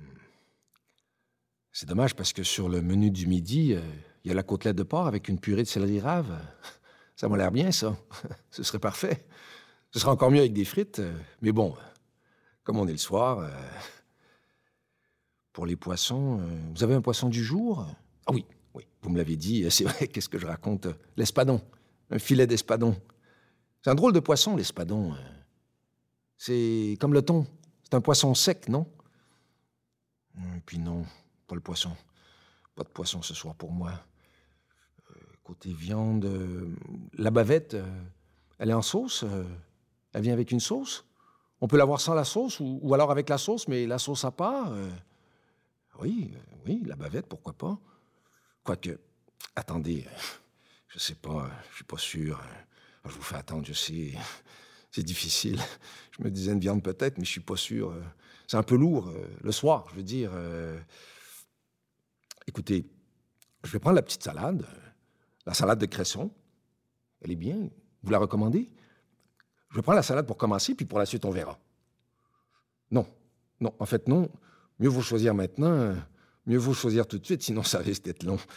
C'est 1.72 1.88
dommage 1.88 2.16
parce 2.16 2.34
que 2.34 2.44
sur 2.44 2.70
le 2.70 2.82
menu 2.82 3.12
du 3.12 3.28
midi, 3.28 3.74
euh, 3.74 3.82
il 4.24 4.30
y 4.30 4.32
a 4.32 4.34
la 4.36 4.44
côtelette 4.44 4.78
de 4.78 4.84
porc 4.84 5.08
avec 5.08 5.28
une 5.28 5.40
purée 5.40 5.64
de 5.64 5.68
céleri 5.68 6.00
rave. 6.00 6.34
Ça 7.16 7.28
m'a 7.30 7.38
l'air 7.38 7.52
bien, 7.52 7.72
ça. 7.72 7.96
Ce 8.50 8.64
serait 8.64 8.80
parfait. 8.80 9.26
Ce 9.92 10.00
serait 10.00 10.12
encore 10.12 10.32
mieux 10.32 10.40
avec 10.40 10.54
des 10.54 10.66
frites. 10.66 11.00
euh, 11.00 11.14
Mais 11.42 11.52
bon, 11.52 11.76
comme 12.64 12.78
on 12.80 12.88
est 12.88 12.94
le 12.94 12.98
soir, 12.98 13.40
euh, 13.40 13.50
pour 15.54 15.66
les 15.66 15.76
poissons, 15.76 16.40
vous 16.74 16.84
avez 16.84 16.96
un 16.96 17.02
poisson 17.02 17.28
du 17.28 17.44
jour? 17.44 17.86
Ah 18.26 18.32
oui, 18.32 18.46
oui, 18.74 18.88
vous 19.02 19.10
me 19.10 19.18
l'avez 19.18 19.36
dit, 19.36 19.70
c'est 19.70 19.84
vrai, 19.84 20.08
qu'est-ce 20.08 20.30
que 20.30 20.40
je 20.40 20.48
raconte? 20.48 20.88
L'espadon, 21.18 21.62
un 22.10 22.20
filet 22.20 22.48
d'espadon. 22.48 22.96
C'est 23.84 23.90
un 23.90 23.96
drôle 23.96 24.14
de 24.14 24.22
poisson, 24.22 24.56
l'espadon. 24.56 25.14
Euh. 26.50 26.92
C'est 26.94 26.98
comme 27.00 27.14
le 27.14 27.22
thon. 27.22 27.46
C'est 27.84 27.94
un 27.96 28.02
poisson 28.02 28.34
sec, 28.34 28.70
non? 28.70 28.88
Et 30.38 30.62
puis 30.66 30.80
non, 30.80 31.06
pas 31.48 31.56
le 31.56 31.62
poisson. 31.62 31.92
Pas 32.76 32.84
de 32.84 32.90
poisson 32.90 33.22
ce 33.22 33.34
soir 33.34 33.54
pour 33.56 33.72
moi. 33.72 33.92
Euh, 35.12 35.14
côté 35.44 35.74
viande, 35.74 36.26
euh, 36.26 36.74
la 37.18 37.32
bavette, 37.32 37.74
euh, 37.74 38.02
elle 38.60 38.70
est 38.70 38.74
en 38.74 38.82
sauce 38.82 39.24
euh, 39.24 39.44
Elle 40.14 40.22
vient 40.22 40.34
avec 40.34 40.52
une 40.52 40.60
sauce 40.62 41.04
On 41.60 41.68
peut 41.68 41.78
l'avoir 41.78 42.00
sans 42.00 42.14
la 42.14 42.24
sauce 42.24 42.60
ou, 42.62 42.94
alors 42.94 43.12
avec 43.12 43.28
la 43.28 43.38
sauce, 43.38 43.68
mais 43.68 43.86
la 43.86 43.98
sauce 44.00 44.24
à 44.24 44.32
part 44.32 44.72
euh, 44.72 44.90
Oui, 46.00 46.32
euh, 46.34 46.56
oui, 46.66 46.82
la 46.86 46.96
bavette, 46.96 47.28
pourquoi 47.28 47.54
pas 47.54 47.78
Quoique, 48.64 49.00
attendez, 49.56 50.06
euh, 50.08 50.20
je 50.88 51.00
sais 51.00 51.16
pas, 51.16 51.46
euh, 51.46 51.50
je 51.72 51.76
suis 51.78 51.84
pas 51.84 51.98
sûr. 51.98 52.40
euh, 52.40 53.10
Je 53.10 53.14
vous 53.14 53.22
fais 53.24 53.36
attendre, 53.36 53.66
je 53.66 53.74
sais. 53.74 54.14
C'est 54.92 55.04
difficile. 55.04 55.60
Je 56.18 56.24
me 56.24 56.30
disais 56.30 56.52
une 56.52 56.60
viande 56.60 56.84
peut-être, 56.84 57.18
mais 57.18 57.24
je 57.26 57.32
suis 57.32 57.40
pas 57.42 57.56
sûr. 57.56 57.92
euh, 57.92 58.02
C'est 58.48 58.58
un 58.58 58.64
peu 58.64 58.76
lourd 58.76 59.08
euh, 59.08 59.26
le 59.42 59.52
soir, 59.52 59.86
je 59.92 59.96
veux 59.96 60.04
dire. 60.04 60.32
euh. 60.34 60.80
Écoutez, 62.48 62.86
je 63.64 63.72
vais 63.72 63.80
prendre 63.80 63.96
la 63.96 64.02
petite 64.02 64.24
salade, 64.24 64.66
la 65.46 65.54
salade 65.54 65.80
de 65.80 65.86
cresson. 65.86 66.32
Elle 67.22 67.32
est 67.32 67.36
bien. 67.36 67.70
Vous 68.04 68.12
la 68.12 68.18
recommandez? 68.18 68.70
Je 69.70 69.76
vais 69.78 69.82
prendre 69.82 69.96
la 69.96 70.04
salade 70.04 70.28
pour 70.28 70.38
commencer, 70.38 70.76
puis 70.76 70.86
pour 70.86 71.00
la 71.00 71.06
suite, 71.06 71.24
on 71.24 71.30
verra. 71.32 71.58
Non, 72.90 73.08
non, 73.62 73.74
en 73.80 73.86
fait, 73.86 74.08
non. 74.08 74.30
Mieux 74.80 74.90
vaut 74.90 75.02
choisir 75.02 75.34
maintenant. 75.34 75.96
Mieux 76.46 76.58
vaut 76.58 76.74
choisir 76.74 77.08
tout 77.08 77.20
de 77.20 77.26
suite, 77.26 77.44
sinon 77.44 77.64
ça 77.64 77.80
risque 77.80 78.04
d'être 78.04 78.24
long. 78.24 78.38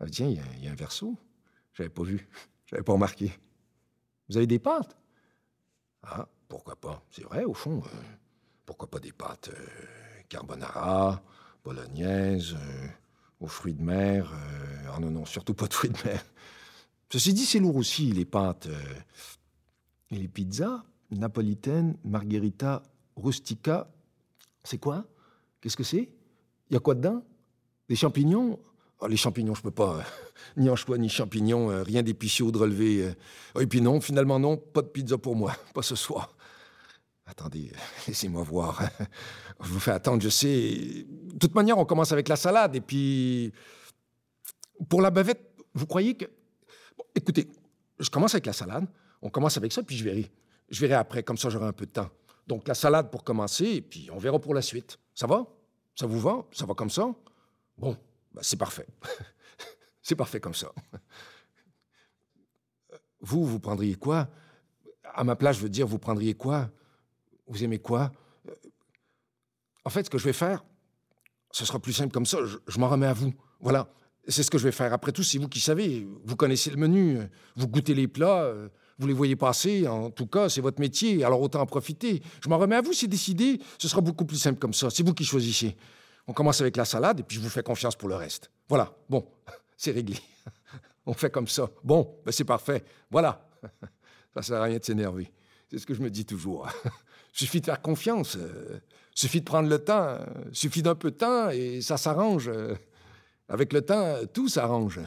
Ah, 0.00 0.06
tiens, 0.10 0.28
il 0.28 0.36
y, 0.36 0.38
a- 0.38 0.54
il 0.58 0.64
y 0.64 0.68
a 0.68 0.70
un 0.70 0.76
verso. 0.76 1.16
J'avais 1.74 1.88
pas 1.88 2.04
vu. 2.04 2.28
J'avais 2.66 2.84
pas 2.84 2.92
remarqué. 2.92 3.32
Vous 4.28 4.36
avez 4.36 4.46
des 4.46 4.58
pâtes? 4.58 4.96
Ah, 6.02 6.28
pourquoi 6.48 6.76
pas? 6.76 7.02
C'est 7.10 7.24
vrai, 7.24 7.44
au 7.44 7.54
fond. 7.54 7.82
euh, 7.84 7.98
pourquoi 8.66 8.88
pas 8.90 9.00
des 9.00 9.12
pâtes 9.12 9.50
euh, 9.52 9.66
carbonara, 10.28 11.22
bolognaise, 11.64 12.54
euh, 12.54 12.86
aux 13.40 13.46
fruits 13.48 13.74
de 13.74 13.82
mer 13.82 14.30
Ah 14.92 14.98
non, 15.00 15.10
non, 15.10 15.24
surtout 15.24 15.54
pas 15.54 15.66
de 15.66 15.74
fruits 15.74 15.90
de 15.90 15.98
mer. 16.04 16.24
Ceci 17.10 17.32
dit, 17.32 17.46
c'est 17.46 17.58
lourd 17.58 17.76
aussi, 17.76 18.12
les 18.12 18.24
pâtes. 18.26 18.68
et 20.10 20.16
les 20.16 20.28
pizzas 20.28 20.84
napolitaines, 21.10 21.96
margherita, 22.04 22.82
rustica. 23.16 23.90
C'est 24.64 24.78
quoi? 24.78 25.06
Qu'est-ce 25.60 25.76
que 25.76 25.84
c'est? 25.84 26.10
Il 26.70 26.74
y 26.74 26.76
a 26.76 26.80
quoi 26.80 26.94
dedans? 26.94 27.24
Des 27.88 27.96
champignons? 27.96 28.58
Oh, 29.00 29.06
Les 29.06 29.16
champignons, 29.16 29.54
je 29.54 29.62
peux 29.62 29.70
pas. 29.70 29.98
euh, 29.98 30.02
ni 30.56 30.68
anchois, 30.68 30.98
ni 30.98 31.08
champignons, 31.08 31.70
euh, 31.70 31.82
rien 31.82 32.02
d'épicé 32.02 32.42
ou 32.42 32.50
de 32.50 32.58
relevé. 32.58 33.14
Oh, 33.54 33.60
et 33.60 33.66
puis 33.66 33.80
non, 33.80 34.00
finalement 34.00 34.38
non, 34.38 34.56
pas 34.56 34.82
de 34.82 34.88
pizza 34.88 35.16
pour 35.18 35.36
moi, 35.36 35.54
pas 35.74 35.82
ce 35.82 35.94
soir. 35.94 36.34
Attendez, 37.26 37.70
laissez-moi 38.08 38.42
voir. 38.42 38.82
Je 39.60 39.68
vous 39.68 39.80
fais 39.80 39.90
attendre, 39.92 40.22
je 40.22 40.28
sais. 40.28 41.04
De 41.06 41.38
toute 41.38 41.54
manière, 41.54 41.78
on 41.78 41.84
commence 41.84 42.12
avec 42.12 42.28
la 42.28 42.36
salade, 42.36 42.74
et 42.76 42.80
puis... 42.80 43.52
Pour 44.88 45.02
la 45.02 45.10
bavette, 45.10 45.56
vous 45.74 45.86
croyez 45.86 46.14
que... 46.14 46.26
Écoutez, 47.14 47.48
je 47.98 48.08
commence 48.10 48.34
avec 48.34 48.46
la 48.46 48.52
salade, 48.52 48.86
on 49.20 49.28
commence 49.28 49.56
avec 49.56 49.72
ça, 49.72 49.82
puis 49.82 49.96
je 49.96 50.04
verrai. 50.04 50.30
Je 50.70 50.80
verrai 50.80 50.94
après, 50.94 51.22
comme 51.24 51.36
ça 51.36 51.50
j'aurai 51.50 51.66
un 51.66 51.72
peu 51.72 51.86
de 51.86 51.90
temps. 51.90 52.08
Donc 52.46 52.68
la 52.68 52.74
salade 52.74 53.10
pour 53.10 53.24
commencer, 53.24 53.64
et 53.64 53.80
puis 53.80 54.08
on 54.12 54.18
verra 54.18 54.38
pour 54.38 54.54
la 54.54 54.62
suite. 54.62 54.98
Ça 55.14 55.26
va? 55.26 55.46
Ça 55.96 56.06
vous 56.06 56.20
va? 56.20 56.46
Ça 56.52 56.64
va 56.64 56.74
comme 56.74 56.90
ça? 56.90 57.12
Bon, 57.76 57.96
ben, 58.32 58.42
c'est 58.42 58.56
parfait. 58.56 58.86
c'est 60.02 60.16
parfait 60.16 60.40
comme 60.40 60.54
ça. 60.54 60.72
Vous, 63.20 63.44
vous 63.44 63.58
prendriez 63.60 63.94
quoi? 63.96 64.28
À 65.14 65.24
ma 65.24 65.36
place, 65.36 65.56
je 65.56 65.62
veux 65.62 65.68
dire, 65.68 65.86
vous 65.86 65.98
prendriez 65.98 66.34
quoi? 66.34 66.70
Vous 67.46 67.64
aimez 67.64 67.78
quoi? 67.78 68.12
Euh, 68.48 68.54
En 69.84 69.90
fait, 69.90 70.04
ce 70.04 70.10
que 70.10 70.18
je 70.18 70.24
vais 70.24 70.32
faire, 70.32 70.64
ce 71.50 71.64
sera 71.64 71.78
plus 71.80 71.92
simple 71.92 72.12
comme 72.12 72.26
ça. 72.26 72.38
Je, 72.44 72.58
je 72.66 72.78
m'en 72.78 72.88
remets 72.88 73.06
à 73.06 73.14
vous. 73.14 73.32
Voilà. 73.60 73.88
C'est 74.28 74.42
ce 74.42 74.50
que 74.50 74.58
je 74.58 74.64
vais 74.64 74.72
faire. 74.72 74.92
Après 74.92 75.10
tout, 75.12 75.22
c'est 75.22 75.38
vous 75.38 75.48
qui 75.48 75.60
savez. 75.60 76.06
Vous 76.24 76.36
connaissez 76.36 76.70
le 76.70 76.76
menu. 76.76 77.18
Vous 77.56 77.66
goûtez 77.66 77.94
les 77.94 78.06
plats. 78.06 78.42
euh, 78.44 78.68
Vous 78.98 79.06
les 79.06 79.14
voyez 79.14 79.34
passer. 79.36 79.88
En 79.88 80.10
tout 80.10 80.26
cas, 80.26 80.48
c'est 80.50 80.60
votre 80.60 80.78
métier. 80.80 81.24
Alors 81.24 81.40
autant 81.40 81.60
en 81.62 81.66
profiter. 81.66 82.22
Je 82.44 82.48
m'en 82.50 82.58
remets 82.58 82.76
à 82.76 82.82
vous. 82.82 82.92
C'est 82.92 83.06
décidé. 83.08 83.58
Ce 83.78 83.88
sera 83.88 84.02
beaucoup 84.02 84.26
plus 84.26 84.36
simple 84.36 84.58
comme 84.58 84.74
ça. 84.74 84.90
C'est 84.90 85.02
vous 85.02 85.14
qui 85.14 85.24
choisissez. 85.24 85.74
On 86.28 86.32
commence 86.34 86.60
avec 86.60 86.76
la 86.76 86.84
salade 86.84 87.20
et 87.20 87.22
puis 87.22 87.36
je 87.38 87.42
vous 87.42 87.48
fais 87.48 87.62
confiance 87.62 87.96
pour 87.96 88.08
le 88.08 88.14
reste. 88.14 88.50
Voilà. 88.68 88.92
Bon, 89.08 89.26
c'est 89.76 89.90
réglé. 89.92 90.18
On 91.06 91.14
fait 91.14 91.30
comme 91.30 91.48
ça. 91.48 91.68
Bon, 91.82 92.16
ben 92.24 92.30
c'est 92.32 92.44
parfait. 92.44 92.84
Voilà. 93.10 93.48
Ça 94.34 94.42
sert 94.42 94.60
à 94.60 94.64
rien 94.64 94.78
de 94.78 94.84
s'énerver. 94.84 95.32
C'est 95.70 95.78
ce 95.78 95.86
que 95.86 95.94
je 95.94 96.02
me 96.02 96.10
dis 96.10 96.24
toujours. 96.26 96.68
suffit 97.32 97.60
de 97.60 97.64
faire 97.66 97.80
confiance. 97.80 98.36
euh, 98.36 98.78
suffit 99.14 99.40
de 99.40 99.46
prendre 99.46 99.68
le 99.68 99.78
temps. 99.78 100.06
euh, 100.06 100.18
suffit 100.52 100.82
d'un 100.82 100.94
peu 100.94 101.10
de 101.10 101.16
temps 101.16 101.48
et 101.48 101.80
ça 101.80 101.96
s'arrange. 101.96 102.50
Avec 103.48 103.72
le 103.72 103.80
temps, 103.80 104.18
tout 104.32 104.48
s'arrange. 104.48 105.00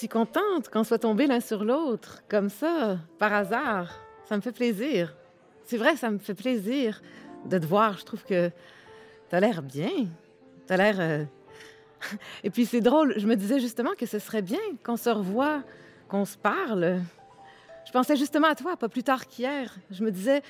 Suis 0.00 0.08
contente 0.08 0.70
qu'on 0.70 0.82
soit 0.82 1.00
tombés 1.00 1.26
l'un 1.26 1.40
sur 1.40 1.62
l'autre, 1.62 2.22
comme 2.26 2.48
ça, 2.48 2.96
par 3.18 3.34
hasard. 3.34 3.92
Ça 4.24 4.34
me 4.34 4.40
fait 4.40 4.50
plaisir. 4.50 5.14
C'est 5.66 5.76
vrai, 5.76 5.94
ça 5.94 6.10
me 6.10 6.16
fait 6.16 6.32
plaisir 6.32 7.02
de 7.44 7.58
te 7.58 7.66
voir. 7.66 7.98
Je 7.98 8.06
trouve 8.06 8.24
que 8.24 8.50
t'as 9.28 9.40
l'air 9.40 9.60
bien. 9.60 10.08
T'as 10.66 10.78
l'air. 10.78 10.96
euh, 11.00 11.24
Et 12.44 12.48
puis 12.48 12.64
c'est 12.64 12.80
drôle, 12.80 13.12
je 13.18 13.26
me 13.26 13.36
disais 13.36 13.60
justement 13.60 13.90
que 13.94 14.06
ce 14.06 14.18
serait 14.18 14.40
bien 14.40 14.58
qu'on 14.82 14.96
se 14.96 15.10
revoie, 15.10 15.62
qu'on 16.08 16.24
se 16.24 16.38
parle. 16.38 17.00
Je 17.84 17.92
pensais 17.92 18.16
justement 18.16 18.48
à 18.48 18.54
toi, 18.54 18.78
pas 18.78 18.88
plus 18.88 19.02
tard 19.02 19.26
qu'hier. 19.26 19.76
Je 19.90 20.02
me 20.02 20.10
disais, 20.10 20.40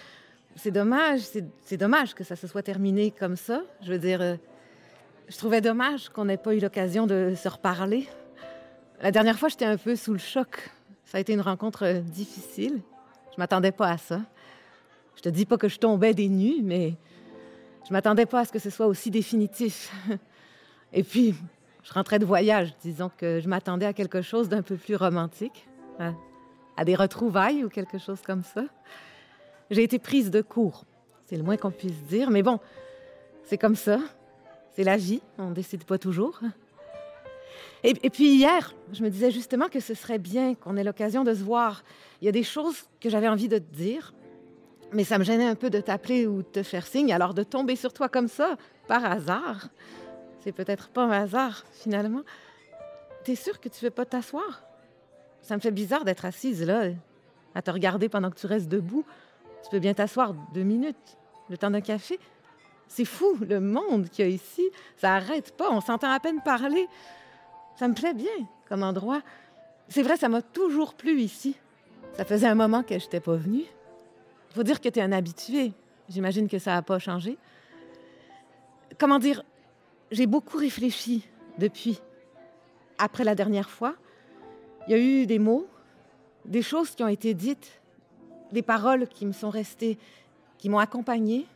c'est 0.55 0.71
dommage, 0.71 1.23
c'est 1.63 1.77
dommage 1.77 2.15
que 2.15 2.23
ça 2.23 2.37
se 2.37 2.47
soit 2.47 2.63
terminé 2.63 3.11
comme 3.11 3.35
ça. 3.35 3.63
Je 3.83 3.91
veux 3.91 3.99
dire, 3.99 4.23
euh, 4.23 4.37
je 5.29 5.37
trouvais 5.37 5.61
dommage 5.61 6.09
qu'on 6.09 6.27
n'ait 6.27 6.37
pas 6.37 6.55
eu 6.55 6.61
l'occasion 6.61 7.09
de 7.09 7.35
se 7.37 7.49
reparler. 7.49 8.09
La 9.03 9.11
dernière 9.11 9.39
fois, 9.39 9.49
j'étais 9.49 9.65
un 9.65 9.79
peu 9.79 9.97
sous 9.97 10.13
le 10.13 10.19
choc. 10.19 10.71
Ça 11.07 11.17
a 11.17 11.21
été 11.23 11.33
une 11.33 11.41
rencontre 11.41 11.87
euh, 11.87 12.01
difficile. 12.01 12.83
Je 13.35 13.37
m'attendais 13.39 13.73
pas 13.73 13.89
à 13.89 13.97
ça. 13.97 14.21
Je 15.17 15.23
te 15.23 15.31
dis 15.31 15.47
pas 15.47 15.57
que 15.57 15.69
je 15.69 15.79
tombais 15.79 16.13
des 16.13 16.29
nues, 16.29 16.61
mais 16.63 16.97
je 17.89 17.95
m'attendais 17.95 18.27
pas 18.27 18.41
à 18.41 18.45
ce 18.45 18.53
que 18.53 18.59
ce 18.59 18.69
soit 18.69 18.87
aussi 18.87 19.11
définitif. 19.11 19.91
Et 20.93 21.03
puis, 21.03 21.35
je 21.83 21.95
rentrais 21.95 22.19
de 22.19 22.27
voyage, 22.27 22.75
disons 22.83 23.11
que 23.17 23.41
je 23.41 23.49
m'attendais 23.49 23.87
à 23.87 23.95
quelque 23.95 24.21
chose 24.21 24.51
d'un 24.51 24.61
peu 24.61 24.77
plus 24.77 24.97
romantique, 24.97 25.67
à, 25.99 26.85
des 26.85 26.95
retrouvailles 26.95 27.65
ou 27.65 27.71
quelque 27.71 27.97
chose 27.97 28.21
comme 28.21 28.43
ça. 28.43 28.65
J'ai 29.71 29.83
été 29.83 29.99
prise 29.99 30.31
de 30.31 30.43
court, 30.43 30.85
c'est 31.27 31.37
le 31.37 31.43
moins 31.43 31.57
qu'on 31.57 31.71
puisse 31.71 32.03
dire, 32.05 32.31
mais 32.31 32.43
bon, 32.43 32.61
c'est 33.45 33.59
comme 33.59 33.77
ça. 33.77 33.99
C'est 34.77 34.85
la 34.85 34.97
vie, 34.97 35.23
on 35.39 35.51
décide 35.51 35.85
pas 35.85 35.99
toujours. 35.99 36.41
Et, 37.83 38.11
puis 38.11 38.35
hier, 38.35 38.75
je 38.93 39.03
me 39.03 39.09
disais 39.09 39.31
justement 39.31 39.69
que 39.69 39.81
ce 39.81 39.95
serait 39.95 40.19
bien 40.19 40.55
qu'on 40.55 40.77
ait 40.77 40.85
l'occasion 40.85 41.25
de 41.25 41.33
se 41.35 41.43
voir. 41.43 41.83
Il 42.21 42.27
y 42.27 42.29
a 42.29 42.33
des 42.33 42.43
choses 42.43 42.85
que 43.01 43.09
j'avais 43.09 43.29
envie 43.29 43.49
de 43.49 43.59
te 43.59 43.75
dire, 43.75 44.13
mais 44.93 45.05
ça 45.05 45.19
me 45.19 45.25
gênait 45.25 45.47
un 45.47 45.55
peu 45.55 45.71
de 45.71 45.81
t'appeler 45.81 46.27
ou 46.27 46.43
de 46.43 46.49
te 46.49 46.63
faire 46.63 46.87
signe, 46.87 47.13
alors 47.13 47.33
de 47.33 47.43
tomber 47.43 47.77
sur 47.77 47.93
toi 47.93 48.09
comme 48.09 48.29
ça, 48.29 48.57
par 48.87 49.05
hasard, 49.05 49.69
c'est 50.41 50.53
peut-être 50.53 50.89
pas 50.89 51.05
un 51.05 51.11
hasard, 51.11 51.65
finalement. 51.73 52.23
T'es 53.25 53.35
sûr 53.35 53.61
que 53.61 53.69
tu 53.69 53.85
veux 53.85 53.91
pas 53.91 54.05
t'asseoir? 54.05 54.63
Ça 55.43 55.55
me 55.55 55.61
fait 55.61 55.71
bizarre 55.71 56.05
d'être 56.05 56.25
assise 56.25 56.65
là, 56.65 56.89
à 57.55 57.63
te 57.63 57.71
regarder 57.71 58.09
pendant 58.09 58.31
que 58.31 58.39
tu 58.39 58.47
restes 58.47 58.69
debout. 58.69 59.05
Tu 59.63 59.71
peux 59.71 59.79
bien 59.79 59.95
t'asseoir 59.95 60.35
deux 60.55 60.63
minutes, 60.63 61.19
le 61.49 61.59
temps 61.59 61.71
d'un 61.71 61.81
café. 61.81 62.19
C'est 62.89 63.05
fou, 63.05 63.39
le 63.47 63.61
monde 63.61 64.09
qu'il 64.09 64.25
y 64.25 64.29
a 64.29 64.31
ici. 64.31 64.69
Ça 64.97 65.15
arrête 65.15 65.57
pas, 65.57 65.71
on 65.71 65.81
s'entend 65.81 66.11
à 66.11 66.19
peine 66.21 66.43
parler. 66.43 66.89
Ça 67.77 67.89
me 67.89 67.95
plaît 67.95 68.15
bien 68.15 68.29
comme 68.69 68.83
endroit. 68.83 69.23
C'est 69.89 70.03
vrai, 70.03 70.17
ça 70.17 70.29
m'a 70.29 70.43
toujours 70.43 70.95
plu 70.95 71.21
ici. 71.21 71.57
Ça 72.15 72.25
faisait 72.25 72.47
un 72.47 72.55
moment 72.55 72.83
que 72.83 72.99
je 72.99 73.05
n'étais 73.05 73.21
pas 73.21 73.37
venue. 73.37 73.65
Il 74.51 74.55
faut 74.55 74.63
dire 74.63 74.81
que 74.81 74.89
tu 74.89 74.99
es 74.99 75.03
un 75.03 75.13
habitué. 75.13 75.73
J'imagine 76.09 76.49
que 76.49 76.59
ça 76.59 76.73
n'a 76.73 76.83
pas 76.83 76.99
changé. 76.99 77.39
Comment 78.99 79.19
dire, 79.19 79.43
j'ai 80.11 80.27
beaucoup 80.27 80.59
réfléchi 80.59 81.27
depuis. 81.59 82.01
Après 82.99 83.25
la 83.25 83.35
dernière 83.35 83.71
fois, 83.71 83.95
il 84.87 84.93
y 84.93 84.95
a 84.95 84.99
eu 84.99 85.27
des 85.27 85.39
mots, 85.39 85.67
des 86.45 86.63
choses 86.63 86.91
qui 86.91 87.03
ont 87.03 87.09
été 87.09 87.33
dites, 87.33 87.81
des 88.53 88.63
paroles 88.63 89.07
qui 89.07 89.25
me 89.25 89.33
sont 89.33 89.51
restées, 89.51 89.99
qui 90.59 90.69
m'ont 90.69 90.79
accompagnée, 90.79 91.47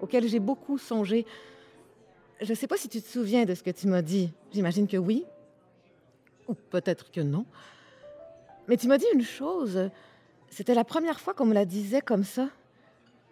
auxquelles 0.00 0.28
j'ai 0.28 0.38
beaucoup 0.38 0.78
songé. 0.78 1.26
Je 2.40 2.50
ne 2.50 2.54
sais 2.54 2.66
pas 2.66 2.76
si 2.76 2.88
tu 2.88 3.02
te 3.02 3.08
souviens 3.08 3.44
de 3.44 3.54
ce 3.54 3.62
que 3.62 3.70
tu 3.70 3.86
m'as 3.86 4.02
dit. 4.02 4.30
J'imagine 4.52 4.86
que 4.86 4.96
oui, 4.96 5.24
peut-être 6.70 7.10
que 7.10 7.20
non. 7.20 7.46
Mais 8.68 8.76
tu 8.76 8.86
m'as 8.88 8.98
dit 8.98 9.06
une 9.14 9.22
chose. 9.22 9.90
C'était 10.48 10.74
la 10.74 10.84
première 10.84 11.20
fois 11.20 11.34
qu'on 11.34 11.46
me 11.46 11.54
la 11.54 11.64
disait 11.64 12.00
comme 12.00 12.24
ça. 12.24 12.48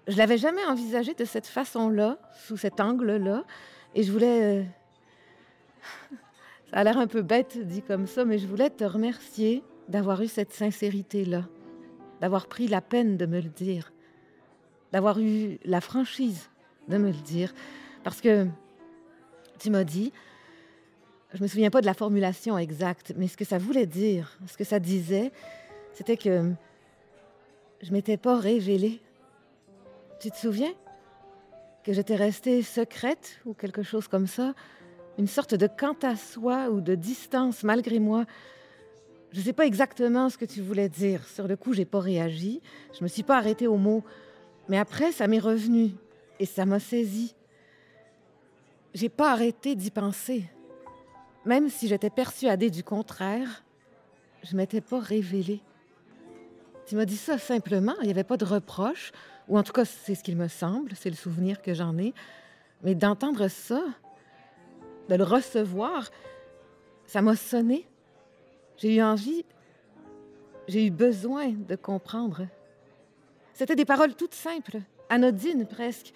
Je 0.06 0.16
l'avais 0.16 0.38
jamais 0.38 0.64
envisagé 0.64 1.14
de 1.14 1.24
cette 1.24 1.46
façon-là, 1.46 2.18
sous 2.46 2.56
cet 2.56 2.80
angle-là. 2.80 3.44
Et 3.94 4.02
je 4.02 4.12
voulais... 4.12 4.42
Euh, 4.42 4.64
ça 6.70 6.78
a 6.78 6.84
l'air 6.84 6.98
un 6.98 7.06
peu 7.06 7.22
bête 7.22 7.58
dit 7.58 7.82
comme 7.82 8.06
ça, 8.06 8.24
mais 8.24 8.38
je 8.38 8.46
voulais 8.46 8.70
te 8.70 8.84
remercier 8.84 9.62
d'avoir 9.88 10.20
eu 10.22 10.28
cette 10.28 10.52
sincérité-là, 10.52 11.44
d'avoir 12.20 12.46
pris 12.46 12.68
la 12.68 12.80
peine 12.80 13.16
de 13.16 13.26
me 13.26 13.40
le 13.40 13.48
dire, 13.48 13.92
d'avoir 14.92 15.18
eu 15.18 15.58
la 15.64 15.80
franchise 15.80 16.48
de 16.88 16.98
me 16.98 17.08
le 17.08 17.22
dire. 17.22 17.52
Parce 18.04 18.20
que 18.20 18.46
tu 19.58 19.70
m'as 19.70 19.84
dit, 19.84 20.12
je 21.34 21.42
me 21.42 21.48
souviens 21.48 21.70
pas 21.70 21.80
de 21.80 21.86
la 21.86 21.94
formulation 21.94 22.56
exacte, 22.56 23.12
mais 23.16 23.28
ce 23.28 23.36
que 23.36 23.44
ça 23.44 23.58
voulait 23.58 23.86
dire, 23.86 24.38
ce 24.46 24.56
que 24.56 24.64
ça 24.64 24.78
disait, 24.78 25.30
c'était 25.92 26.16
que 26.16 26.52
je 27.82 27.92
m'étais 27.92 28.16
pas 28.16 28.38
révélée. 28.38 29.00
Tu 30.20 30.30
te 30.30 30.36
souviens? 30.36 30.72
Que 31.84 31.92
j'étais 31.92 32.16
restée 32.16 32.62
secrète 32.62 33.40
ou 33.44 33.54
quelque 33.54 33.82
chose 33.82 34.08
comme 34.08 34.26
ça, 34.26 34.54
une 35.18 35.26
sorte 35.26 35.54
de 35.54 35.66
quant 35.66 35.96
à 36.02 36.16
soi 36.16 36.70
ou 36.70 36.80
de 36.80 36.94
distance 36.94 37.62
malgré 37.62 37.98
moi. 37.98 38.24
Je 39.32 39.40
ne 39.40 39.44
sais 39.44 39.52
pas 39.52 39.66
exactement 39.66 40.30
ce 40.30 40.38
que 40.38 40.46
tu 40.46 40.62
voulais 40.62 40.88
dire. 40.88 41.26
Sur 41.26 41.46
le 41.46 41.56
coup, 41.56 41.74
j'ai 41.74 41.84
pas 41.84 42.00
réagi. 42.00 42.62
Je 42.96 43.04
me 43.04 43.08
suis 43.08 43.22
pas 43.22 43.36
arrêtée 43.36 43.66
au 43.66 43.76
mot. 43.76 44.02
Mais 44.68 44.78
après, 44.78 45.12
ça 45.12 45.26
m'est 45.26 45.38
revenu 45.38 45.90
et 46.40 46.46
ça 46.46 46.64
m'a 46.64 46.80
saisi. 46.80 47.34
J'ai 48.94 49.10
pas 49.10 49.32
arrêté 49.32 49.74
d'y 49.74 49.90
penser. 49.90 50.44
Même 51.48 51.70
si 51.70 51.88
j'étais 51.88 52.10
persuadée 52.10 52.68
du 52.68 52.84
contraire, 52.84 53.64
je 54.42 54.54
m'étais 54.54 54.82
pas 54.82 55.00
révélée. 55.00 55.62
Tu 56.84 56.94
m'as 56.94 57.06
dit 57.06 57.16
ça 57.16 57.38
simplement, 57.38 57.94
il 58.02 58.04
n'y 58.04 58.10
avait 58.10 58.22
pas 58.22 58.36
de 58.36 58.44
reproche, 58.44 59.12
ou 59.48 59.56
en 59.58 59.62
tout 59.62 59.72
cas, 59.72 59.86
c'est 59.86 60.14
ce 60.14 60.22
qu'il 60.22 60.36
me 60.36 60.48
semble, 60.48 60.92
c'est 60.94 61.08
le 61.08 61.16
souvenir 61.16 61.62
que 61.62 61.72
j'en 61.72 61.96
ai. 61.96 62.12
Mais 62.82 62.94
d'entendre 62.94 63.48
ça, 63.48 63.82
de 65.08 65.14
le 65.14 65.24
recevoir, 65.24 66.10
ça 67.06 67.22
m'a 67.22 67.34
sonné. 67.34 67.88
J'ai 68.76 68.96
eu 68.96 69.02
envie, 69.02 69.46
j'ai 70.68 70.84
eu 70.84 70.90
besoin 70.90 71.48
de 71.48 71.76
comprendre. 71.76 72.46
C'était 73.54 73.74
des 73.74 73.86
paroles 73.86 74.14
toutes 74.14 74.34
simples, 74.34 74.80
anodines 75.08 75.66
presque. 75.66 76.12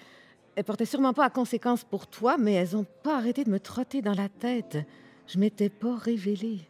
Elles 0.56 0.64
portaient 0.64 0.84
sûrement 0.84 1.14
pas 1.14 1.24
à 1.24 1.30
conséquence 1.30 1.84
pour 1.84 2.06
toi, 2.06 2.36
mais 2.36 2.52
elles 2.52 2.74
n'ont 2.74 2.86
pas 3.02 3.16
arrêté 3.16 3.44
de 3.44 3.50
me 3.50 3.60
trotter 3.60 4.02
dans 4.02 4.12
la 4.12 4.28
tête. 4.28 4.76
Je 5.26 5.38
m'étais 5.38 5.68
pas 5.68 5.96
révélée. 5.96 6.60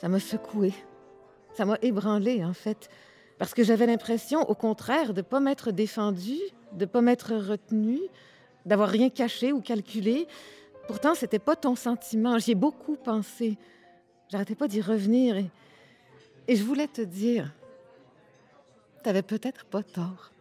Ça 0.00 0.08
m'a 0.08 0.20
secoué. 0.20 0.72
Ça 1.54 1.64
m'a 1.64 1.78
ébranlé, 1.82 2.44
en 2.44 2.52
fait. 2.52 2.88
Parce 3.38 3.54
que 3.54 3.62
j'avais 3.62 3.86
l'impression, 3.86 4.40
au 4.48 4.54
contraire, 4.54 5.12
de 5.12 5.20
ne 5.20 5.26
pas 5.26 5.40
m'être 5.40 5.70
défendue, 5.70 6.40
de 6.72 6.84
ne 6.84 6.90
pas 6.90 7.00
m'être 7.00 7.34
retenue, 7.34 8.00
d'avoir 8.64 8.88
rien 8.88 9.10
caché 9.10 9.52
ou 9.52 9.60
calculé. 9.60 10.26
Pourtant, 10.86 11.14
c'était 11.14 11.38
pas 11.38 11.56
ton 11.56 11.76
sentiment. 11.76 12.38
J'y 12.38 12.52
ai 12.52 12.54
beaucoup 12.54 12.96
pensé. 12.96 13.58
J'arrêtais 14.28 14.54
pas 14.54 14.68
d'y 14.68 14.80
revenir. 14.80 15.36
Et, 15.36 15.50
et 16.48 16.56
je 16.56 16.64
voulais 16.64 16.88
te 16.88 17.02
dire, 17.02 17.52
t'avais 19.02 19.22
peut-être 19.22 19.64
pas 19.64 19.82
tort. 19.82 20.32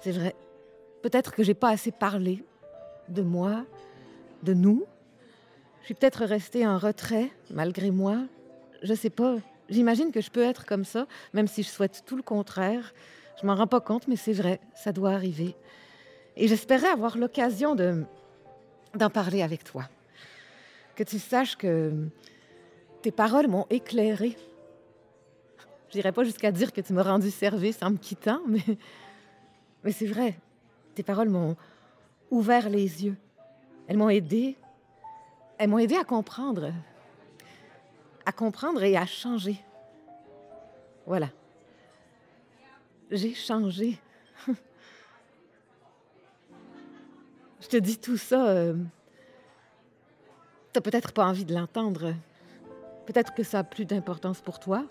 C'est 0.00 0.12
vrai. 0.12 0.34
Peut-être 1.02 1.32
que 1.32 1.42
j'ai 1.42 1.54
pas 1.54 1.70
assez 1.70 1.90
parlé 1.92 2.44
de 3.08 3.22
moi, 3.22 3.64
de 4.44 4.54
nous. 4.54 4.84
Je 5.80 5.86
suis 5.86 5.94
peut-être 5.94 6.24
restée 6.24 6.66
en 6.66 6.78
retrait, 6.78 7.30
malgré 7.50 7.90
moi. 7.90 8.18
Je 8.82 8.94
sais 8.94 9.10
pas. 9.10 9.36
J'imagine 9.68 10.12
que 10.12 10.20
je 10.20 10.30
peux 10.30 10.42
être 10.42 10.66
comme 10.66 10.84
ça, 10.84 11.06
même 11.32 11.48
si 11.48 11.62
je 11.62 11.68
souhaite 11.68 12.04
tout 12.06 12.16
le 12.16 12.22
contraire. 12.22 12.94
Je 13.40 13.46
m'en 13.46 13.54
rends 13.54 13.66
pas 13.66 13.80
compte, 13.80 14.06
mais 14.06 14.16
c'est 14.16 14.32
vrai, 14.32 14.60
ça 14.74 14.92
doit 14.92 15.12
arriver. 15.12 15.56
Et 16.36 16.48
j'espérais 16.48 16.88
avoir 16.88 17.18
l'occasion 17.18 17.74
de 17.74 18.04
d'en 18.94 19.10
parler 19.10 19.42
avec 19.42 19.64
toi. 19.64 19.88
Que 20.94 21.02
tu 21.02 21.18
saches 21.18 21.56
que 21.56 21.92
tes 23.02 23.10
paroles 23.10 23.48
m'ont 23.48 23.66
éclairé. 23.70 24.36
Je 25.90 25.96
n'irai 25.96 26.12
pas 26.12 26.24
jusqu'à 26.24 26.52
dire 26.52 26.72
que 26.72 26.80
tu 26.80 26.92
m'as 26.92 27.02
rendu 27.02 27.30
service 27.30 27.82
en 27.82 27.90
me 27.90 27.96
quittant, 27.96 28.40
mais, 28.46 28.62
mais 29.82 29.92
c'est 29.92 30.06
vrai. 30.06 30.36
Tes 30.94 31.02
paroles 31.02 31.28
m'ont 31.28 31.56
ouvert 32.30 32.68
les 32.68 33.04
yeux. 33.04 33.16
Elles 33.86 33.96
m'ont 33.96 34.10
aidé. 34.10 34.56
Elles 35.58 35.68
m'ont 35.68 35.78
aidé 35.78 35.96
à 35.96 36.04
comprendre 36.04 36.72
à 38.26 38.32
comprendre 38.32 38.82
et 38.82 38.96
à 38.96 39.06
changer. 39.06 39.62
Voilà. 41.06 41.28
J'ai 43.10 43.34
changé. 43.34 43.98
Je 47.60 47.68
te 47.68 47.76
dis 47.76 47.98
tout 47.98 48.16
ça. 48.16 48.48
Euh, 48.48 48.74
T'as 50.72 50.80
peut-être 50.80 51.12
pas 51.12 51.26
envie 51.26 51.44
de 51.44 51.54
l'entendre. 51.54 52.14
Peut-être 53.06 53.34
que 53.34 53.44
ça 53.44 53.60
a 53.60 53.64
plus 53.64 53.84
d'importance 53.84 54.40
pour 54.40 54.58
toi. 54.58 54.84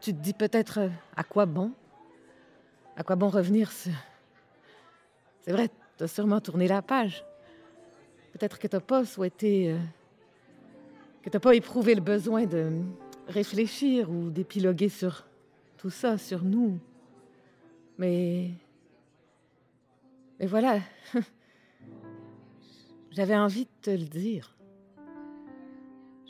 Tu 0.00 0.14
te 0.14 0.18
dis 0.18 0.32
peut-être 0.32 0.78
euh, 0.78 0.88
à 1.16 1.24
quoi 1.24 1.44
bon? 1.44 1.72
À 2.96 3.02
quoi 3.02 3.16
bon 3.16 3.28
revenir 3.28 3.70
C'est 3.70 3.92
vrai, 5.48 5.68
t'as 5.98 6.06
sûrement 6.06 6.40
tourné 6.40 6.68
la 6.68 6.80
page. 6.80 7.24
Peut-être 8.40 8.58
que 8.58 8.68
t'as 8.68 8.80
pas 8.80 9.04
souhaité. 9.04 9.70
Euh, 9.70 9.78
que 11.22 11.28
tu 11.28 11.36
n'as 11.36 11.40
pas 11.40 11.54
éprouvé 11.54 11.94
le 11.94 12.00
besoin 12.00 12.46
de 12.46 12.72
réfléchir 13.28 14.10
ou 14.10 14.30
d'épiloguer 14.30 14.88
sur 14.88 15.26
tout 15.76 15.90
ça, 15.90 16.16
sur 16.16 16.42
nous. 16.42 16.78
Mais. 17.98 18.48
Mais 20.38 20.46
voilà. 20.46 20.80
J'avais 23.10 23.36
envie 23.36 23.66
de 23.66 23.70
te 23.82 23.90
le 23.90 24.06
dire. 24.06 24.56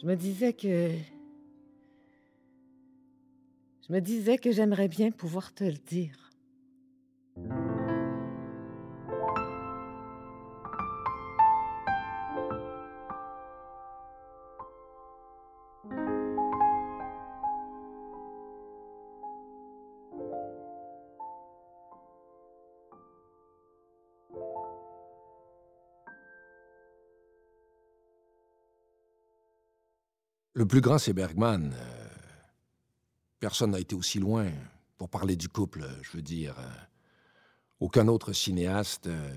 Je 0.03 0.05
me 0.05 0.17
disais 0.17 0.53
que... 0.53 0.91
Je 3.87 3.93
me 3.93 4.01
disais 4.01 4.37
que 4.37 4.51
j'aimerais 4.51 4.89
bien 4.89 5.13
pouvoir 5.13 5.55
te 5.55 5.63
le 5.63 5.79
dire. 5.87 6.30
Le 30.61 30.67
plus 30.67 30.83
grand, 30.83 30.99
c'est 30.99 31.15
Bergman. 31.15 31.73
Euh, 31.73 32.09
Personne 33.39 33.71
n'a 33.71 33.81
été 33.81 33.95
aussi 33.95 34.19
loin 34.19 34.51
pour 34.99 35.09
parler 35.09 35.35
du 35.35 35.49
couple, 35.49 35.87
je 36.03 36.11
veux 36.15 36.23
dire. 36.23 36.55
Euh, 36.59 36.69
Aucun 37.81 38.09
autre 38.09 38.35
cinéaste 38.35 39.07
euh, 39.07 39.33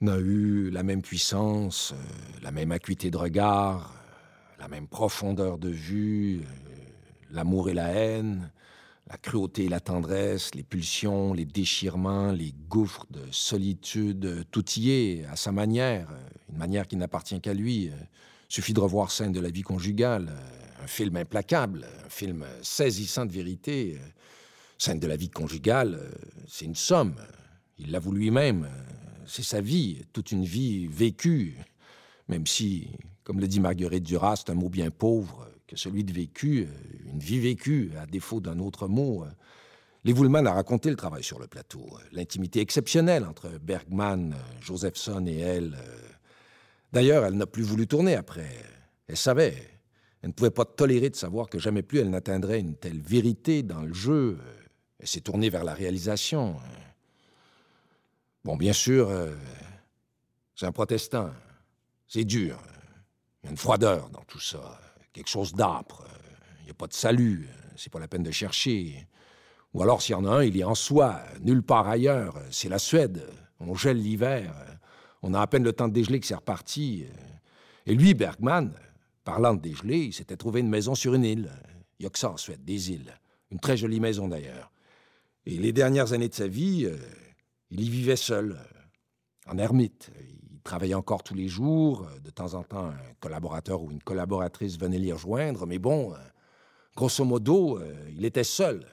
n'a 0.00 0.18
eu 0.18 0.70
la 0.70 0.82
même 0.82 1.02
puissance, 1.02 1.94
la 2.42 2.50
même 2.50 2.72
acuité 2.72 3.12
de 3.12 3.16
regard, 3.16 3.94
la 4.58 4.66
même 4.66 4.88
profondeur 4.88 5.56
de 5.56 5.68
vue, 5.68 6.42
l'amour 7.30 7.70
et 7.70 7.74
la 7.74 7.90
haine, 7.90 8.50
la 9.06 9.16
cruauté 9.16 9.66
et 9.66 9.68
la 9.68 9.78
tendresse, 9.78 10.52
les 10.56 10.64
pulsions, 10.64 11.32
les 11.32 11.44
déchirements, 11.44 12.32
les 12.32 12.52
gouffres 12.68 13.06
de 13.10 13.22
solitude, 13.30 14.44
tout 14.50 14.68
y 14.72 14.90
est 14.90 15.26
à 15.26 15.36
sa 15.36 15.52
manière, 15.52 16.08
une 16.50 16.58
manière 16.58 16.88
qui 16.88 16.96
n'appartient 16.96 17.40
qu'à 17.40 17.54
lui. 17.54 17.92
Suffit 18.48 18.74
de 18.74 18.80
revoir 18.80 19.10
Scène 19.10 19.32
de 19.32 19.40
la 19.40 19.50
vie 19.50 19.62
conjugale, 19.62 20.32
un 20.82 20.86
film 20.86 21.16
implacable, 21.16 21.86
un 22.04 22.08
film 22.08 22.44
saisissant 22.62 23.26
de 23.26 23.32
vérité. 23.32 23.98
Scène 24.78 25.00
de 25.00 25.06
la 25.06 25.16
vie 25.16 25.30
conjugale, 25.30 26.00
c'est 26.46 26.64
une 26.64 26.74
somme. 26.74 27.16
Il 27.78 27.90
l'avoue 27.90 28.12
lui-même. 28.12 28.68
C'est 29.26 29.42
sa 29.42 29.60
vie, 29.60 30.04
toute 30.12 30.32
une 30.32 30.44
vie 30.44 30.86
vécue. 30.86 31.56
Même 32.28 32.46
si, 32.46 32.88
comme 33.24 33.40
le 33.40 33.48
dit 33.48 33.60
Marguerite 33.60 34.04
Duras, 34.04 34.36
c'est 34.36 34.50
un 34.50 34.54
mot 34.54 34.68
bien 34.68 34.90
pauvre 34.90 35.48
que 35.66 35.76
celui 35.76 36.04
de 36.04 36.12
vécu, 36.12 36.68
une 37.06 37.18
vie 37.18 37.40
vécue, 37.40 37.92
à 37.98 38.06
défaut 38.06 38.40
d'un 38.40 38.58
autre 38.58 38.86
mot. 38.86 39.24
Les 40.04 40.12
Woolman 40.12 40.46
a 40.46 40.52
raconté 40.52 40.90
le 40.90 40.96
travail 40.96 41.24
sur 41.24 41.38
le 41.38 41.46
plateau, 41.46 41.98
l'intimité 42.12 42.60
exceptionnelle 42.60 43.24
entre 43.24 43.48
Bergman, 43.58 44.34
Josephson 44.60 45.24
et 45.26 45.38
elle. 45.38 45.78
D'ailleurs, 46.94 47.24
elle 47.24 47.34
n'a 47.34 47.46
plus 47.46 47.64
voulu 47.64 47.88
tourner 47.88 48.14
après. 48.14 48.48
Elle 49.08 49.16
savait. 49.16 49.56
Elle 50.22 50.28
ne 50.28 50.32
pouvait 50.32 50.50
pas 50.50 50.64
tolérer 50.64 51.10
de 51.10 51.16
savoir 51.16 51.48
que 51.48 51.58
jamais 51.58 51.82
plus 51.82 51.98
elle 51.98 52.08
n'atteindrait 52.08 52.60
une 52.60 52.76
telle 52.76 53.00
vérité 53.00 53.64
dans 53.64 53.82
le 53.82 53.92
jeu. 53.92 54.38
Elle 55.00 55.08
s'est 55.08 55.20
tournée 55.20 55.50
vers 55.50 55.64
la 55.64 55.74
réalisation. 55.74 56.56
Bon, 58.44 58.56
bien 58.56 58.72
sûr, 58.72 59.10
euh, 59.10 59.34
c'est 60.54 60.66
un 60.66 60.72
protestant. 60.72 61.30
C'est 62.06 62.24
dur. 62.24 62.58
Il 63.42 63.46
y 63.46 63.48
a 63.48 63.50
une 63.50 63.56
froideur 63.56 64.08
dans 64.10 64.22
tout 64.22 64.40
ça. 64.40 64.80
Quelque 65.12 65.28
chose 65.28 65.52
d'âpre. 65.52 66.04
Il 66.60 66.66
n'y 66.66 66.70
a 66.70 66.74
pas 66.74 66.86
de 66.86 66.94
salut. 66.94 67.48
C'est 67.76 67.92
pas 67.92 67.98
la 67.98 68.08
peine 68.08 68.22
de 68.22 68.30
chercher. 68.30 69.08
Ou 69.74 69.82
alors, 69.82 70.00
s'il 70.00 70.12
y 70.12 70.16
en 70.16 70.24
a 70.26 70.30
un, 70.30 70.44
il 70.44 70.56
est 70.56 70.64
en 70.64 70.76
soi, 70.76 71.20
nulle 71.40 71.64
part 71.64 71.88
ailleurs. 71.88 72.40
C'est 72.52 72.68
la 72.68 72.78
Suède. 72.78 73.26
On 73.58 73.74
gèle 73.74 74.00
l'hiver. 74.00 74.54
On 75.26 75.32
a 75.32 75.40
à 75.40 75.46
peine 75.46 75.64
le 75.64 75.72
temps 75.72 75.88
de 75.88 75.94
dégeler 75.94 76.20
que 76.20 76.26
c'est 76.26 76.34
reparti. 76.34 77.06
Et 77.86 77.94
lui, 77.94 78.12
Bergman, 78.12 78.74
parlant 79.24 79.54
de 79.54 79.60
dégeler, 79.60 80.00
il 80.00 80.12
s'était 80.12 80.36
trouvé 80.36 80.60
une 80.60 80.68
maison 80.68 80.94
sur 80.94 81.14
une 81.14 81.24
île. 81.24 81.50
Il 81.98 82.04
a 82.04 82.10
que 82.10 82.18
ça 82.18 82.30
en 82.30 82.36
Suède, 82.36 82.62
des 82.62 82.90
îles. 82.92 83.18
Une 83.50 83.58
très 83.58 83.78
jolie 83.78 84.00
maison 84.00 84.28
d'ailleurs. 84.28 84.70
Et 85.46 85.56
les 85.56 85.72
dernières 85.72 86.12
années 86.12 86.28
de 86.28 86.34
sa 86.34 86.46
vie, 86.46 86.84
euh, 86.84 86.98
il 87.70 87.80
y 87.80 87.88
vivait 87.88 88.16
seul, 88.16 88.52
euh, 88.52 89.50
en 89.50 89.56
ermite. 89.56 90.10
Il 90.52 90.60
travaillait 90.60 90.92
encore 90.92 91.22
tous 91.22 91.34
les 91.34 91.48
jours. 91.48 92.06
Euh, 92.06 92.20
De 92.20 92.30
temps 92.30 92.52
en 92.52 92.62
temps, 92.62 92.88
un 92.88 93.14
collaborateur 93.18 93.82
ou 93.82 93.90
une 93.90 94.02
collaboratrice 94.02 94.78
venait 94.78 94.98
l'y 94.98 95.10
rejoindre. 95.10 95.66
Mais 95.66 95.78
bon, 95.78 96.12
euh, 96.12 96.18
grosso 96.96 97.24
modo, 97.24 97.78
euh, 97.78 97.94
il 98.14 98.26
était 98.26 98.44
seul. 98.44 98.86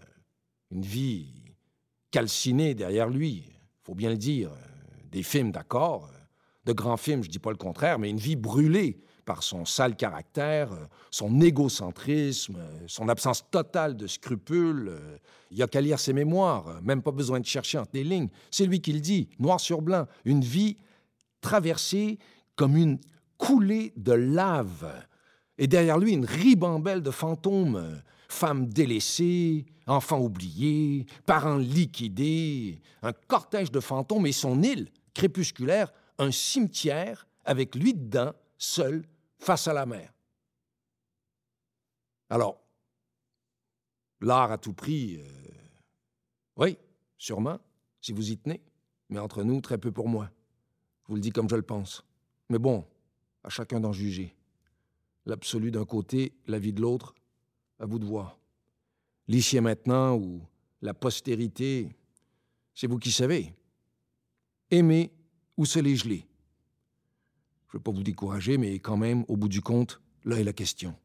Une 0.69 0.83
vie 0.83 1.33
calcinée 2.09 2.73
derrière 2.73 3.09
lui, 3.09 3.43
faut 3.83 3.95
bien 3.95 4.11
le 4.11 4.17
dire. 4.17 4.51
Des 5.11 5.23
films, 5.23 5.51
d'accord. 5.51 6.09
De 6.65 6.73
grands 6.73 6.97
films, 6.97 7.23
je 7.23 7.29
dis 7.29 7.39
pas 7.39 7.49
le 7.51 7.57
contraire, 7.57 7.97
mais 7.97 8.09
une 8.09 8.17
vie 8.17 8.35
brûlée 8.35 8.99
par 9.25 9.43
son 9.43 9.65
sale 9.65 9.95
caractère, 9.95 10.71
euh, 10.73 10.85
son 11.09 11.41
égocentrisme, 11.41 12.57
euh, 12.57 12.83
son 12.87 13.09
absence 13.09 13.49
totale 13.49 13.95
de 13.97 14.07
scrupules. 14.07 14.89
euh, 14.89 15.17
Il 15.51 15.57
y 15.57 15.63
a 15.63 15.67
qu'à 15.67 15.81
lire 15.81 15.99
ses 15.99 16.13
mémoires, 16.13 16.81
même 16.83 17.01
pas 17.01 17.11
besoin 17.11 17.39
de 17.39 17.45
chercher 17.45 17.77
entre 17.77 17.91
les 17.93 18.03
lignes. 18.03 18.29
C'est 18.51 18.65
lui 18.65 18.81
qui 18.81 18.93
le 18.93 18.99
dit, 18.99 19.29
noir 19.39 19.59
sur 19.59 19.81
blanc. 19.81 20.07
Une 20.25 20.41
vie 20.41 20.77
traversée 21.39 22.19
comme 22.55 22.77
une 22.77 22.99
coulée 23.37 23.93
de 23.97 24.13
lave. 24.13 24.91
Et 25.57 25.67
derrière 25.67 25.97
lui, 25.97 26.13
une 26.13 26.25
ribambelle 26.25 27.01
de 27.01 27.11
fantômes. 27.11 28.01
Femmes 28.27 28.67
délaissées, 28.67 29.65
enfants 29.87 30.21
oubliés, 30.21 31.05
parents 31.25 31.57
liquidés, 31.57 32.81
un 33.01 33.11
cortège 33.11 33.71
de 33.71 33.81
fantômes 33.81 34.25
et 34.25 34.31
son 34.31 34.63
île 34.63 34.87
crépusculaire, 35.13 35.91
un 36.21 36.31
cimetière 36.31 37.27
avec 37.45 37.73
lui 37.75 37.95
dedans, 37.95 38.33
seul, 38.57 39.03
face 39.39 39.67
à 39.67 39.73
la 39.73 39.87
mer. 39.87 40.13
Alors, 42.29 42.61
l'art 44.21 44.51
à 44.51 44.59
tout 44.59 44.73
prix, 44.73 45.17
euh, 45.17 45.23
oui, 46.57 46.77
sûrement, 47.17 47.59
si 48.01 48.11
vous 48.11 48.29
y 48.29 48.37
tenez, 48.37 48.61
mais 49.09 49.17
entre 49.17 49.43
nous, 49.43 49.61
très 49.61 49.79
peu 49.79 49.91
pour 49.91 50.07
moi. 50.07 50.29
Je 51.03 51.07
vous 51.07 51.15
le 51.15 51.21
dis 51.21 51.31
comme 51.31 51.49
je 51.49 51.55
le 51.55 51.63
pense. 51.63 52.05
Mais 52.49 52.59
bon, 52.59 52.85
à 53.43 53.49
chacun 53.49 53.79
d'en 53.79 53.91
juger. 53.91 54.35
L'absolu 55.25 55.71
d'un 55.71 55.85
côté, 55.85 56.33
la 56.45 56.59
vie 56.59 56.71
de 56.71 56.81
l'autre, 56.81 57.15
à 57.79 57.87
vous 57.87 57.97
de 57.97 58.05
voir. 58.05 58.37
L'ici 59.27 59.57
et 59.57 59.61
maintenant 59.61 60.15
ou 60.15 60.45
la 60.83 60.93
postérité, 60.93 61.89
c'est 62.75 62.87
vous 62.87 62.99
qui 62.99 63.11
savez. 63.11 63.55
Aimer 64.69 65.11
ou 65.61 65.65
se 65.65 65.77
les 65.77 65.95
geler. 65.95 66.25
Je 67.67 67.77
ne 67.77 67.79
veux 67.79 67.83
pas 67.83 67.91
vous 67.91 68.01
décourager, 68.01 68.57
mais 68.57 68.79
quand 68.79 68.97
même, 68.97 69.23
au 69.27 69.37
bout 69.37 69.47
du 69.47 69.61
compte, 69.61 70.01
là 70.25 70.39
est 70.39 70.43
la 70.43 70.53
question. 70.53 70.95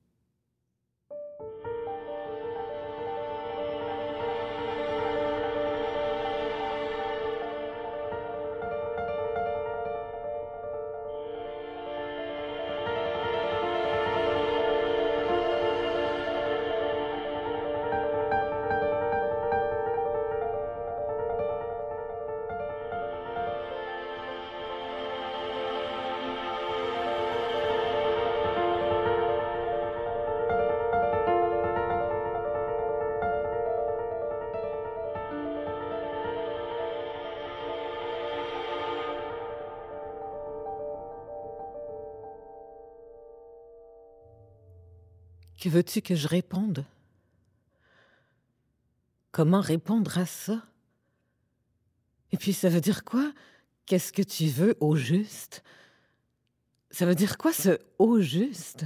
Que 45.67 45.71
veux-tu 45.73 46.01
que 46.01 46.15
je 46.15 46.29
réponde? 46.29 46.85
Comment 49.33 49.61
répondre 49.61 50.17
à 50.17 50.25
ça? 50.25 50.63
Et 52.31 52.37
puis 52.37 52.53
ça 52.53 52.69
veut 52.69 52.81
dire 52.81 53.03
quoi? 53.03 53.33
Qu'est-ce 53.85 54.13
que 54.13 54.23
tu 54.23 54.47
veux 54.47 54.77
au 54.79 54.95
juste? 54.95 55.65
Ça 56.93 57.05
veut 57.05 57.17
dire 57.17 57.37
quoi 57.37 57.53
ce 57.53 57.81
au 57.99 58.21
juste 58.21 58.85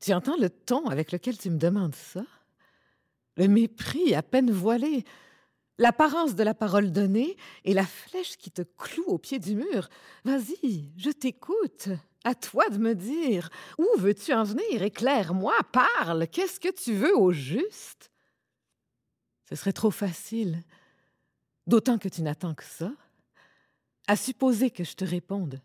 Tu 0.00 0.12
entends 0.12 0.36
le 0.36 0.50
ton 0.50 0.88
avec 0.88 1.12
lequel 1.12 1.38
tu 1.38 1.48
me 1.48 1.58
demandes 1.58 1.94
ça? 1.94 2.24
Le 3.36 3.46
mépris 3.46 4.16
à 4.16 4.24
peine 4.24 4.50
voilé, 4.50 5.04
l'apparence 5.78 6.34
de 6.34 6.42
la 6.42 6.54
parole 6.54 6.90
donnée 6.90 7.36
et 7.64 7.72
la 7.72 7.86
flèche 7.86 8.36
qui 8.36 8.50
te 8.50 8.62
cloue 8.62 9.06
au 9.06 9.18
pied 9.18 9.38
du 9.38 9.54
mur. 9.54 9.88
Vas-y, 10.24 10.90
je 10.96 11.10
t'écoute. 11.10 11.90
À 12.24 12.34
toi 12.34 12.68
de 12.68 12.78
me 12.78 12.94
dire. 12.94 13.48
Où 13.78 13.86
veux-tu 13.98 14.32
en 14.32 14.44
venir? 14.44 14.82
Éclaire-moi, 14.82 15.54
parle. 15.72 16.26
Qu'est-ce 16.28 16.60
que 16.60 16.72
tu 16.72 16.94
veux 16.94 17.16
au 17.16 17.32
juste? 17.32 18.10
Ce 19.48 19.54
serait 19.54 19.72
trop 19.72 19.90
facile. 19.90 20.62
D'autant 21.66 21.98
que 21.98 22.08
tu 22.08 22.22
n'attends 22.22 22.54
que 22.54 22.64
ça. 22.64 22.92
À 24.06 24.16
supposer 24.16 24.70
que 24.70 24.84
je 24.84 24.94
te 24.94 25.04
réponde. 25.04 25.60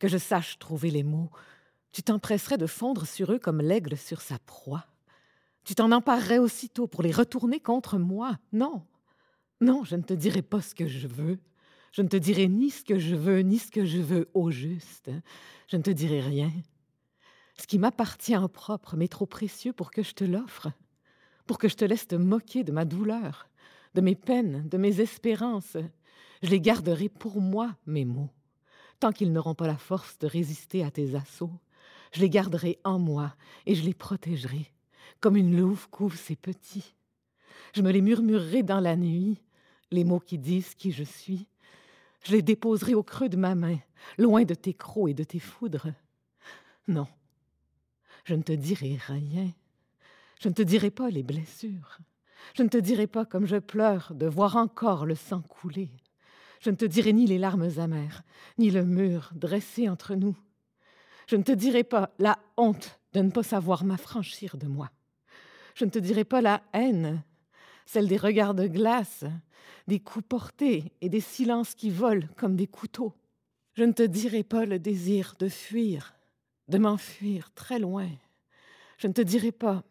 que 0.00 0.08
je 0.08 0.18
sache 0.18 0.58
trouver 0.58 0.90
les 0.90 1.02
mots, 1.02 1.30
tu 1.92 2.02
t'empresserais 2.02 2.58
de 2.58 2.66
fondre 2.66 3.06
sur 3.06 3.32
eux 3.32 3.38
comme 3.38 3.62
l'aigle 3.62 3.96
sur 3.96 4.20
sa 4.20 4.38
proie. 4.40 4.84
Tu 5.64 5.74
t'en 5.74 5.90
emparerais 5.90 6.38
aussitôt 6.38 6.86
pour 6.86 7.02
les 7.02 7.12
retourner 7.12 7.60
contre 7.60 7.98
moi. 7.98 8.38
Non, 8.52 8.86
non, 9.60 9.84
je 9.84 9.96
ne 9.96 10.02
te 10.02 10.12
dirai 10.12 10.42
pas 10.42 10.60
ce 10.60 10.74
que 10.74 10.86
je 10.86 11.08
veux. 11.08 11.38
Je 11.96 12.02
ne 12.02 12.08
te 12.08 12.18
dirai 12.18 12.46
ni 12.46 12.68
ce 12.68 12.84
que 12.84 12.98
je 12.98 13.16
veux, 13.16 13.38
ni 13.38 13.58
ce 13.58 13.70
que 13.70 13.86
je 13.86 13.96
veux 13.96 14.28
au 14.34 14.50
juste. 14.50 15.10
Je 15.66 15.78
ne 15.78 15.82
te 15.82 15.88
dirai 15.88 16.20
rien. 16.20 16.52
Ce 17.56 17.66
qui 17.66 17.78
m'appartient 17.78 18.36
en 18.36 18.50
propre 18.50 18.98
m'est 18.98 19.08
trop 19.08 19.24
précieux 19.24 19.72
pour 19.72 19.90
que 19.90 20.02
je 20.02 20.12
te 20.12 20.22
l'offre, 20.22 20.70
pour 21.46 21.56
que 21.56 21.68
je 21.68 21.74
te 21.74 21.86
laisse 21.86 22.06
te 22.06 22.14
moquer 22.14 22.64
de 22.64 22.72
ma 22.72 22.84
douleur, 22.84 23.48
de 23.94 24.02
mes 24.02 24.14
peines, 24.14 24.68
de 24.68 24.76
mes 24.76 25.00
espérances. 25.00 25.78
Je 26.42 26.50
les 26.50 26.60
garderai 26.60 27.08
pour 27.08 27.40
moi, 27.40 27.74
mes 27.86 28.04
mots, 28.04 28.28
tant 29.00 29.10
qu'ils 29.10 29.32
n'auront 29.32 29.54
pas 29.54 29.66
la 29.66 29.78
force 29.78 30.18
de 30.18 30.26
résister 30.26 30.84
à 30.84 30.90
tes 30.90 31.14
assauts. 31.14 31.58
Je 32.12 32.20
les 32.20 32.28
garderai 32.28 32.78
en 32.84 32.98
moi 32.98 33.34
et 33.64 33.74
je 33.74 33.84
les 33.84 33.94
protégerai, 33.94 34.70
comme 35.20 35.38
une 35.38 35.58
louve 35.58 35.88
couvre 35.88 36.18
ses 36.18 36.36
petits. 36.36 36.94
Je 37.72 37.80
me 37.80 37.90
les 37.90 38.02
murmurerai 38.02 38.62
dans 38.62 38.80
la 38.80 38.96
nuit, 38.96 39.42
les 39.90 40.04
mots 40.04 40.20
qui 40.20 40.36
disent 40.36 40.74
qui 40.74 40.92
je 40.92 41.04
suis. 41.04 41.48
Je 42.22 42.32
les 42.32 42.42
déposerai 42.42 42.94
au 42.94 43.02
creux 43.02 43.28
de 43.28 43.36
ma 43.36 43.54
main, 43.54 43.78
loin 44.18 44.44
de 44.44 44.54
tes 44.54 44.74
crocs 44.74 45.10
et 45.10 45.14
de 45.14 45.24
tes 45.24 45.38
foudres. 45.38 45.92
Non, 46.88 47.06
je 48.24 48.34
ne 48.34 48.42
te 48.42 48.52
dirai 48.52 48.98
rien. 49.06 49.50
Je 50.40 50.48
ne 50.48 50.54
te 50.54 50.62
dirai 50.62 50.90
pas 50.90 51.10
les 51.10 51.22
blessures. 51.22 51.98
Je 52.54 52.62
ne 52.62 52.68
te 52.68 52.76
dirai 52.76 53.06
pas 53.06 53.24
comme 53.24 53.46
je 53.46 53.56
pleure 53.56 54.12
de 54.14 54.26
voir 54.26 54.56
encore 54.56 55.06
le 55.06 55.14
sang 55.14 55.42
couler. 55.42 55.90
Je 56.60 56.70
ne 56.70 56.76
te 56.76 56.84
dirai 56.84 57.12
ni 57.12 57.26
les 57.26 57.38
larmes 57.38 57.70
amères, 57.78 58.22
ni 58.58 58.70
le 58.70 58.84
mur 58.84 59.30
dressé 59.34 59.88
entre 59.88 60.14
nous. 60.14 60.36
Je 61.26 61.36
ne 61.36 61.42
te 61.42 61.52
dirai 61.52 61.84
pas 61.84 62.10
la 62.18 62.38
honte 62.56 63.00
de 63.12 63.20
ne 63.20 63.30
pas 63.30 63.42
savoir 63.42 63.84
m'affranchir 63.84 64.56
de 64.56 64.66
moi. 64.66 64.90
Je 65.74 65.84
ne 65.84 65.90
te 65.90 65.98
dirai 65.98 66.24
pas 66.24 66.40
la 66.40 66.62
haine, 66.72 67.22
celle 67.86 68.08
des 68.08 68.16
regards 68.16 68.54
de 68.54 68.66
glace, 68.66 69.24
des 69.86 70.00
coups 70.00 70.26
portés 70.28 70.92
et 71.00 71.08
des 71.08 71.20
silences 71.20 71.74
qui 71.74 71.90
volent 71.90 72.26
comme 72.36 72.56
des 72.56 72.66
couteaux. 72.66 73.14
Je 73.74 73.84
ne 73.84 73.92
te 73.92 74.02
dirai 74.02 74.42
pas 74.42 74.66
le 74.66 74.78
désir 74.78 75.34
de 75.38 75.48
fuir, 75.48 76.14
de 76.68 76.78
m'enfuir 76.78 77.52
très 77.54 77.78
loin. 77.78 78.08
Je 78.98 79.06
ne 79.06 79.12
te 79.12 79.22
dirai 79.22 79.52
pas 79.52 79.84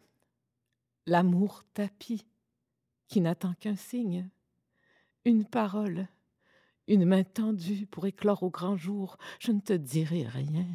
l'amour 1.06 1.64
tapis 1.72 2.26
qui 3.08 3.20
n'attend 3.20 3.54
qu'un 3.54 3.76
signe, 3.76 4.28
une 5.24 5.44
parole, 5.44 6.08
une 6.88 7.04
main 7.04 7.24
tendue 7.24 7.86
pour 7.86 8.06
éclore 8.06 8.42
au 8.42 8.50
grand 8.50 8.76
jour. 8.76 9.16
Je 9.38 9.52
ne 9.52 9.60
te 9.60 9.72
dirai 9.72 10.26
rien. 10.26 10.66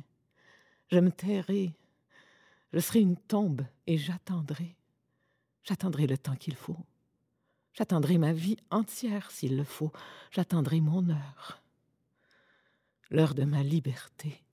Je 0.90 1.00
me 1.00 1.12
tairai. 1.12 1.74
Je 2.74 2.80
serai 2.80 3.00
une 3.00 3.18
tombe 3.18 3.62
et 3.88 3.98
j'attendrai. 3.98 4.76
J'attendrai 5.64 6.08
le 6.08 6.18
temps 6.18 6.36
qu'il 6.36 6.56
faut. 6.56 6.78
J'attendrai 7.74 8.18
ma 8.18 8.34
vie 8.34 8.58
entière 8.70 9.32
s'il 9.32 9.58
le 9.58 9.64
faut. 9.64 9.92
J'attendrai 10.32 10.82
mon 10.82 11.10
heure. 11.10 11.62
L'heure 13.10 13.34
de 13.34 13.44
ma 13.44 13.64
liberté. 13.64 14.44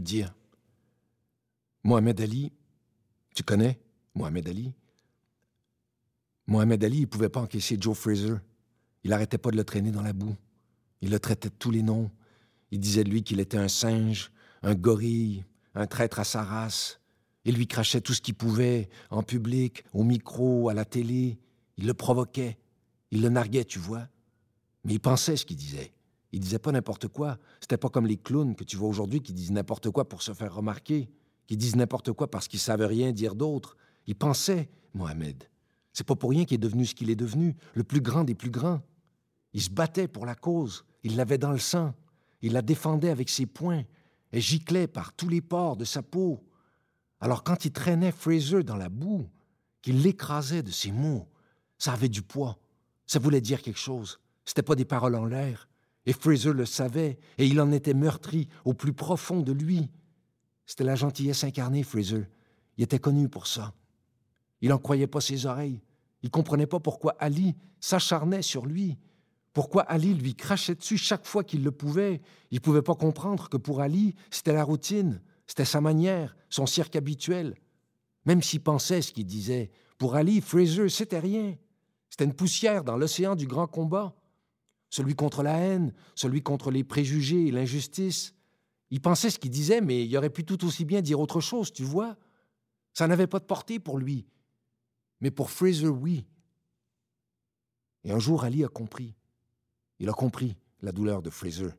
Dire. 0.00 0.34
Mohamed 1.82 2.20
Ali, 2.20 2.52
tu 3.34 3.42
connais 3.42 3.78
Mohamed 4.14 4.48
Ali? 4.48 4.72
Mohamed 6.46 6.84
Ali, 6.84 7.00
il 7.00 7.06
pouvait 7.06 7.28
pas 7.28 7.40
encaisser 7.40 7.76
Joe 7.80 7.96
Fraser. 7.96 8.36
Il 9.04 9.12
arrêtait 9.12 9.38
pas 9.38 9.50
de 9.50 9.56
le 9.56 9.64
traîner 9.64 9.90
dans 9.90 10.02
la 10.02 10.12
boue. 10.12 10.36
Il 11.00 11.10
le 11.10 11.18
traitait 11.18 11.48
de 11.48 11.54
tous 11.54 11.70
les 11.70 11.82
noms. 11.82 12.10
Il 12.70 12.80
disait 12.80 13.04
de 13.04 13.10
lui 13.10 13.22
qu'il 13.22 13.40
était 13.40 13.58
un 13.58 13.68
singe, 13.68 14.30
un 14.62 14.74
gorille, 14.74 15.44
un 15.74 15.86
traître 15.86 16.18
à 16.18 16.24
sa 16.24 16.42
race. 16.42 17.00
Il 17.44 17.54
lui 17.54 17.66
crachait 17.66 18.00
tout 18.00 18.14
ce 18.14 18.20
qu'il 18.20 18.34
pouvait, 18.34 18.88
en 19.10 19.22
public, 19.22 19.84
au 19.92 20.02
micro, 20.02 20.68
à 20.68 20.74
la 20.74 20.84
télé. 20.84 21.38
Il 21.76 21.86
le 21.86 21.94
provoquait. 21.94 22.58
Il 23.12 23.22
le 23.22 23.28
narguait, 23.28 23.64
tu 23.64 23.78
vois. 23.78 24.08
Mais 24.84 24.94
il 24.94 25.00
pensait 25.00 25.36
ce 25.36 25.46
qu'il 25.46 25.56
disait. 25.56 25.92
Il 26.36 26.40
disait 26.40 26.58
pas 26.58 26.70
n'importe 26.70 27.08
quoi. 27.08 27.38
C'était 27.62 27.78
pas 27.78 27.88
comme 27.88 28.06
les 28.06 28.18
clowns 28.18 28.56
que 28.56 28.62
tu 28.62 28.76
vois 28.76 28.90
aujourd'hui 28.90 29.22
qui 29.22 29.32
disent 29.32 29.52
n'importe 29.52 29.88
quoi 29.88 30.06
pour 30.06 30.20
se 30.20 30.34
faire 30.34 30.54
remarquer, 30.54 31.08
qui 31.46 31.56
disent 31.56 31.76
n'importe 31.76 32.12
quoi 32.12 32.30
parce 32.30 32.46
qu'ils 32.46 32.60
savent 32.60 32.82
rien 32.82 33.10
dire 33.10 33.34
d'autre. 33.34 33.74
Il 34.06 34.16
pensait, 34.16 34.68
Mohamed. 34.92 35.44
C'est 35.94 36.06
pas 36.06 36.14
pour 36.14 36.28
rien 36.28 36.44
qu'il 36.44 36.56
est 36.56 36.58
devenu 36.58 36.84
ce 36.84 36.94
qu'il 36.94 37.08
est 37.08 37.16
devenu, 37.16 37.56
le 37.72 37.84
plus 37.84 38.02
grand 38.02 38.22
des 38.22 38.34
plus 38.34 38.50
grands. 38.50 38.82
Il 39.54 39.62
se 39.62 39.70
battait 39.70 40.08
pour 40.08 40.26
la 40.26 40.34
cause. 40.34 40.84
Il 41.04 41.16
l'avait 41.16 41.38
dans 41.38 41.52
le 41.52 41.58
sang. 41.58 41.94
Il 42.42 42.52
la 42.52 42.60
défendait 42.60 43.08
avec 43.08 43.30
ses 43.30 43.46
poings. 43.46 43.84
Elle 44.30 44.42
giclait 44.42 44.88
par 44.88 45.14
tous 45.14 45.30
les 45.30 45.40
pores 45.40 45.78
de 45.78 45.86
sa 45.86 46.02
peau. 46.02 46.44
Alors 47.18 47.44
quand 47.44 47.64
il 47.64 47.72
traînait 47.72 48.12
Fraser 48.12 48.62
dans 48.62 48.76
la 48.76 48.90
boue, 48.90 49.26
qu'il 49.80 50.02
l'écrasait 50.02 50.62
de 50.62 50.70
ses 50.70 50.92
mots, 50.92 51.26
ça 51.78 51.94
avait 51.94 52.10
du 52.10 52.20
poids. 52.20 52.58
Ça 53.06 53.18
voulait 53.18 53.40
dire 53.40 53.62
quelque 53.62 53.78
chose. 53.78 54.20
C'était 54.44 54.60
pas 54.60 54.74
des 54.74 54.84
paroles 54.84 55.14
en 55.14 55.24
l'air. 55.24 55.66
Et 56.06 56.12
Fraser 56.12 56.52
le 56.52 56.64
savait, 56.64 57.18
et 57.36 57.46
il 57.46 57.60
en 57.60 57.72
était 57.72 57.94
meurtri 57.94 58.48
au 58.64 58.74
plus 58.74 58.92
profond 58.92 59.40
de 59.40 59.52
lui. 59.52 59.90
C'était 60.64 60.84
la 60.84 60.94
gentillesse 60.94 61.44
incarnée, 61.44 61.82
Fraser. 61.82 62.24
Il 62.76 62.84
était 62.84 62.98
connu 62.98 63.28
pour 63.28 63.46
ça. 63.46 63.74
Il 64.60 64.70
n'en 64.70 64.78
croyait 64.78 65.06
pas 65.06 65.20
ses 65.20 65.46
oreilles. 65.46 65.82
Il 66.22 66.30
comprenait 66.30 66.66
pas 66.66 66.80
pourquoi 66.80 67.16
Ali 67.18 67.54
s'acharnait 67.80 68.42
sur 68.42 68.66
lui, 68.66 68.96
pourquoi 69.52 69.82
Ali 69.82 70.14
lui 70.14 70.34
crachait 70.34 70.74
dessus 70.74 70.98
chaque 70.98 71.24
fois 71.24 71.42
qu'il 71.42 71.64
le 71.64 71.70
pouvait. 71.70 72.20
Il 72.50 72.60
pouvait 72.60 72.82
pas 72.82 72.94
comprendre 72.94 73.48
que 73.48 73.56
pour 73.56 73.80
Ali, 73.80 74.14
c'était 74.30 74.52
la 74.52 74.64
routine, 74.64 75.22
c'était 75.46 75.64
sa 75.64 75.80
manière, 75.80 76.36
son 76.50 76.66
cirque 76.66 76.94
habituel. 76.94 77.54
Même 78.26 78.42
s'il 78.42 78.60
pensait 78.60 79.02
ce 79.02 79.12
qu'il 79.12 79.24
disait, 79.24 79.70
pour 79.98 80.14
Ali, 80.14 80.40
Fraser, 80.40 80.88
c'était 80.88 81.20
rien. 81.20 81.56
C'était 82.10 82.24
une 82.24 82.34
poussière 82.34 82.84
dans 82.84 82.96
l'océan 82.96 83.34
du 83.34 83.46
grand 83.46 83.66
combat 83.66 84.14
celui 84.96 85.14
contre 85.14 85.42
la 85.42 85.58
haine, 85.58 85.92
celui 86.14 86.42
contre 86.42 86.70
les 86.70 86.82
préjugés 86.82 87.48
et 87.48 87.50
l'injustice. 87.50 88.34
Il 88.90 89.02
pensait 89.02 89.28
ce 89.28 89.38
qu'il 89.38 89.50
disait, 89.50 89.82
mais 89.82 90.06
il 90.06 90.16
aurait 90.16 90.30
pu 90.30 90.42
tout 90.42 90.64
aussi 90.64 90.86
bien 90.86 91.02
dire 91.02 91.20
autre 91.20 91.40
chose, 91.40 91.70
tu 91.70 91.84
vois. 91.84 92.16
Ça 92.94 93.06
n'avait 93.06 93.26
pas 93.26 93.38
de 93.38 93.44
portée 93.44 93.78
pour 93.78 93.98
lui. 93.98 94.26
Mais 95.20 95.30
pour 95.30 95.50
Fraser, 95.50 95.88
oui. 95.88 96.24
Et 98.04 98.10
un 98.10 98.18
jour, 98.18 98.44
Ali 98.44 98.64
a 98.64 98.68
compris. 98.68 99.14
Il 99.98 100.08
a 100.08 100.14
compris 100.14 100.56
la 100.80 100.92
douleur 100.92 101.20
de 101.20 101.28
Fraser. 101.28 101.74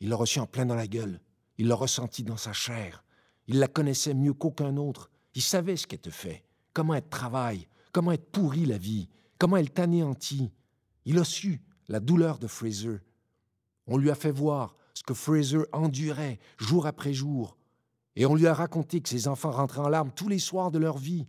Il 0.00 0.08
l'a 0.08 0.16
reçu 0.16 0.40
en 0.40 0.46
plein 0.46 0.66
dans 0.66 0.74
la 0.74 0.88
gueule. 0.88 1.20
Il 1.58 1.68
l'a 1.68 1.76
ressenti 1.76 2.24
dans 2.24 2.36
sa 2.36 2.52
chair. 2.52 3.04
Il 3.46 3.60
la 3.60 3.68
connaissait 3.68 4.14
mieux 4.14 4.34
qu'aucun 4.34 4.76
autre. 4.78 5.12
Il 5.36 5.42
savait 5.42 5.76
ce 5.76 5.86
qu'elle 5.86 6.00
te 6.00 6.10
fait, 6.10 6.44
comment 6.72 6.94
elle 6.94 7.08
travaille, 7.08 7.68
comment 7.92 8.10
être 8.10 8.32
pourrit 8.32 8.66
la 8.66 8.78
vie, 8.78 9.08
comment 9.38 9.58
elle 9.58 9.70
t'anéantit. 9.70 10.50
Il 11.04 11.18
a 11.20 11.24
su 11.24 11.60
la 11.92 12.00
douleur 12.00 12.38
de 12.38 12.46
Fraser. 12.46 13.00
On 13.86 13.98
lui 13.98 14.10
a 14.10 14.14
fait 14.14 14.30
voir 14.30 14.76
ce 14.94 15.02
que 15.02 15.12
Fraser 15.12 15.64
endurait 15.72 16.40
jour 16.58 16.86
après 16.86 17.12
jour, 17.12 17.58
et 18.16 18.24
on 18.24 18.34
lui 18.34 18.46
a 18.46 18.54
raconté 18.54 19.02
que 19.02 19.10
ses 19.10 19.28
enfants 19.28 19.50
rentraient 19.50 19.80
en 19.80 19.90
larmes 19.90 20.10
tous 20.10 20.28
les 20.28 20.38
soirs 20.38 20.70
de 20.70 20.78
leur 20.78 20.96
vie, 20.96 21.26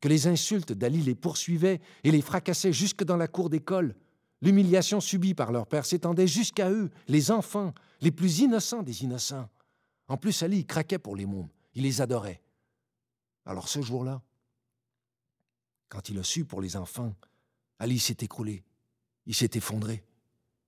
que 0.00 0.08
les 0.08 0.26
insultes 0.26 0.72
d'Ali 0.72 1.00
les 1.00 1.14
poursuivaient 1.14 1.80
et 2.02 2.10
les 2.10 2.22
fracassaient 2.22 2.72
jusque 2.72 3.04
dans 3.04 3.16
la 3.16 3.28
cour 3.28 3.50
d'école. 3.50 3.94
L'humiliation 4.42 5.00
subie 5.00 5.34
par 5.34 5.52
leur 5.52 5.68
père 5.68 5.86
s'étendait 5.86 6.26
jusqu'à 6.26 6.70
eux, 6.70 6.90
les 7.06 7.30
enfants, 7.30 7.72
les 8.00 8.10
plus 8.10 8.40
innocents 8.40 8.82
des 8.82 9.04
innocents. 9.04 9.48
En 10.08 10.16
plus, 10.16 10.42
Ali 10.42 10.66
craquait 10.66 10.98
pour 10.98 11.14
les 11.14 11.26
mômes, 11.26 11.50
il 11.74 11.84
les 11.84 12.00
adorait. 12.00 12.42
Alors 13.46 13.68
ce 13.68 13.80
jour-là, 13.80 14.22
quand 15.88 16.08
il 16.08 16.18
a 16.18 16.24
su 16.24 16.44
pour 16.44 16.60
les 16.60 16.76
enfants, 16.76 17.14
Ali 17.78 18.00
s'est 18.00 18.16
écroulé. 18.20 18.64
Il 19.26 19.34
s'est 19.34 19.50
effondré. 19.54 20.02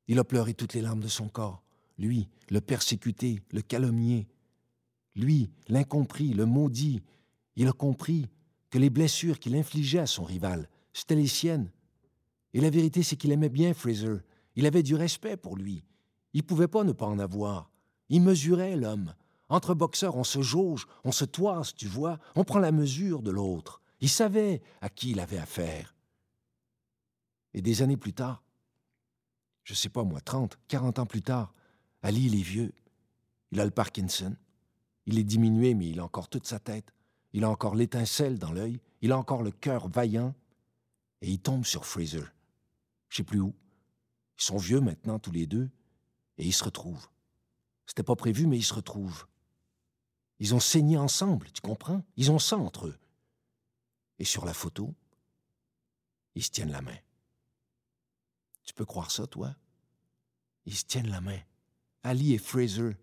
Il 0.09 0.19
a 0.19 0.25
pleuré 0.25 0.55
toutes 0.55 0.75
les 0.75 0.83
larmes 0.83 1.01
de 1.01 1.09
son 1.09 1.29
corps. 1.29 1.63
Lui, 1.99 2.29
le 2.51 2.61
persécuté, 2.61 3.41
le 3.51 3.63
calomnié. 3.63 4.29
Lui, 5.15 5.51
l'incompris, 5.69 6.33
le 6.33 6.47
maudit. 6.47 7.03
Il 7.57 7.69
a 7.69 7.73
compris 7.73 8.29
que 8.71 8.79
les 8.79 8.91
blessures 8.91 9.39
qu'il 9.39 9.55
infligeait 9.57 9.99
à 9.99 10.07
son 10.07 10.25
rival, 10.25 10.69
c'étaient 10.93 11.15
les 11.15 11.27
siennes. 11.27 11.71
Et 12.55 12.61
la 12.61 12.71
vérité, 12.71 13.03
c'est 13.03 13.17
qu'il 13.17 13.33
aimait 13.33 13.49
bien 13.49 13.75
Fraser. 13.75 14.17
Il 14.57 14.67
avait 14.67 14.83
du 14.83 14.95
respect 14.95 15.37
pour 15.37 15.57
lui. 15.57 15.85
Il 16.33 16.43
pouvait 16.43 16.69
pas 16.69 16.85
ne 16.85 16.93
pas 16.93 17.07
en 17.07 17.19
avoir. 17.19 17.71
Il 18.09 18.23
mesurait 18.23 18.77
l'homme. 18.77 19.15
Entre 19.49 19.75
boxeurs, 19.75 20.17
on 20.17 20.25
se 20.25 20.41
jauge, 20.41 20.87
on 21.05 21.13
se 21.13 21.25
toise, 21.25 21.75
tu 21.75 21.87
vois, 21.87 22.19
on 22.35 22.45
prend 22.45 22.59
la 22.59 22.73
mesure 22.73 23.23
de 23.23 23.31
l'autre. 23.31 23.83
Il 24.01 24.09
savait 24.09 24.63
à 24.81 24.89
qui 24.89 25.11
il 25.11 25.21
avait 25.21 25.39
affaire. 25.39 25.95
Et 27.55 27.63
des 27.63 27.83
années 27.83 27.97
plus 27.97 28.13
tard, 28.13 28.43
je 29.65 29.75
sais 29.75 29.89
pas 29.89 30.05
moi, 30.05 30.21
30, 30.21 30.59
40 30.69 30.99
ans 30.99 31.07
plus 31.07 31.23
tard, 31.23 31.55
Ali, 32.03 32.27
il 32.27 32.35
est 32.35 32.43
vieux. 32.43 32.73
Il 33.53 33.61
a 33.61 33.65
le 33.65 33.71
Parkinson. 33.71 34.37
Il 35.07 35.19
est 35.19 35.25
diminué, 35.25 35.75
mais 35.75 35.89
il 35.89 36.01
a 36.01 36.05
encore 36.05 36.29
toute 36.29 36.47
sa 36.47 36.59
tête. 36.59 36.93
Il 37.33 37.45
a 37.45 37.51
encore 37.51 37.75
l'étincelle 37.75 38.39
dans 38.39 38.53
l'œil. 38.53 38.81
Il 39.01 39.13
a 39.13 39.19
encore 39.19 39.43
le 39.43 39.53
cœur 39.53 39.89
vaillant. 39.89 40.35
Et 41.21 41.31
il 41.31 41.39
tombe 41.39 41.65
sur 41.65 41.87
Fraser. 41.87 42.25
Je 43.09 43.19
sais 43.19 43.23
plus 43.23 43.41
où. 43.41 43.55
Ils 44.39 44.43
sont 44.43 44.57
vieux 44.57 44.81
maintenant, 44.81 45.19
tous 45.19 45.31
les 45.31 45.47
deux. 45.47 45.71
Et 46.39 46.47
ils 46.47 46.53
se 46.53 46.65
retrouvent. 46.65 47.09
C'était 47.87 48.03
pas 48.03 48.17
prévu, 48.17 48.47
mais 48.47 48.59
ils 48.59 48.65
se 48.65 48.75
retrouvent. 48.75 49.27
Ils 50.41 50.55
ont 50.55 50.61
saigné 50.61 50.99
ensemble, 50.99 51.51
tu 51.53 51.61
comprends? 51.61 52.03
Ils 52.17 52.33
ont 52.33 52.41
ça 52.41 52.57
entre 52.57 52.89
eux. 52.89 52.99
Et 54.19 54.25
sur 54.25 54.45
la 54.45 54.55
photo, 54.55 54.93
ils 56.35 56.43
se 56.43 56.51
tiennent 56.51 56.73
la 56.73 56.83
main. 56.83 56.97
Tu 58.65 58.75
peux 58.75 58.85
croire 58.85 59.11
ça, 59.11 59.27
toi? 59.27 59.55
Ils 60.67 60.77
se 60.77 60.85
tiennent 60.85 61.11
la 61.11 61.21
main. 61.21 61.41
Ali 62.03 62.33
et 62.35 62.39
Fraser, 62.39 62.97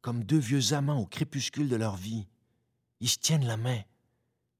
comme 0.00 0.24
deux 0.24 0.38
vieux 0.38 0.72
amants 0.72 1.00
au 1.00 1.06
crépuscule 1.06 1.68
de 1.68 1.76
leur 1.76 1.96
vie. 1.96 2.26
Ils 3.00 3.08
se 3.08 3.18
tiennent 3.18 3.46
la 3.46 3.56
main. 3.56 3.80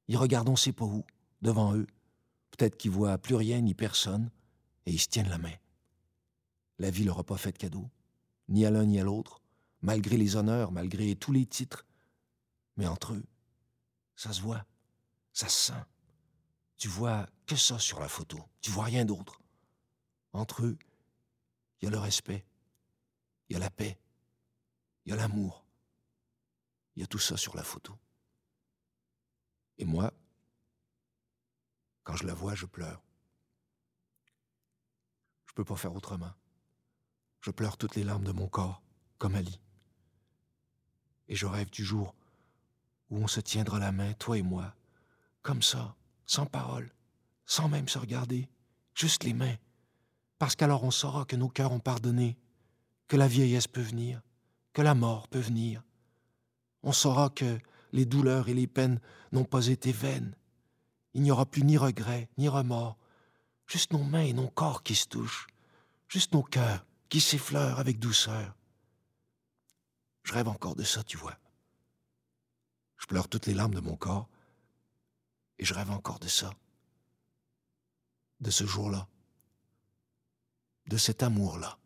Ils 0.08 0.16
regardent 0.16 0.48
on 0.48 0.56
sait 0.56 0.72
pas 0.72 0.84
où, 0.84 1.04
devant 1.42 1.74
eux. 1.74 1.86
Peut-être 2.50 2.76
qu'ils 2.76 2.90
voient 2.90 3.18
plus 3.18 3.34
rien 3.34 3.60
ni 3.60 3.74
personne, 3.74 4.30
et 4.86 4.92
ils 4.92 5.00
se 5.00 5.08
tiennent 5.08 5.28
la 5.28 5.38
main. 5.38 5.54
La 6.78 6.90
vie 6.90 7.04
leur 7.04 7.18
a 7.18 7.24
pas 7.24 7.36
fait 7.36 7.52
de 7.52 7.58
cadeau, 7.58 7.90
ni 8.48 8.64
à 8.64 8.70
l'un 8.70 8.86
ni 8.86 9.00
à 9.00 9.04
l'autre, 9.04 9.42
malgré 9.82 10.16
les 10.16 10.36
honneurs, 10.36 10.72
malgré 10.72 11.14
tous 11.14 11.32
les 11.32 11.46
titres. 11.46 11.86
Mais 12.76 12.86
entre 12.86 13.12
eux, 13.12 13.24
ça 14.16 14.32
se 14.32 14.40
voit, 14.40 14.64
ça 15.32 15.48
se 15.48 15.72
sent. 15.72 15.84
Tu 16.76 16.88
vois 16.88 17.28
que 17.46 17.56
ça 17.56 17.78
sur 17.78 18.00
la 18.00 18.08
photo, 18.08 18.38
tu 18.60 18.70
vois 18.70 18.84
rien 18.84 19.04
d'autre. 19.04 19.40
Entre 20.32 20.64
eux, 20.64 20.78
il 21.80 21.84
y 21.84 21.88
a 21.88 21.90
le 21.90 21.98
respect, 21.98 22.44
il 23.48 23.54
y 23.54 23.56
a 23.56 23.58
la 23.58 23.70
paix, 23.70 23.98
il 25.04 25.10
y 25.10 25.12
a 25.12 25.16
l'amour. 25.16 25.64
Il 26.96 27.00
y 27.00 27.04
a 27.04 27.06
tout 27.06 27.18
ça 27.18 27.36
sur 27.36 27.56
la 27.56 27.62
photo. 27.62 27.96
Et 29.78 29.84
moi, 29.84 30.12
quand 32.02 32.16
je 32.16 32.26
la 32.26 32.34
vois, 32.34 32.54
je 32.54 32.66
pleure. 32.66 33.00
Je 35.46 35.52
peux 35.52 35.64
pas 35.64 35.76
faire 35.76 35.94
autrement. 35.94 36.32
Je 37.40 37.52
pleure 37.52 37.76
toutes 37.76 37.94
les 37.94 38.02
larmes 38.02 38.24
de 38.24 38.32
mon 38.32 38.48
corps, 38.48 38.82
comme 39.16 39.36
Ali. 39.36 39.60
Et 41.28 41.36
je 41.36 41.46
rêve 41.46 41.70
du 41.70 41.84
jour 41.84 42.16
où 43.10 43.18
on 43.18 43.28
se 43.28 43.40
tiendra 43.40 43.78
la 43.78 43.92
main, 43.92 44.12
toi 44.14 44.36
et 44.36 44.42
moi, 44.42 44.74
comme 45.42 45.62
ça, 45.62 45.96
sans 46.26 46.46
parole, 46.46 46.92
sans 47.46 47.68
même 47.68 47.88
se 47.88 47.98
regarder, 47.98 48.48
juste 48.94 49.22
les 49.22 49.34
mains, 49.34 49.56
parce 50.38 50.54
qu'alors 50.54 50.84
on 50.84 50.90
saura 50.90 51.24
que 51.24 51.36
nos 51.36 51.48
cœurs 51.48 51.72
ont 51.72 51.80
pardonné, 51.80 52.36
que 53.08 53.16
la 53.16 53.28
vieillesse 53.28 53.66
peut 53.66 53.82
venir, 53.82 54.22
que 54.72 54.82
la 54.82 54.94
mort 54.94 55.28
peut 55.28 55.40
venir. 55.40 55.82
On 56.82 56.92
saura 56.92 57.30
que 57.30 57.58
les 57.92 58.04
douleurs 58.04 58.48
et 58.48 58.54
les 58.54 58.66
peines 58.66 59.00
n'ont 59.32 59.44
pas 59.44 59.66
été 59.66 59.92
vaines. 59.92 60.34
Il 61.14 61.22
n'y 61.22 61.30
aura 61.30 61.46
plus 61.46 61.64
ni 61.64 61.76
regret, 61.76 62.28
ni 62.38 62.48
remords, 62.48 62.96
juste 63.66 63.92
nos 63.92 64.04
mains 64.04 64.22
et 64.22 64.32
nos 64.32 64.48
corps 64.48 64.82
qui 64.82 64.94
se 64.94 65.08
touchent, 65.08 65.48
juste 66.08 66.32
nos 66.32 66.42
cœurs 66.42 66.86
qui 67.08 67.20
s'effleurent 67.20 67.80
avec 67.80 67.98
douceur. 67.98 68.54
Je 70.22 70.32
rêve 70.34 70.48
encore 70.48 70.76
de 70.76 70.84
ça, 70.84 71.02
tu 71.02 71.16
vois. 71.16 71.36
Je 72.98 73.06
pleure 73.06 73.28
toutes 73.28 73.46
les 73.46 73.54
larmes 73.54 73.74
de 73.74 73.80
mon 73.80 73.96
corps, 73.96 74.28
et 75.58 75.64
je 75.64 75.74
rêve 75.74 75.90
encore 75.90 76.18
de 76.18 76.28
ça, 76.28 76.52
de 78.40 78.50
ce 78.50 78.66
jour-là 78.66 79.08
de 80.88 80.96
cet 80.96 81.22
amour-là. 81.22 81.78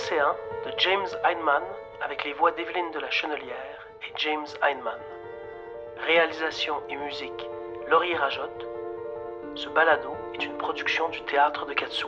Écoutiez 0.00 0.16
Océan 0.16 0.36
de 0.64 0.72
James 0.78 1.06
Heinemann 1.24 1.62
avec 2.02 2.24
les 2.24 2.32
voix 2.32 2.52
d'Evelyne 2.52 2.90
de 2.92 3.00
la 3.00 3.10
Chenelière 3.10 3.86
et 4.02 4.12
James 4.16 4.46
Heinemann. 4.62 4.98
Réalisation 6.06 6.76
et 6.88 6.96
musique 6.96 7.46
Laurier 7.88 8.16
Rajotte. 8.16 8.66
Ce 9.54 9.68
balado 9.68 10.14
est 10.34 10.44
une 10.44 10.56
production 10.58 11.08
du 11.08 11.20
théâtre 11.22 11.66
de 11.66 11.74
Katsu. 11.74 12.06